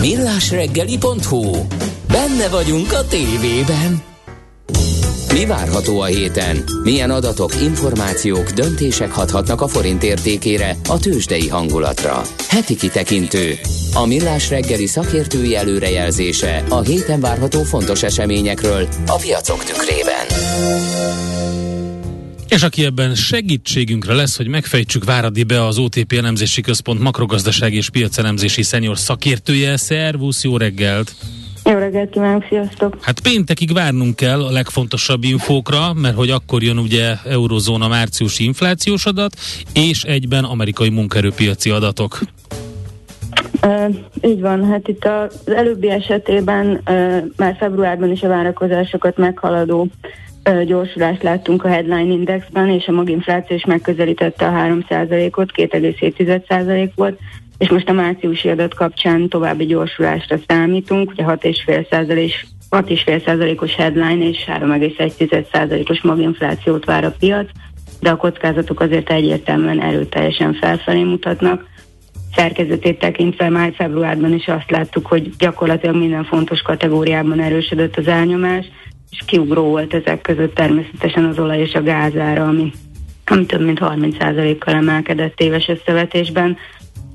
Millásreggeli.hu 0.00 1.66
Benne 2.08 2.48
vagyunk 2.48 2.92
a 2.92 3.06
tévében. 3.06 4.02
Mi 5.38 5.46
várható 5.46 6.00
a 6.00 6.04
héten? 6.04 6.64
Milyen 6.82 7.10
adatok, 7.10 7.60
információk, 7.62 8.50
döntések 8.50 9.10
hathatnak 9.10 9.60
a 9.60 9.68
forint 9.68 10.02
értékére, 10.02 10.76
a 10.88 10.98
tőzsdei 10.98 11.48
hangulatra? 11.48 12.22
Heti 12.48 12.76
kitekintő. 12.76 13.58
A 13.94 14.06
Millás 14.06 14.48
reggeli 14.48 14.86
szakértői 14.86 15.56
előrejelzése 15.56 16.64
a 16.68 16.80
héten 16.80 17.20
várható 17.20 17.62
fontos 17.62 18.02
eseményekről 18.02 18.88
a 19.06 19.16
piacok 19.16 19.64
tükrében. 19.64 20.26
És 22.48 22.62
aki 22.62 22.84
ebben 22.84 23.14
segítségünkre 23.14 24.14
lesz, 24.14 24.36
hogy 24.36 24.48
megfejtsük 24.48 25.04
Váradi 25.04 25.42
be 25.42 25.66
az 25.66 25.78
OTP 25.78 26.12
elemzési 26.12 26.60
központ 26.60 27.00
makrogazdasági 27.00 27.76
és 27.76 27.90
piacelemzési 27.90 28.62
szenior 28.62 28.98
szakértője. 28.98 29.76
Szervusz, 29.76 30.44
jó 30.44 30.56
reggelt! 30.56 31.14
Jó 31.70 31.78
reggelt 31.78 32.10
kívánok, 32.10 32.44
sziasztok! 32.48 32.96
Hát 33.00 33.20
péntekig 33.20 33.72
várnunk 33.72 34.16
kell 34.16 34.44
a 34.44 34.50
legfontosabb 34.50 35.24
infókra, 35.24 35.92
mert 35.94 36.16
hogy 36.16 36.30
akkor 36.30 36.62
jön 36.62 36.78
ugye 36.78 37.14
eurozóna 37.24 37.88
márciusi 37.88 38.44
inflációs 38.44 39.06
adat, 39.06 39.36
és 39.74 40.02
egyben 40.02 40.44
amerikai 40.44 40.88
munkaerőpiaci 40.88 41.70
adatok. 41.70 42.18
Uh, 43.62 43.94
így 44.22 44.40
van, 44.40 44.64
hát 44.64 44.88
itt 44.88 45.04
az 45.04 45.50
előbbi 45.54 45.90
esetében 45.90 46.66
uh, 46.66 47.22
már 47.36 47.56
februárban 47.58 48.10
is 48.10 48.22
a 48.22 48.28
várakozásokat 48.28 49.16
meghaladó 49.16 49.88
uh, 50.44 50.62
gyorsulást 50.62 51.22
láttunk 51.22 51.64
a 51.64 51.68
headline 51.68 52.12
indexben, 52.12 52.68
és 52.68 52.86
a 52.86 52.92
maginfláció 52.92 53.56
is 53.56 53.64
megközelítette 53.64 54.46
a 54.46 54.50
3%-ot, 54.50 55.50
2,7% 55.56 56.90
volt, 56.94 57.18
és 57.58 57.68
most 57.68 57.88
a 57.88 57.92
márciusi 57.92 58.48
adat 58.48 58.74
kapcsán 58.74 59.28
további 59.28 59.66
gyorsulásra 59.66 60.36
számítunk, 60.46 61.10
ugye 61.10 61.24
6,5%-os 61.26 63.74
headline 63.74 64.28
és 64.28 64.44
3,1%-os 64.46 66.02
maginflációt 66.02 66.84
vár 66.84 67.04
a 67.04 67.14
piac, 67.18 67.50
de 68.00 68.10
a 68.10 68.16
kockázatok 68.16 68.80
azért 68.80 69.10
egyértelműen 69.10 69.80
erőteljesen 69.80 70.54
felfelé 70.54 71.02
mutatnak. 71.02 71.64
Szerkezetét 72.34 72.98
tekintve 72.98 73.48
már 73.48 73.72
februárban 73.74 74.32
is 74.32 74.48
azt 74.48 74.70
láttuk, 74.70 75.06
hogy 75.06 75.36
gyakorlatilag 75.38 75.96
minden 75.96 76.24
fontos 76.24 76.62
kategóriában 76.62 77.40
erősödött 77.40 77.96
az 77.96 78.06
elnyomás, 78.06 78.66
és 79.10 79.22
kiugró 79.26 79.62
volt 79.62 79.94
ezek 79.94 80.20
között 80.20 80.54
természetesen 80.54 81.24
az 81.24 81.38
olaj 81.38 81.60
és 81.60 81.74
a 81.74 81.82
gázára, 81.82 82.46
ami, 82.46 82.72
ami 83.26 83.46
több 83.46 83.64
mint 83.64 83.78
30%-kal 83.82 84.74
emelkedett 84.74 85.40
éves 85.40 85.68
összevetésben. 85.68 86.56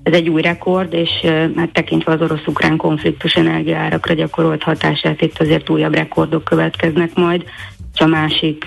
Ez 0.04 0.14
egy 0.14 0.30
új 0.30 0.42
rekord, 0.42 0.94
és 0.94 1.10
hát 1.56 1.72
tekintve 1.72 2.12
az 2.12 2.22
orosz-ukrán 2.22 2.78
konfliktus 2.78 3.36
energiárakra 3.36 4.14
gyakorolt 4.14 4.64
hatását, 4.64 5.22
itt 5.22 5.40
azért 5.40 5.70
újabb 5.70 5.94
rekordok 5.94 6.44
következnek 6.44 7.14
majd. 7.14 7.44
És 7.94 8.00
a 8.00 8.06
másik 8.06 8.66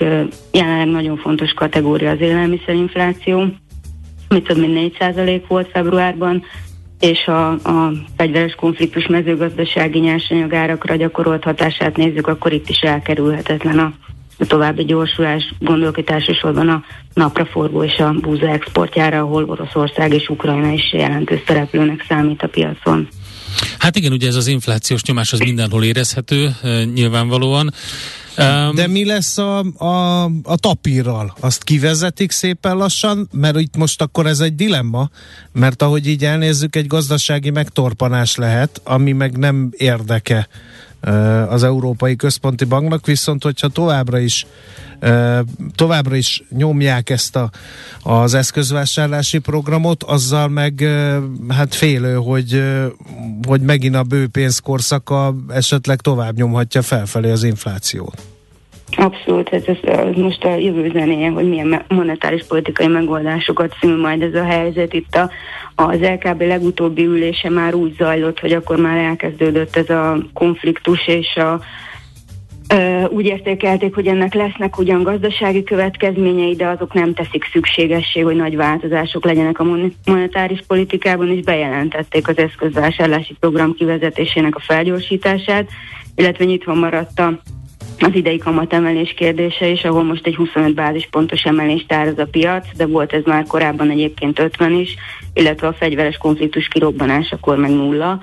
jelenleg 0.53 0.89
nagyon 0.89 1.17
fontos 1.17 1.53
kategória 1.53 2.11
az 2.11 2.21
élelmiszerinfláció, 2.21 3.39
ami 4.29 4.43
több 4.43 4.59
mint 4.59 4.97
4% 4.99 5.43
volt 5.49 5.69
februárban, 5.71 6.43
és 7.01 7.27
a, 7.27 7.51
a 7.51 7.93
fegyveres 8.17 8.55
konfliktus 8.55 9.07
mezőgazdasági 9.07 9.99
nyersanyagárakra 9.99 10.97
gyakorolt 10.97 11.45
hatását 11.45 11.97
nézzük, 11.97 12.27
akkor 12.27 12.53
itt 12.53 12.69
is 12.69 12.79
elkerülhetetlen 12.81 13.79
a 13.79 13.93
további 14.39 14.85
gyorsulás, 14.85 15.55
gondolok 15.59 15.99
itt 15.99 16.11
elsősorban 16.11 16.69
a 16.69 16.85
napraforgó 17.15 17.85
és 17.85 17.99
a 17.99 18.13
búza 18.21 18.49
exportjára, 18.49 19.19
ahol 19.19 19.45
Oroszország 19.45 20.13
és 20.13 20.29
Ukrajna 20.29 20.73
is 20.73 20.93
jelentős 20.93 21.41
szereplőnek 21.47 22.05
számít 22.09 22.43
a 22.43 22.47
piacon. 22.47 23.09
Hát 23.79 23.97
igen, 23.97 24.13
ugye 24.13 24.29
ez 24.29 24.35
az 24.35 24.47
inflációs 24.47 25.03
nyomás 25.03 25.33
az 25.33 25.39
mindenhol 25.39 25.85
érezhető, 25.85 26.51
nyilvánvalóan. 26.95 27.73
De 28.75 28.87
mi 28.87 29.05
lesz 29.05 29.39
a, 29.39 29.59
a, 29.79 30.25
a 30.25 30.57
tapírral? 30.57 31.37
Azt 31.41 31.65
kivezetik 31.65 32.31
szépen 32.31 32.77
lassan? 32.77 33.29
Mert 33.33 33.61
itt 33.61 33.77
most 33.77 34.03
akkor 34.03 34.27
ez 34.27 34.41
egy 34.41 34.55
dilemma, 34.55 35.09
mert 35.53 35.83
ahogy 35.83 36.07
így 36.07 36.25
elnézzük, 36.25 36.77
egy 36.77 36.87
gazdasági 36.87 37.51
megtorpanás 37.51 38.37
lehet, 38.37 38.81
ami 38.85 39.13
meg 39.13 39.37
nem 39.37 39.71
érdeke 39.77 40.49
az 41.49 41.63
Európai 41.63 42.17
Központi 42.17 42.65
Banknak, 42.65 43.07
viszont 43.07 43.43
hogyha 43.43 43.69
továbbra 43.69 44.19
is 44.19 44.47
továbbra 45.75 46.17
is 46.17 46.43
nyomják 46.51 47.11
ezt 47.11 47.37
a, 47.37 47.51
az 48.03 48.35
eszközvásárlási 48.35 49.39
programot, 49.39 50.03
azzal 50.03 50.49
meg 50.49 50.85
hát 51.49 51.75
félő, 51.75 52.15
hogy, 52.15 52.63
hogy 53.47 53.61
megint 53.61 53.95
a 53.95 54.03
bő 54.03 54.27
pénzkorszaka 54.27 55.35
esetleg 55.49 56.01
tovább 56.01 56.37
nyomhatja 56.37 56.83
felfelé 56.83 57.31
az 57.31 57.43
inflációt. 57.43 58.36
Abszolút, 58.97 59.49
ez, 59.49 59.63
ez, 59.67 59.77
ez 59.83 60.15
most 60.15 60.45
a 60.45 60.55
jövő 60.55 60.91
zenéje, 60.93 61.31
hogy 61.31 61.49
milyen 61.49 61.85
monetáris 61.89 62.45
politikai 62.49 62.87
megoldásokat 62.87 63.75
szül 63.81 64.01
majd 64.01 64.23
ez 64.23 64.35
a 64.35 64.45
helyzet. 64.45 64.93
Itt 64.93 65.15
a, 65.15 65.31
az 65.75 66.01
LKB 66.01 66.41
legutóbbi 66.41 67.05
ülése 67.05 67.51
már 67.51 67.75
úgy 67.75 67.95
zajlott, 67.99 68.41
hogy 68.41 68.53
akkor 68.53 68.77
már 68.77 68.97
elkezdődött 68.97 69.77
ez 69.77 69.91
a 69.91 70.19
konfliktus, 70.33 71.07
és 71.07 71.37
a, 71.37 71.61
úgy 73.09 73.25
értékelték, 73.25 73.95
hogy 73.95 74.07
ennek 74.07 74.35
lesznek 74.35 74.79
ugyan 74.79 75.03
gazdasági 75.03 75.63
következményei, 75.63 76.55
de 76.55 76.67
azok 76.67 76.93
nem 76.93 77.15
teszik 77.15 77.45
szükségessé, 77.53 78.21
hogy 78.21 78.37
nagy 78.37 78.57
változások 78.57 79.25
legyenek 79.25 79.59
a 79.59 79.67
monetáris 80.07 80.61
politikában, 80.67 81.31
és 81.31 81.41
bejelentették 81.41 82.29
az 82.29 82.39
eszközvásárlási 82.39 83.37
program 83.41 83.75
kivezetésének 83.75 84.57
a 84.57 84.61
felgyorsítását, 84.61 85.69
illetve 86.15 86.45
nyitva 86.45 86.75
maradt 86.75 87.19
a 87.19 87.41
az 87.99 88.15
idei 88.15 88.39
kamatemelés 88.39 89.15
kérdése 89.15 89.67
is, 89.67 89.85
ahol 89.85 90.03
most 90.03 90.27
egy 90.27 90.37
25 90.37 90.75
bázispontos 90.75 91.43
emelést 91.43 91.93
áraz 91.93 92.19
a 92.19 92.27
piac, 92.27 92.77
de 92.77 92.87
volt 92.87 93.13
ez 93.13 93.23
már 93.25 93.47
korábban 93.47 93.91
egyébként 93.91 94.39
50 94.39 94.73
is, 94.73 94.95
illetve 95.35 95.67
a 95.67 95.73
fegyveres 95.73 96.17
konfliktus 96.17 96.69
kirobbanásakor 96.69 97.57
meg 97.57 97.71
nulla. 97.71 98.21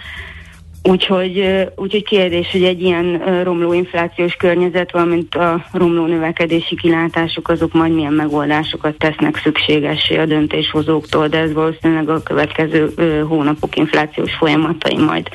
Úgyhogy, 0.84 1.44
úgyhogy 1.76 2.04
kérdés, 2.04 2.52
hogy 2.52 2.64
egy 2.64 2.82
ilyen 2.82 3.22
romló 3.44 3.74
inflációs 3.74 4.34
környezet, 4.34 4.92
valamint 4.92 5.36
a 5.36 5.66
romló 5.72 6.06
növekedési 6.06 6.76
kilátások, 6.76 7.50
azok 7.50 7.74
majd 7.74 7.94
milyen 7.94 8.14
megoldásokat 8.14 8.98
tesznek 8.98 9.40
szükségessé 9.44 10.18
a 10.18 10.26
döntéshozóktól, 10.26 11.28
de 11.28 11.38
ez 11.38 11.54
valószínűleg 11.54 12.10
a 12.10 12.24
következő 12.24 12.94
hónapok 13.28 13.76
inflációs 13.76 14.34
folyamatai 14.34 14.98
majd, 14.98 15.28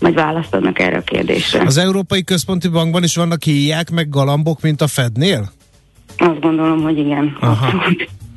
majd 0.00 0.14
választ 0.14 0.54
adnak 0.54 0.78
erre 0.78 0.96
a 0.96 1.02
kérdésre. 1.02 1.62
Az 1.62 1.76
Európai 1.76 2.24
Központi 2.24 2.68
Bankban 2.68 3.02
is 3.02 3.16
vannak 3.16 3.42
híják 3.42 3.90
meg 3.90 4.08
galambok, 4.08 4.60
mint 4.60 4.80
a 4.80 4.86
Fednél? 4.86 5.50
Azt 6.16 6.40
gondolom, 6.40 6.82
hogy 6.82 6.98
igen. 6.98 7.36
Aha. 7.40 7.72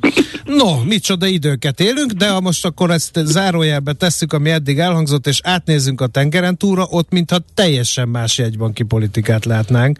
No, 0.44 0.82
micsoda 0.84 1.26
időket 1.26 1.80
élünk, 1.80 2.10
de 2.10 2.28
ha 2.28 2.40
most 2.40 2.64
akkor 2.64 2.90
ezt 2.90 3.20
zárójelbe 3.24 3.92
tesszük, 3.92 4.32
ami 4.32 4.50
eddig 4.50 4.78
elhangzott, 4.78 5.26
és 5.26 5.40
átnézzünk 5.42 6.00
a 6.00 6.06
tengeren 6.06 6.56
túra, 6.56 6.86
ott 6.90 7.10
mintha 7.10 7.36
teljesen 7.54 8.08
más 8.08 8.38
jegybanki 8.38 8.82
politikát 8.82 9.44
látnánk. 9.44 9.98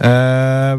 Uh, 0.00 0.78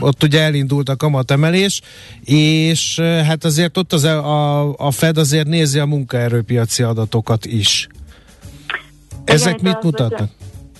ott 0.00 0.22
ugye 0.22 0.40
elindult 0.40 0.88
a 0.88 0.96
kamatemelés, 0.96 1.80
és 2.24 2.98
uh, 2.98 3.20
hát 3.20 3.44
azért 3.44 3.76
ott 3.76 3.92
az, 3.92 4.04
a, 4.04 4.78
a 4.78 4.90
Fed 4.90 5.18
azért 5.18 5.46
nézi 5.46 5.78
a 5.78 5.86
munkaerőpiaci 5.86 6.82
adatokat 6.82 7.46
is. 7.46 7.88
Ezek 9.24 9.58
igen, 9.58 9.72
mit 9.72 9.82
mutatnak? 9.82 10.28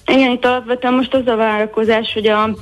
Igen, 0.06 0.30
itt 0.30 0.44
alapvetően 0.44 0.94
most 0.94 1.14
az 1.14 1.26
a 1.26 1.36
várakozás, 1.36 2.12
hogy 2.12 2.26
a 2.26 2.56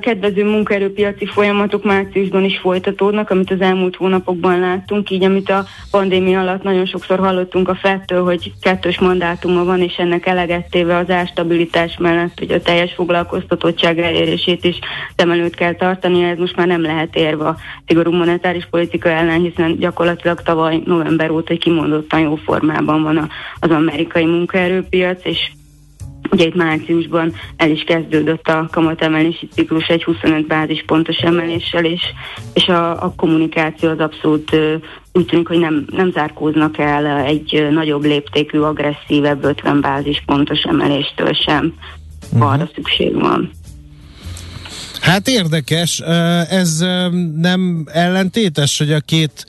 kedvező 0.00 0.44
munkaerőpiaci 0.44 1.26
folyamatok 1.26 1.84
márciusban 1.84 2.44
is 2.44 2.58
folytatódnak, 2.58 3.30
amit 3.30 3.50
az 3.50 3.60
elmúlt 3.60 3.96
hónapokban 3.96 4.60
láttunk, 4.60 5.10
így 5.10 5.24
amit 5.24 5.50
a 5.50 5.64
pandémia 5.90 6.40
alatt 6.40 6.62
nagyon 6.62 6.86
sokszor 6.86 7.18
hallottunk 7.18 7.68
a 7.68 7.74
fettől, 7.74 8.24
hogy 8.24 8.52
kettős 8.60 8.98
mandátuma 8.98 9.64
van, 9.64 9.80
és 9.80 9.96
ennek 9.96 10.26
elegettéve 10.26 10.96
az 10.96 11.10
árstabilitás 11.10 11.96
mellett, 11.98 12.38
hogy 12.38 12.50
a 12.50 12.60
teljes 12.60 12.92
foglalkoztatottság 12.92 13.98
elérését 13.98 14.64
is 14.64 14.78
szem 15.16 15.30
előtt 15.30 15.54
kell 15.54 15.74
tartani, 15.74 16.22
ez 16.22 16.38
most 16.38 16.56
már 16.56 16.66
nem 16.66 16.82
lehet 16.82 17.16
érve 17.16 17.46
a 17.46 17.56
szigorú 17.86 18.12
monetáris 18.12 18.66
politika 18.70 19.08
ellen, 19.08 19.40
hiszen 19.40 19.78
gyakorlatilag 19.78 20.42
tavaly 20.42 20.82
november 20.84 21.30
óta 21.30 21.56
kimondottan 21.56 22.20
jó 22.20 22.34
formában 22.34 23.02
van 23.02 23.30
az 23.60 23.70
amerikai 23.70 24.24
munkaerőpiac, 24.24 25.24
és 25.24 25.50
Ugye 26.30 26.46
itt 26.46 26.54
márciusban 26.54 27.32
el 27.56 27.70
is 27.70 27.82
kezdődött 27.82 28.48
a 28.48 28.68
kamatemelési 28.70 29.48
ciklus 29.54 29.86
egy 29.86 30.04
25 30.04 30.46
bázispontos 30.46 31.16
emeléssel, 31.16 31.84
és, 31.84 32.02
és 32.54 32.66
a, 32.66 33.04
a 33.04 33.12
kommunikáció 33.16 33.88
az 33.88 33.98
abszolút 33.98 34.56
úgy 35.12 35.26
tűnik, 35.26 35.48
hogy 35.48 35.58
nem, 35.58 35.86
nem 35.90 36.10
zárkóznak 36.12 36.78
el 36.78 37.06
egy 37.06 37.68
nagyobb 37.70 38.04
léptékű, 38.04 38.58
agresszívebb 38.58 39.44
50 39.44 39.80
bázispontos 39.80 40.62
emeléstől 40.62 41.32
sem. 41.32 41.74
Uh-huh. 42.32 42.52
Arra 42.52 42.70
szükség 42.74 43.14
van. 43.14 43.50
Hát 45.00 45.28
érdekes, 45.28 46.00
ez 46.50 46.84
nem 47.36 47.86
ellentétes, 47.92 48.78
hogy 48.78 48.92
a 48.92 49.00
két 49.00 49.46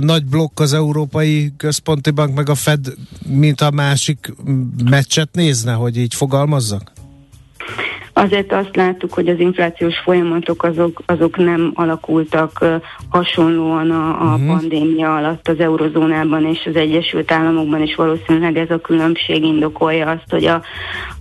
nagy 0.00 0.24
blokk 0.24 0.60
az 0.60 0.72
Európai 0.72 1.52
Központi 1.56 2.10
Bank 2.10 2.34
meg 2.34 2.48
a 2.48 2.54
Fed, 2.54 2.94
mint 3.26 3.60
a 3.60 3.70
másik 3.70 4.32
meccset 4.84 5.28
nézne, 5.32 5.72
hogy 5.72 5.96
így 5.96 6.14
fogalmazzak? 6.14 6.92
Azért 8.20 8.52
azt 8.52 8.76
láttuk, 8.76 9.12
hogy 9.12 9.28
az 9.28 9.38
inflációs 9.38 9.98
folyamatok 9.98 10.62
azok, 10.62 11.02
azok 11.06 11.36
nem 11.36 11.70
alakultak 11.74 12.64
hasonlóan 13.08 13.90
a, 13.90 14.08
a 14.08 14.34
uh-huh. 14.34 14.46
pandémia 14.46 15.16
alatt 15.16 15.48
az 15.48 15.58
eurozónában 15.58 16.46
és 16.46 16.66
az 16.66 16.76
Egyesült 16.76 17.32
Államokban, 17.32 17.80
és 17.80 17.94
valószínűleg 17.94 18.56
ez 18.56 18.70
a 18.70 18.80
különbség 18.80 19.44
indokolja 19.44 20.10
azt, 20.10 20.30
hogy 20.30 20.44
a, 20.44 20.62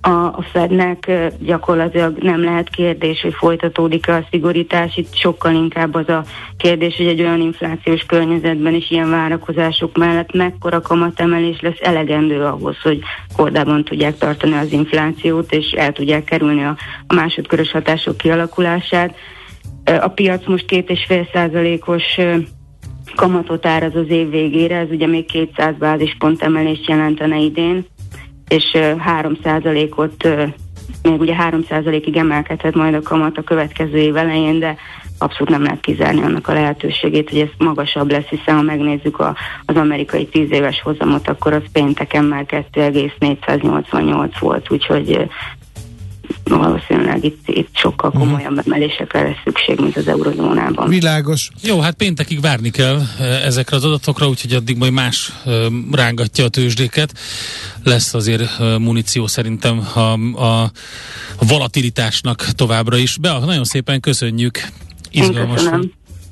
a, 0.01 0.09
a 0.09 0.45
Fednek 0.51 1.11
gyakorlatilag 1.39 2.17
nem 2.17 2.43
lehet 2.43 2.69
kérdés, 2.69 3.21
hogy 3.21 3.33
folytatódik-e 3.33 4.15
a 4.15 4.27
szigorítás. 4.29 4.97
Itt 4.97 5.15
sokkal 5.15 5.53
inkább 5.53 5.95
az 5.95 6.09
a 6.09 6.23
kérdés, 6.57 6.97
hogy 6.97 7.07
egy 7.07 7.21
olyan 7.21 7.41
inflációs 7.41 8.03
környezetben 8.03 8.73
is 8.73 8.91
ilyen 8.91 9.09
várakozások 9.09 9.97
mellett 9.97 10.33
mekkora 10.33 10.81
kamatemelés 10.81 11.61
lesz 11.61 11.79
elegendő 11.81 12.43
ahhoz, 12.43 12.81
hogy 12.81 12.99
kordában 13.35 13.83
tudják 13.83 14.17
tartani 14.17 14.53
az 14.53 14.71
inflációt, 14.71 15.51
és 15.51 15.71
el 15.71 15.91
tudják 15.91 16.23
kerülni 16.23 16.63
a, 16.63 16.77
a 17.07 17.13
másodkörös 17.13 17.71
hatások 17.71 18.17
kialakulását. 18.17 19.15
A 19.83 20.07
piac 20.07 20.47
most 20.47 20.65
két 20.65 20.89
és 20.89 21.05
fél 21.07 21.27
százalékos 21.33 22.03
kamatot 23.15 23.65
áraz 23.65 23.95
az 23.95 24.09
év 24.09 24.29
végére, 24.29 24.77
ez 24.77 24.89
ugye 24.89 25.07
még 25.07 25.25
200 25.25 25.75
bázispont 25.77 26.41
emelést 26.41 26.87
jelentene 26.87 27.37
idén 27.37 27.85
és 28.47 28.71
3%-ot, 28.73 30.27
még 31.01 31.19
ugye 31.19 31.35
3%-ig 31.37 32.17
emelkedhet 32.17 32.75
majd 32.75 32.93
a 32.93 33.01
kamat 33.01 33.37
a 33.37 33.43
következő 33.43 33.97
év 33.97 34.15
elején, 34.15 34.59
de 34.59 34.75
abszolút 35.17 35.49
nem 35.49 35.63
lehet 35.63 35.79
kizárni 35.79 36.21
annak 36.21 36.47
a 36.47 36.53
lehetőségét, 36.53 37.29
hogy 37.29 37.39
ez 37.39 37.49
magasabb 37.57 38.11
lesz, 38.11 38.25
hiszen 38.25 38.55
ha 38.55 38.61
megnézzük 38.61 39.19
a, 39.19 39.35
az 39.65 39.75
amerikai 39.75 40.25
10 40.25 40.51
éves 40.51 40.81
hozamot, 40.81 41.27
akkor 41.27 41.53
az 41.53 41.63
pénteken 41.71 42.23
már 42.23 42.45
2,488 42.45 44.39
volt, 44.39 44.71
úgyhogy 44.71 45.29
valószínűleg 46.43 47.23
itt, 47.23 47.47
itt 47.47 47.69
sokkal 47.73 48.09
mhm. 48.09 48.19
komolyabb 48.19 48.61
emelésekre 48.65 49.21
lesz 49.21 49.35
szükség, 49.43 49.79
mint 49.79 49.97
az 49.97 50.07
eurozónában. 50.07 50.89
Világos. 50.89 51.49
Jó, 51.61 51.79
hát 51.79 51.93
péntekig 51.93 52.41
várni 52.41 52.69
kell 52.69 53.01
ezekre 53.43 53.75
az 53.75 53.85
adatokra, 53.85 54.27
úgyhogy 54.27 54.53
addig 54.53 54.77
majd 54.77 54.91
más 54.91 55.31
rángatja 55.91 56.45
a 56.45 56.49
tőzsdéket. 56.49 57.13
Lesz 57.83 58.13
azért 58.13 58.59
muníció 58.59 59.27
szerintem 59.27 59.87
a, 59.93 59.99
a 60.45 60.71
volatilitásnak 61.39 62.45
továbbra 62.55 62.97
is. 62.97 63.17
Be, 63.17 63.39
nagyon 63.39 63.63
szépen 63.63 63.99
köszönjük. 63.99 64.59
Izgalmas. 65.11 65.61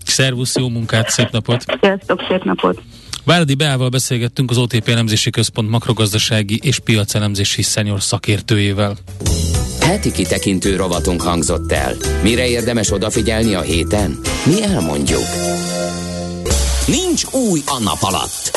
Szervusz, 0.06 0.56
jó 0.56 0.70
munkát, 0.70 1.10
szép 1.10 1.30
napot! 1.32 1.66
Sziasztok, 1.82 2.22
szép 2.30 2.44
napot! 2.44 2.82
Várdi 3.24 3.56
Beával 3.56 3.90
beszélgettünk 3.90 4.52
az 4.52 4.58
OTP 4.58 4.88
elemzési 4.88 5.30
központ 5.30 5.70
makrogazdasági 5.70 6.60
és 6.64 6.80
piacelemzési 6.80 7.62
szenyor 7.62 8.02
szakértőjével. 8.02 8.98
Heti 9.88 10.12
kitekintő 10.12 10.76
rovatunk 10.76 11.22
hangzott 11.22 11.72
el. 11.72 11.96
Mire 12.24 12.48
érdemes 12.48 12.92
odafigyelni 12.92 13.54
a 13.54 13.62
héten? 13.62 14.20
Mi 14.46 14.64
elmondjuk. 14.64 15.26
Nincs 16.88 17.24
új 17.32 17.62
a 17.66 17.80
nap 17.84 17.98
alatt. 18.02 18.52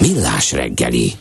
Millás 0.00 0.52
reggeli. 0.52 1.12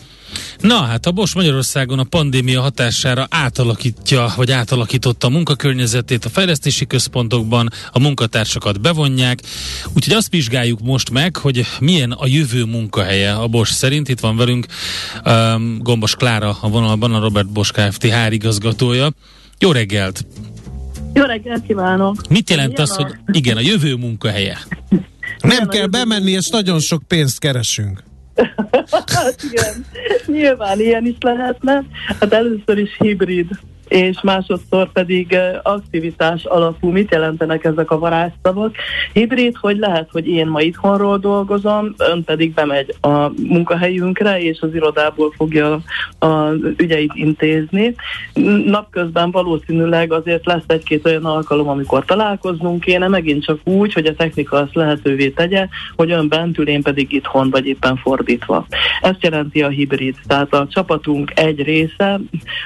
Na 0.60 0.82
hát 0.82 1.06
a 1.06 1.12
Bosch 1.12 1.36
Magyarországon 1.36 2.00
a 2.00 2.04
pandémia 2.04 2.62
hatására 2.62 3.28
átalakítja, 3.30 4.34
vagy 4.36 4.52
átalakította 4.52 5.28
a 5.28 5.30
munkakörnyezetét 5.30 6.26
a 6.26 6.30
fejlesztési 6.30 6.88
központokban, 6.88 7.70
a 7.92 8.00
munkatársakat 8.00 8.82
bevonják, 8.82 9.40
úgyhogy 9.94 10.14
azt 10.14 10.30
vizsgáljuk 10.30 10.80
most 10.82 11.12
meg, 11.12 11.36
hogy 11.36 11.66
milyen 11.80 12.12
a 12.12 12.28
jövő 12.28 12.64
munkahelye 12.64 13.34
a 13.34 13.48
Bosch 13.48 13.74
szerint. 13.74 14.10
Itt 14.10 14.20
van 14.20 14.38
velünk 14.38 14.66
um, 15.26 15.78
Gombos 15.82 16.16
Klára 16.16 16.58
a 16.62 16.70
vonalban, 16.70 17.14
a 17.14 17.20
Robert 17.20 17.50
Bosch 17.50 17.74
Kft. 17.74 18.04
HR 18.04 18.32
igazgatója. 18.32 19.12
Jó 19.60 19.72
reggelt! 19.72 20.26
Jó 21.14 21.24
reggelt 21.24 21.66
kívánok! 21.68 22.28
Mit 22.30 22.50
jelent 22.50 22.80
az, 22.80 22.96
hogy 22.96 23.16
igen, 23.32 23.58
a 23.58 23.62
jövő 23.62 23.96
munkahelye? 23.96 24.58
Nem 25.42 25.68
kell 25.68 25.88
bemenni, 25.88 26.32
és 26.32 26.48
nagyon 26.48 26.80
sok 26.80 27.02
pénzt 27.08 27.40
keresünk. 27.40 28.08
Hát 28.92 29.36
igen, 29.52 29.86
nyilván 30.26 30.80
ilyen 30.80 31.06
is 31.06 31.18
lehetne. 31.20 31.84
Hát 32.20 32.34
először 32.34 32.78
is 32.78 32.98
hibrid 32.98 33.48
és 33.90 34.22
másodszor 34.22 34.92
pedig 34.92 35.38
aktivitás 35.64 36.44
alapú. 36.44 36.90
Mit 36.90 37.12
jelentenek 37.12 37.64
ezek 37.64 37.92
a 37.92 38.00
varázsszavak? 38.00 38.76
Hibrid, 39.14 39.56
hogy 39.62 39.78
lehet, 39.78 40.10
hogy 40.12 40.28
én 40.28 40.48
ma 40.48 40.62
itthonról 40.62 41.18
dolgozom, 41.18 41.94
ön 41.98 42.24
pedig 42.24 42.54
bemegy 42.54 42.96
a 43.02 43.32
munkahelyünkre, 43.48 44.42
és 44.42 44.60
az 44.62 44.74
irodából 44.74 45.34
fogja 45.36 45.80
az 46.20 46.56
ügyeit 46.78 47.12
intézni. 47.14 47.96
Napközben 48.66 49.32
valószínűleg 49.32 50.14
azért 50.14 50.46
lesz 50.46 50.64
egy-két 50.68 51.06
olyan 51.06 51.26
alkalom, 51.26 51.70
amikor 51.70 52.06
találkoznunk 52.06 52.80
kéne, 52.80 53.08
megint 53.08 53.44
csak 53.44 53.60
úgy, 53.64 53.94
hogy 53.94 54.06
a 54.06 54.16
technika 54.16 54.58
azt 54.58 54.76
lehetővé 54.76 55.30
tegye, 55.30 55.68
hogy 55.96 56.12
ön 56.12 56.28
bent 56.28 56.58
ül, 56.58 56.68
én 56.68 56.82
pedig 56.82 57.12
itthon, 57.12 57.50
vagy 57.50 57.66
éppen 57.66 57.96
fordítva. 57.96 58.66
Ezt 59.02 59.24
jelenti 59.24 59.64
a 59.64 59.68
hibrid. 59.68 60.16
Tehát 60.28 60.54
a 60.54 60.68
csapatunk 60.70 61.40
egy 61.40 61.64
része 61.64 62.20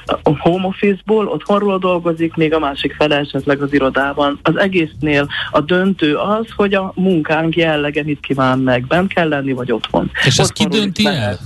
a 0.05 0.39
home 0.39 0.65
office 0.65 1.01
otthonból, 1.13 1.27
otthonról 1.27 1.77
dolgozik, 1.77 2.35
még 2.35 2.53
a 2.53 2.59
másik 2.59 2.93
fele 2.93 3.15
esetleg 3.15 3.61
az 3.61 3.73
irodában. 3.73 4.39
Az 4.41 4.57
egésznél 4.57 5.27
a 5.51 5.61
döntő 5.61 6.15
az, 6.15 6.45
hogy 6.55 6.73
a 6.73 6.91
munkánk 6.95 7.55
jellege 7.55 8.03
mit 8.03 8.19
kíván 8.19 8.59
meg, 8.59 8.87
bent 8.87 9.13
kell 9.13 9.27
lenni, 9.27 9.51
vagy 9.51 9.71
otthon. 9.71 10.11
És 10.25 10.37
ezt 10.37 10.53
ki 10.53 10.65
dönti 10.65 11.05
el? 11.05 11.39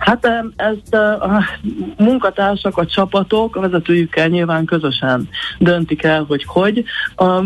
Hát 0.00 0.28
ezt 0.56 0.94
a 0.94 1.42
munkatársak, 1.96 2.76
a 2.78 2.86
csapatok, 2.86 3.56
a 3.56 3.60
vezetőjükkel 3.60 4.28
nyilván 4.28 4.64
közösen 4.64 5.28
döntik 5.58 6.02
el, 6.02 6.24
hogy 6.28 6.44
hogy. 6.46 6.84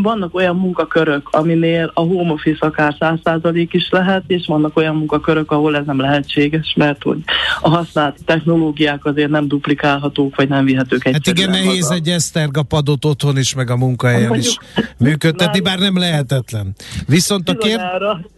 Vannak 0.03 0.35
olyan 0.35 0.57
munkakörök, 0.57 1.29
aminél 1.31 1.91
a 1.95 2.01
home 2.01 2.33
office 2.33 2.67
akár 2.67 2.97
100% 3.01 3.69
is 3.71 3.89
lehet, 3.91 4.23
és 4.27 4.47
vannak 4.47 4.77
olyan 4.77 4.97
munkakörök, 4.97 5.51
ahol 5.51 5.77
ez 5.77 5.85
nem 5.87 6.01
lehetséges, 6.01 6.75
mert 6.77 7.03
hogy 7.03 7.19
a 7.61 7.69
használt 7.69 8.19
technológiák 8.25 9.05
azért 9.05 9.31
nem 9.31 9.49
duplikálhatók, 9.49 10.37
vagy 10.37 10.49
nem 10.49 10.65
vihetők 10.65 11.05
egy. 11.05 11.13
Hát 11.13 11.27
igen, 11.27 11.51
nehéz 11.51 11.91
egy 11.91 12.09
esztergapadot 12.09 13.05
otthon 13.05 13.39
is, 13.39 13.55
meg 13.55 13.71
a 13.71 13.77
munkahelyen 13.77 14.35
is 14.35 14.59
működtetni, 14.99 15.61
bár 15.61 15.79
nem 15.79 15.99
lehetetlen. 15.99 16.75
Viszont 17.07 17.49
a 17.49 17.55
kér... 17.55 17.81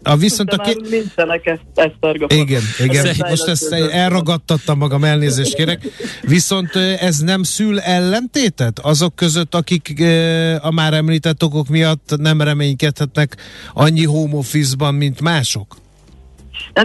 A 0.02 0.16
viszont 0.16 0.52
a 0.52 0.56
kér... 0.56 0.76
Nincsenek 0.90 1.58
esztergapadot. 1.74 2.32
Igen, 2.32 2.62
igen. 2.78 3.06
Most 3.28 3.48
ezt 3.48 3.74
elragadtattam 4.06 4.78
magam, 4.78 5.04
elnézést 5.04 5.54
kérek. 5.54 5.86
Viszont 6.22 6.76
ez 6.76 7.18
nem 7.18 7.42
szül 7.42 7.80
ellentétet 7.80 8.78
azok 8.78 9.14
között, 9.14 9.54
akik 9.54 10.02
a 10.60 10.70
már 10.70 10.94
említett 10.94 11.42
okok 11.42 11.68
miatt 11.68 12.14
nem 12.16 12.40
reménykedhetnek 12.40 13.36
annyi 13.72 14.04
home 14.04 14.34
office-ban, 14.34 14.94
mint 14.94 15.20
mások? 15.20 15.76
De 16.72 16.82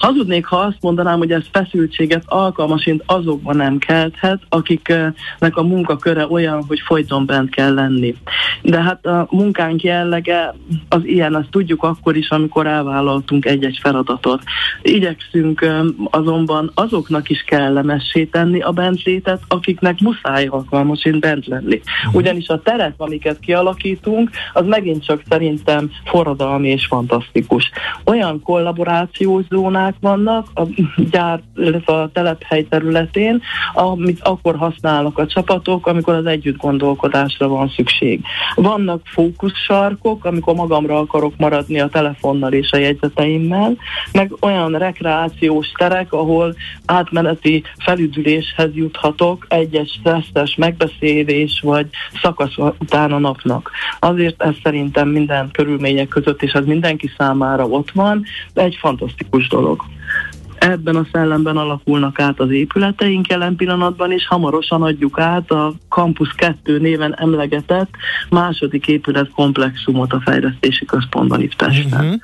Hazudnék, 0.00 0.46
ha 0.46 0.56
azt 0.56 0.78
mondanám, 0.80 1.18
hogy 1.18 1.32
ez 1.32 1.42
feszültséget 1.52 2.22
alkalmasint 2.26 3.02
azokban 3.06 3.56
nem 3.56 3.78
kelthet, 3.78 4.40
akiknek 4.48 5.50
a 5.56 5.62
munkaköre 5.62 6.26
olyan, 6.28 6.64
hogy 6.68 6.80
folyton 6.80 7.26
bent 7.26 7.50
kell 7.50 7.74
lenni. 7.74 8.14
De 8.62 8.82
hát 8.82 9.06
a 9.06 9.26
munkánk 9.30 9.82
jellege 9.82 10.54
az 10.88 11.00
ilyen, 11.04 11.34
azt 11.34 11.50
tudjuk 11.50 11.82
akkor 11.82 12.16
is, 12.16 12.28
amikor 12.28 12.66
elvállaltunk 12.66 13.44
egy-egy 13.44 13.78
feladatot. 13.82 14.42
Igyekszünk 14.82 15.66
azonban 16.10 16.70
azoknak 16.74 17.30
is 17.30 17.42
kellemessé 17.42 18.24
tenni 18.24 18.60
a 18.60 18.70
bentlétet, 18.70 19.40
akiknek 19.48 20.00
muszáj 20.00 20.46
alkalmasint 20.46 21.20
bent 21.20 21.46
lenni. 21.46 21.80
Mhm. 22.04 22.16
Ugyanis 22.16 22.48
a 22.48 22.62
teret, 22.62 22.94
amiket 22.96 23.38
kialakítunk, 23.38 24.30
az 24.52 24.66
megint 24.66 25.04
csak 25.04 25.22
szerintem 25.28 25.90
forradalmi 26.04 26.68
és 26.68 26.86
fantasztikus. 26.86 27.70
Olyan 28.04 28.42
kollaborációs 28.42 29.44
zónák 29.48 29.89
vannak 30.00 30.46
a 30.54 30.62
gyár, 31.10 31.40
illetve 31.56 31.92
a 31.92 32.10
telephely 32.12 32.64
területén, 32.64 33.42
amit 33.72 34.20
akkor 34.22 34.56
használnak 34.56 35.18
a 35.18 35.26
csapatok, 35.26 35.86
amikor 35.86 36.14
az 36.14 36.26
együtt 36.26 36.56
gondolkodásra 36.56 37.48
van 37.48 37.68
szükség. 37.68 38.20
Vannak 38.54 39.00
fókuszsarkok, 39.04 40.24
amikor 40.24 40.54
magamra 40.54 40.98
akarok 40.98 41.36
maradni 41.36 41.80
a 41.80 41.88
telefonnal 41.88 42.52
és 42.52 42.72
a 42.72 42.76
jegyzeteimmel, 42.76 43.76
meg 44.12 44.32
olyan 44.40 44.72
rekreációs 44.72 45.72
terek, 45.78 46.12
ahol 46.12 46.54
átmeneti 46.84 47.62
felüdüléshez 47.78 48.70
juthatok 48.74 49.46
egyes 49.48 49.88
stresszes 49.88 50.56
megbeszélés 50.56 51.60
vagy 51.62 51.86
szakasz 52.22 52.56
után 52.56 53.12
a 53.12 53.18
napnak. 53.18 53.70
Azért 53.98 54.42
ez 54.42 54.54
szerintem 54.62 55.08
minden 55.08 55.50
körülmények 55.52 56.08
között, 56.08 56.42
és 56.42 56.52
ez 56.52 56.64
mindenki 56.64 57.10
számára 57.16 57.66
ott 57.66 57.90
van, 57.90 58.24
de 58.54 58.62
egy 58.62 58.76
fantasztikus 58.80 59.48
dolog 59.48 59.79
ebben 60.60 60.96
a 60.96 61.06
szellemben 61.12 61.56
alakulnak 61.56 62.20
át 62.20 62.40
az 62.40 62.50
épületeink 62.50 63.28
jelen 63.28 63.56
pillanatban, 63.56 64.12
és 64.12 64.26
hamarosan 64.26 64.82
adjuk 64.82 65.18
át 65.18 65.50
a 65.50 65.74
Campus 65.88 66.32
2 66.36 66.78
néven 66.78 67.14
emlegetett 67.18 67.90
második 68.28 68.86
épület 68.86 69.30
komplexumot 69.30 70.12
a 70.12 70.20
fejlesztési 70.24 70.84
központban 70.84 71.42
itt 71.42 71.56
Pesten. 71.56 72.20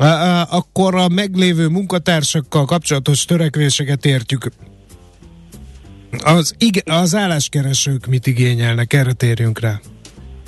Uh-huh. 0.00 0.54
Akkor 0.54 0.94
a 0.94 1.08
meglévő 1.08 1.68
munkatársakkal 1.68 2.64
kapcsolatos 2.64 3.24
törekvéseket 3.24 4.04
értjük. 4.04 4.46
Az, 6.24 6.54
az 6.84 7.14
álláskeresők 7.14 8.06
mit 8.06 8.26
igényelnek? 8.26 8.92
Erre 8.92 9.12
térjünk 9.12 9.60
rá. 9.60 9.80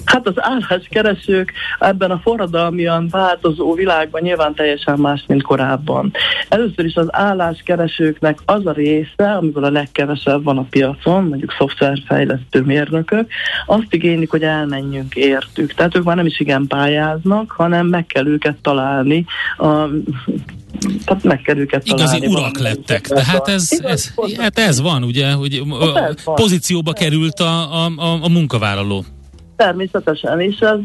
Hát 0.05 0.27
az 0.27 0.35
álláskeresők 0.37 1.53
ebben 1.79 2.11
a 2.11 2.21
forradalmian 2.23 3.09
változó 3.11 3.75
világban 3.75 4.23
nyilván 4.23 4.55
teljesen 4.55 4.99
más, 4.99 5.25
mint 5.27 5.43
korábban. 5.43 6.13
Először 6.49 6.85
is 6.85 6.95
az 6.95 7.07
álláskeresőknek 7.11 8.39
az 8.45 8.67
a 8.67 8.73
része, 8.73 9.33
amiből 9.33 9.65
a 9.65 9.71
legkevesebb 9.71 10.45
van 10.45 10.59
a 10.59 10.67
piacon, 10.71 11.25
mondjuk 11.25 11.55
szoftverfejlesztő 11.59 12.63
mérnökök, 12.63 13.31
azt 13.67 13.87
igénylik, 13.91 14.31
hogy 14.31 14.43
elmenjünk 14.43 15.15
értük. 15.15 15.75
Tehát 15.75 15.97
ők 15.97 16.05
már 16.05 16.17
nem 16.17 16.27
is 16.27 16.41
igen 16.41 16.67
pályáznak, 16.67 17.51
hanem 17.51 17.87
meg 17.87 18.07
kell 18.07 18.27
őket 18.27 18.57
találni 18.63 19.25
a 19.59 19.87
tehát 21.05 21.23
meg 21.23 21.41
kell 21.41 21.57
őket 21.57 21.85
találni. 21.85 22.17
Igazi 22.17 22.35
urak 22.35 22.59
lettek. 22.59 23.01
Tehát 23.01 23.49
ez, 23.49 23.69
ez, 23.83 24.13
hát 24.39 24.59
ez 24.59 24.81
van, 24.81 25.03
ugye, 25.03 25.33
hogy 25.33 25.63
pozícióba 26.25 26.93
került 26.93 27.41
a, 27.41 27.85
a, 27.85 27.93
a, 27.97 28.19
a 28.23 28.29
munkavállaló. 28.29 29.05
Természetesen, 29.61 30.41
és 30.41 30.59
ez 30.59 30.79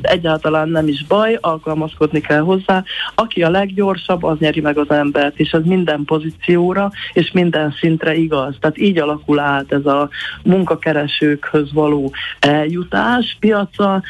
egyáltalán 0.00 0.68
nem 0.68 0.88
is 0.88 1.04
baj, 1.04 1.38
alkalmazkodni 1.40 2.20
kell 2.20 2.40
hozzá. 2.40 2.84
Aki 3.14 3.42
a 3.42 3.50
leggyorsabb, 3.50 4.22
az 4.22 4.38
nyeri 4.38 4.60
meg 4.60 4.78
az 4.78 4.90
embert, 4.90 5.38
és 5.38 5.50
ez 5.50 5.62
minden 5.64 6.04
pozícióra 6.04 6.90
és 7.12 7.32
minden 7.32 7.74
szintre 7.78 8.14
igaz. 8.14 8.56
Tehát 8.60 8.78
így 8.78 8.98
alakul 8.98 9.38
át 9.38 9.72
ez 9.72 9.86
a 9.86 10.08
munkakeresőkhöz 10.44 11.72
való 11.72 12.12
eljutás 12.40 13.36
piaca. 13.40 14.02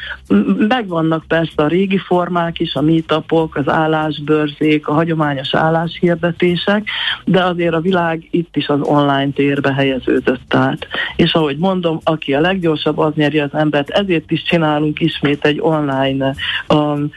Megvannak 0.57 1.23
persze 1.27 1.63
a 1.63 1.67
régi 1.67 1.97
formák 1.97 2.59
is, 2.59 2.75
a 2.75 2.81
meetupok, 2.81 3.55
az 3.55 3.69
állásbörzék, 3.69 4.87
a 4.87 4.93
hagyományos 4.93 5.55
álláshirdetések, 5.55 6.87
de 7.25 7.43
azért 7.43 7.73
a 7.73 7.79
világ 7.81 8.27
itt 8.31 8.55
is 8.55 8.67
az 8.67 8.79
online 8.81 9.29
térbe 9.29 9.73
helyeződött 9.73 10.53
át. 10.53 10.87
És 11.15 11.33
ahogy 11.33 11.57
mondom, 11.57 11.99
aki 12.03 12.33
a 12.33 12.39
leggyorsabb, 12.39 12.97
az 12.97 13.13
nyeri 13.15 13.39
az 13.39 13.53
embert 13.53 13.89
ezért 14.05 14.31
is 14.31 14.43
csinálunk 14.43 14.99
ismét 14.99 15.45
egy 15.45 15.59
online 15.61 16.35
um, 16.69 17.11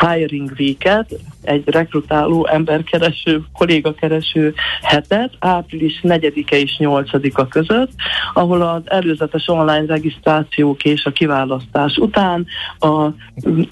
hiring 0.00 0.52
week-et, 0.58 1.14
egy 1.44 1.62
rekrutáló, 1.66 2.46
emberkereső, 2.46 3.42
kollégakereső 3.52 4.54
hetet, 4.82 5.30
április 5.38 6.00
4-e 6.02 6.56
és 6.56 6.76
8-a 6.78 7.48
között, 7.48 7.90
ahol 8.34 8.62
az 8.62 8.82
előzetes 8.84 9.48
online 9.48 9.86
regisztrációk 9.86 10.84
és 10.84 11.04
a 11.04 11.10
kiválasztás 11.10 11.96
után 11.96 12.46
a 12.78 13.08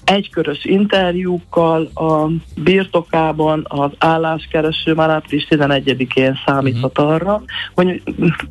egykörös 0.03 0.65
interjúkkal 0.65 1.89
a 1.93 2.29
birtokában 2.55 3.65
az 3.69 3.91
álláskereső 3.97 4.93
már 4.93 5.09
április 5.09 5.47
11-én 5.49 6.39
számíthat 6.45 6.99
uh-huh. 6.99 7.13
arra, 7.13 7.43
hogy 7.75 8.01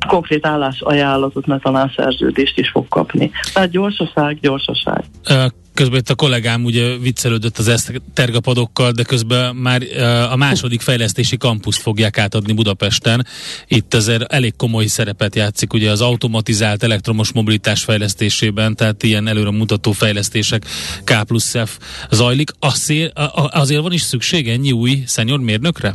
konkrét 0.07 0.45
állásajánlatot, 0.45 1.45
mert 1.45 1.61
talán 1.61 1.91
szerződést 1.95 2.59
is 2.59 2.69
fog 2.69 2.87
kapni. 2.87 3.31
Tehát 3.53 3.69
gyorsaság, 3.69 4.37
gyorsaság. 4.41 5.03
Közben 5.73 5.99
itt 5.99 6.09
a 6.09 6.15
kollégám 6.15 6.63
ugye 6.63 6.97
viccelődött 6.97 7.57
az 7.57 7.67
esztergapadokkal, 7.67 8.91
de 8.91 9.03
közben 9.03 9.55
már 9.55 9.81
a 10.31 10.35
második 10.35 10.81
fejlesztési 10.81 11.37
kampuszt 11.37 11.81
fogják 11.81 12.17
átadni 12.17 12.53
Budapesten. 12.53 13.27
Itt 13.67 13.93
azért 13.93 14.33
elég 14.33 14.53
komoly 14.55 14.85
szerepet 14.85 15.35
játszik 15.35 15.73
ugye 15.73 15.91
az 15.91 16.01
automatizált 16.01 16.83
elektromos 16.83 17.31
mobilitás 17.31 17.83
fejlesztésében, 17.83 18.75
tehát 18.75 19.03
ilyen 19.03 19.27
előre 19.27 19.51
mutató 19.51 19.91
fejlesztések 19.91 20.65
K 21.03 21.23
plusz 21.23 21.55
F 21.65 21.77
zajlik. 22.11 22.51
Azért, 22.59 23.19
azért 23.33 23.81
van 23.81 23.93
is 23.93 24.01
szükség 24.01 24.49
ennyi 24.49 24.71
új 24.71 25.03
szenyor 25.05 25.39
mérnökre? 25.39 25.93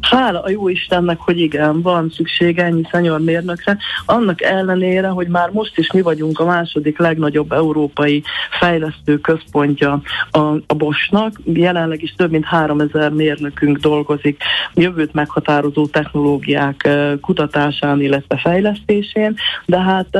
Hála 0.00 0.40
a 0.42 0.50
jó 0.50 0.68
Istennek, 0.68 1.18
hogy 1.18 1.40
igen, 1.40 1.82
van 1.82 2.10
szüksége 2.14 2.64
ennyi 2.64 2.82
szenyor 2.90 3.20
mérnökre, 3.20 3.76
annak 4.06 4.42
ellenére, 4.42 5.08
hogy 5.08 5.28
már 5.28 5.50
most 5.50 5.78
is 5.78 5.92
mi 5.92 6.00
vagyunk 6.00 6.38
a 6.38 6.44
második 6.44 6.98
legnagyobb 6.98 7.52
európai 7.52 8.22
fejlesztő 8.60 9.18
központja 9.18 10.02
a, 10.30 10.38
a 10.66 10.74
Bosnak, 10.76 11.40
jelenleg 11.44 12.02
is 12.02 12.14
több 12.16 12.30
mint 12.30 12.44
3000 12.44 13.10
mérnökünk 13.10 13.78
dolgozik 13.78 14.42
jövőt 14.74 15.12
meghatározó 15.12 15.86
technológiák 15.86 16.88
kutatásán, 17.20 18.02
illetve 18.02 18.36
fejlesztésén, 18.36 19.34
de 19.66 19.80
hát 19.80 20.18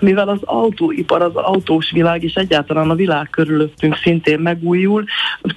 mivel 0.00 0.28
az 0.28 0.40
autóipar, 0.44 1.22
az 1.22 1.34
autós 1.34 1.90
világ 1.90 2.22
és 2.22 2.34
egyáltalán 2.34 2.90
a 2.90 2.94
világ 2.94 3.28
körülöttünk 3.30 3.96
szintén 3.96 4.38
megújul, 4.38 5.04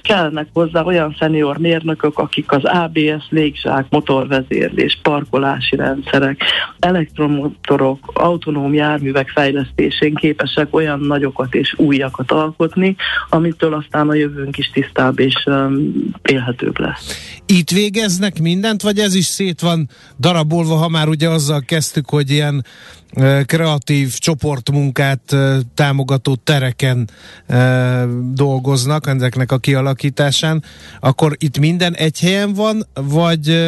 kellnek 0.02 0.46
hozzá 0.52 0.82
olyan 0.82 1.16
szenior 1.18 1.58
mérnökök, 1.58 2.18
akik 2.18 2.52
az 2.52 2.64
ABS 2.64 3.24
légzsák, 3.28 3.86
motorvezérlés, 3.90 4.98
parkolási 5.02 5.76
rendszerek, 5.76 6.42
elektromotorok, 6.78 8.10
autonóm 8.14 8.74
járművek 8.74 9.28
fejlesztésén 9.28 10.14
képesek 10.14 10.74
olyan 10.74 11.00
nagyokat 11.00 11.54
és 11.54 11.74
újakat 11.78 12.32
alkotni, 12.32 12.96
amitől 13.28 13.74
aztán 13.74 14.08
a 14.08 14.14
jövőnk 14.14 14.58
is 14.58 14.70
tisztább 14.70 15.18
és 15.18 15.44
um, 15.46 15.92
élhetőbb 16.22 16.78
lesz. 16.78 17.40
Itt 17.46 17.70
végeznek 17.70 18.40
mindent, 18.40 18.82
vagy 18.82 18.98
ez 18.98 19.14
is 19.14 19.24
szét 19.24 19.60
van 19.60 19.88
darabolva, 20.18 20.74
ha 20.74 20.88
már 20.88 21.08
ugye 21.08 21.28
azzal 21.28 21.60
kezdtük, 21.60 22.08
hogy 22.08 22.30
ilyen 22.30 22.64
kreatív 23.46 24.18
csoportmunkát 24.18 25.36
támogató 25.74 26.34
tereken 26.34 27.08
dolgoznak 28.32 29.06
ezeknek 29.06 29.52
a 29.52 29.58
kialakításán, 29.58 30.62
akkor 31.00 31.36
itt 31.38 31.58
minden 31.58 31.94
egy 31.94 32.20
helyen 32.20 32.52
van, 32.52 32.86
vagy, 32.94 33.58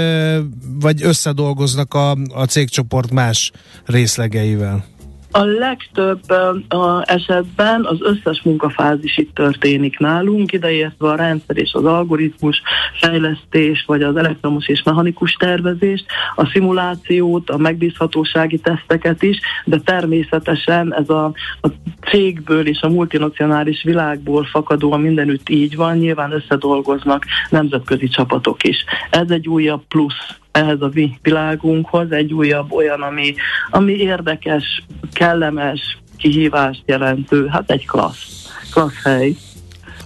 vagy 0.80 1.02
összedolgoznak 1.02 1.94
a, 1.94 2.10
a 2.34 2.44
cégcsoport 2.44 3.10
más 3.10 3.52
részlegeivel? 3.84 4.95
A 5.36 5.44
legtöbb 5.44 6.30
a 6.68 7.02
esetben 7.06 7.84
az 7.84 7.98
összes 8.00 8.42
munkafázis 8.42 9.18
itt 9.18 9.34
történik 9.34 9.98
nálunk, 9.98 10.52
ideértve 10.52 11.08
a 11.08 11.14
rendszer 11.14 11.56
és 11.56 11.72
az 11.72 11.84
algoritmus 11.84 12.62
fejlesztés, 13.00 13.84
vagy 13.86 14.02
az 14.02 14.16
elektromos 14.16 14.68
és 14.68 14.82
mechanikus 14.82 15.32
tervezést, 15.32 16.06
a 16.36 16.46
szimulációt, 16.46 17.50
a 17.50 17.56
megbízhatósági 17.56 18.58
teszteket 18.58 19.22
is, 19.22 19.40
de 19.64 19.78
természetesen 19.78 20.94
ez 20.94 21.08
a, 21.08 21.24
a 21.60 21.68
cégből 22.10 22.66
és 22.66 22.80
a 22.80 22.88
multinacionális 22.88 23.82
világból 23.82 24.44
fakadóan 24.44 25.00
mindenütt 25.00 25.48
így 25.48 25.76
van, 25.76 25.96
nyilván 25.96 26.32
összedolgoznak 26.32 27.24
nemzetközi 27.50 28.08
csapatok 28.08 28.62
is. 28.62 28.84
Ez 29.10 29.30
egy 29.30 29.48
újabb 29.48 29.82
plusz 29.88 30.38
ehhez 30.56 30.80
a 30.80 30.90
világunkhoz, 31.22 32.10
egy 32.10 32.32
újabb 32.32 32.72
olyan, 32.72 33.02
ami, 33.02 33.34
ami 33.70 33.92
érdekes, 33.92 34.84
kellemes, 35.12 35.98
kihívást 36.16 36.82
jelentő, 36.86 37.46
hát 37.46 37.70
egy 37.70 37.86
klassz, 37.86 38.48
klassz 38.70 39.02
hely. 39.02 39.36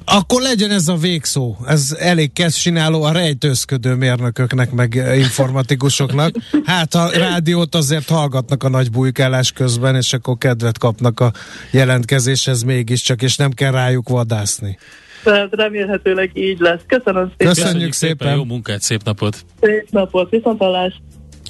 Akkor 0.05 0.43
legyen 0.43 0.71
ez 0.71 0.89
a 0.89 0.97
végszó. 0.97 1.57
Ez 1.67 1.97
elég 1.99 2.33
kezdsináló 2.33 3.03
a 3.03 3.13
rejtőzködő 3.13 3.95
mérnököknek, 3.95 4.71
meg 4.71 4.95
informatikusoknak. 5.17 6.35
Hát 6.65 6.95
a 6.95 7.09
rádiót 7.09 7.75
azért 7.75 8.09
hallgatnak 8.09 8.63
a 8.63 8.69
nagy 8.69 8.91
bujkálás 8.91 9.53
közben, 9.53 9.97
és 9.97 10.13
akkor 10.13 10.39
kedvet 10.39 10.79
kapnak 10.79 11.21
a 11.21 11.33
jelentkezéshez 11.71 12.63
mégiscsak, 12.63 13.23
és 13.23 13.37
nem 13.37 13.51
kell 13.51 13.73
rájuk 13.73 14.09
vadászni. 14.09 14.79
Tehát 15.25 15.55
remélhetőleg 15.55 16.31
így 16.35 16.59
lesz. 16.59 16.81
Köszönöm 16.87 17.29
szépen. 17.29 17.47
Köszönjük 17.47 17.93
szépen. 17.93 18.35
Jó 18.35 18.45
munkát, 18.45 18.81
szép 18.81 19.03
napot. 19.05 19.45
Szép 19.61 19.87
napot, 19.91 20.31
viszontalás. 20.31 21.01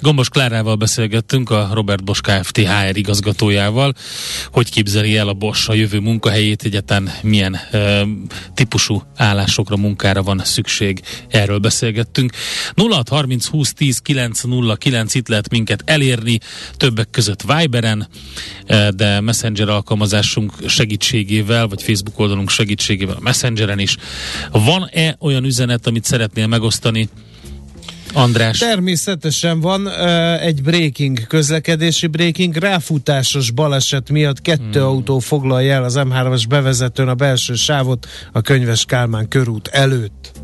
Gombos 0.00 0.28
Klárával 0.28 0.74
beszélgettünk, 0.74 1.50
a 1.50 1.70
Robert 1.72 2.04
Bosch 2.04 2.22
Kft. 2.22 2.56
HR 2.56 2.96
igazgatójával, 2.96 3.94
hogy 4.52 4.70
képzeli 4.70 5.16
el 5.16 5.28
a 5.28 5.32
Bosch 5.32 5.70
a 5.70 5.74
jövő 5.74 5.98
munkahelyét, 5.98 6.62
egyáltalán 6.62 7.10
milyen 7.22 7.54
e, 7.54 8.06
típusú 8.54 9.02
állásokra, 9.16 9.76
munkára 9.76 10.22
van 10.22 10.40
szükség. 10.44 11.00
Erről 11.28 11.58
beszélgettünk. 11.58 12.32
0630 12.74 13.46
20 13.46 13.72
10 13.72 13.98
909 13.98 15.14
itt 15.14 15.28
lehet 15.28 15.50
minket 15.50 15.82
elérni, 15.84 16.38
többek 16.76 17.10
között 17.10 17.42
Viberen, 17.42 18.08
de 18.90 19.20
Messenger 19.20 19.68
alkalmazásunk 19.68 20.52
segítségével, 20.66 21.66
vagy 21.66 21.82
Facebook 21.82 22.18
oldalunk 22.18 22.50
segítségével 22.50 23.16
a 23.16 23.20
Messengeren 23.20 23.78
is. 23.78 23.96
Van-e 24.50 25.16
olyan 25.18 25.44
üzenet, 25.44 25.86
amit 25.86 26.04
szeretnél 26.04 26.46
megosztani 26.46 27.08
András. 28.12 28.58
Természetesen 28.58 29.60
van 29.60 29.86
uh, 29.86 30.44
egy 30.44 30.62
breaking, 30.62 31.26
közlekedési 31.26 32.06
breaking, 32.06 32.56
ráfutásos 32.56 33.50
baleset 33.50 34.10
miatt 34.10 34.40
kettő 34.40 34.78
hmm. 34.78 34.88
autó 34.88 35.18
foglalja 35.18 35.74
el 35.74 35.84
az 35.84 35.94
M3-as 35.98 36.44
bevezetőn 36.48 37.08
a 37.08 37.14
belső 37.14 37.54
sávot 37.54 38.06
a 38.32 38.40
Könyves 38.40 38.84
Kálmán 38.84 39.28
körút 39.28 39.68
előtt. 39.68 40.39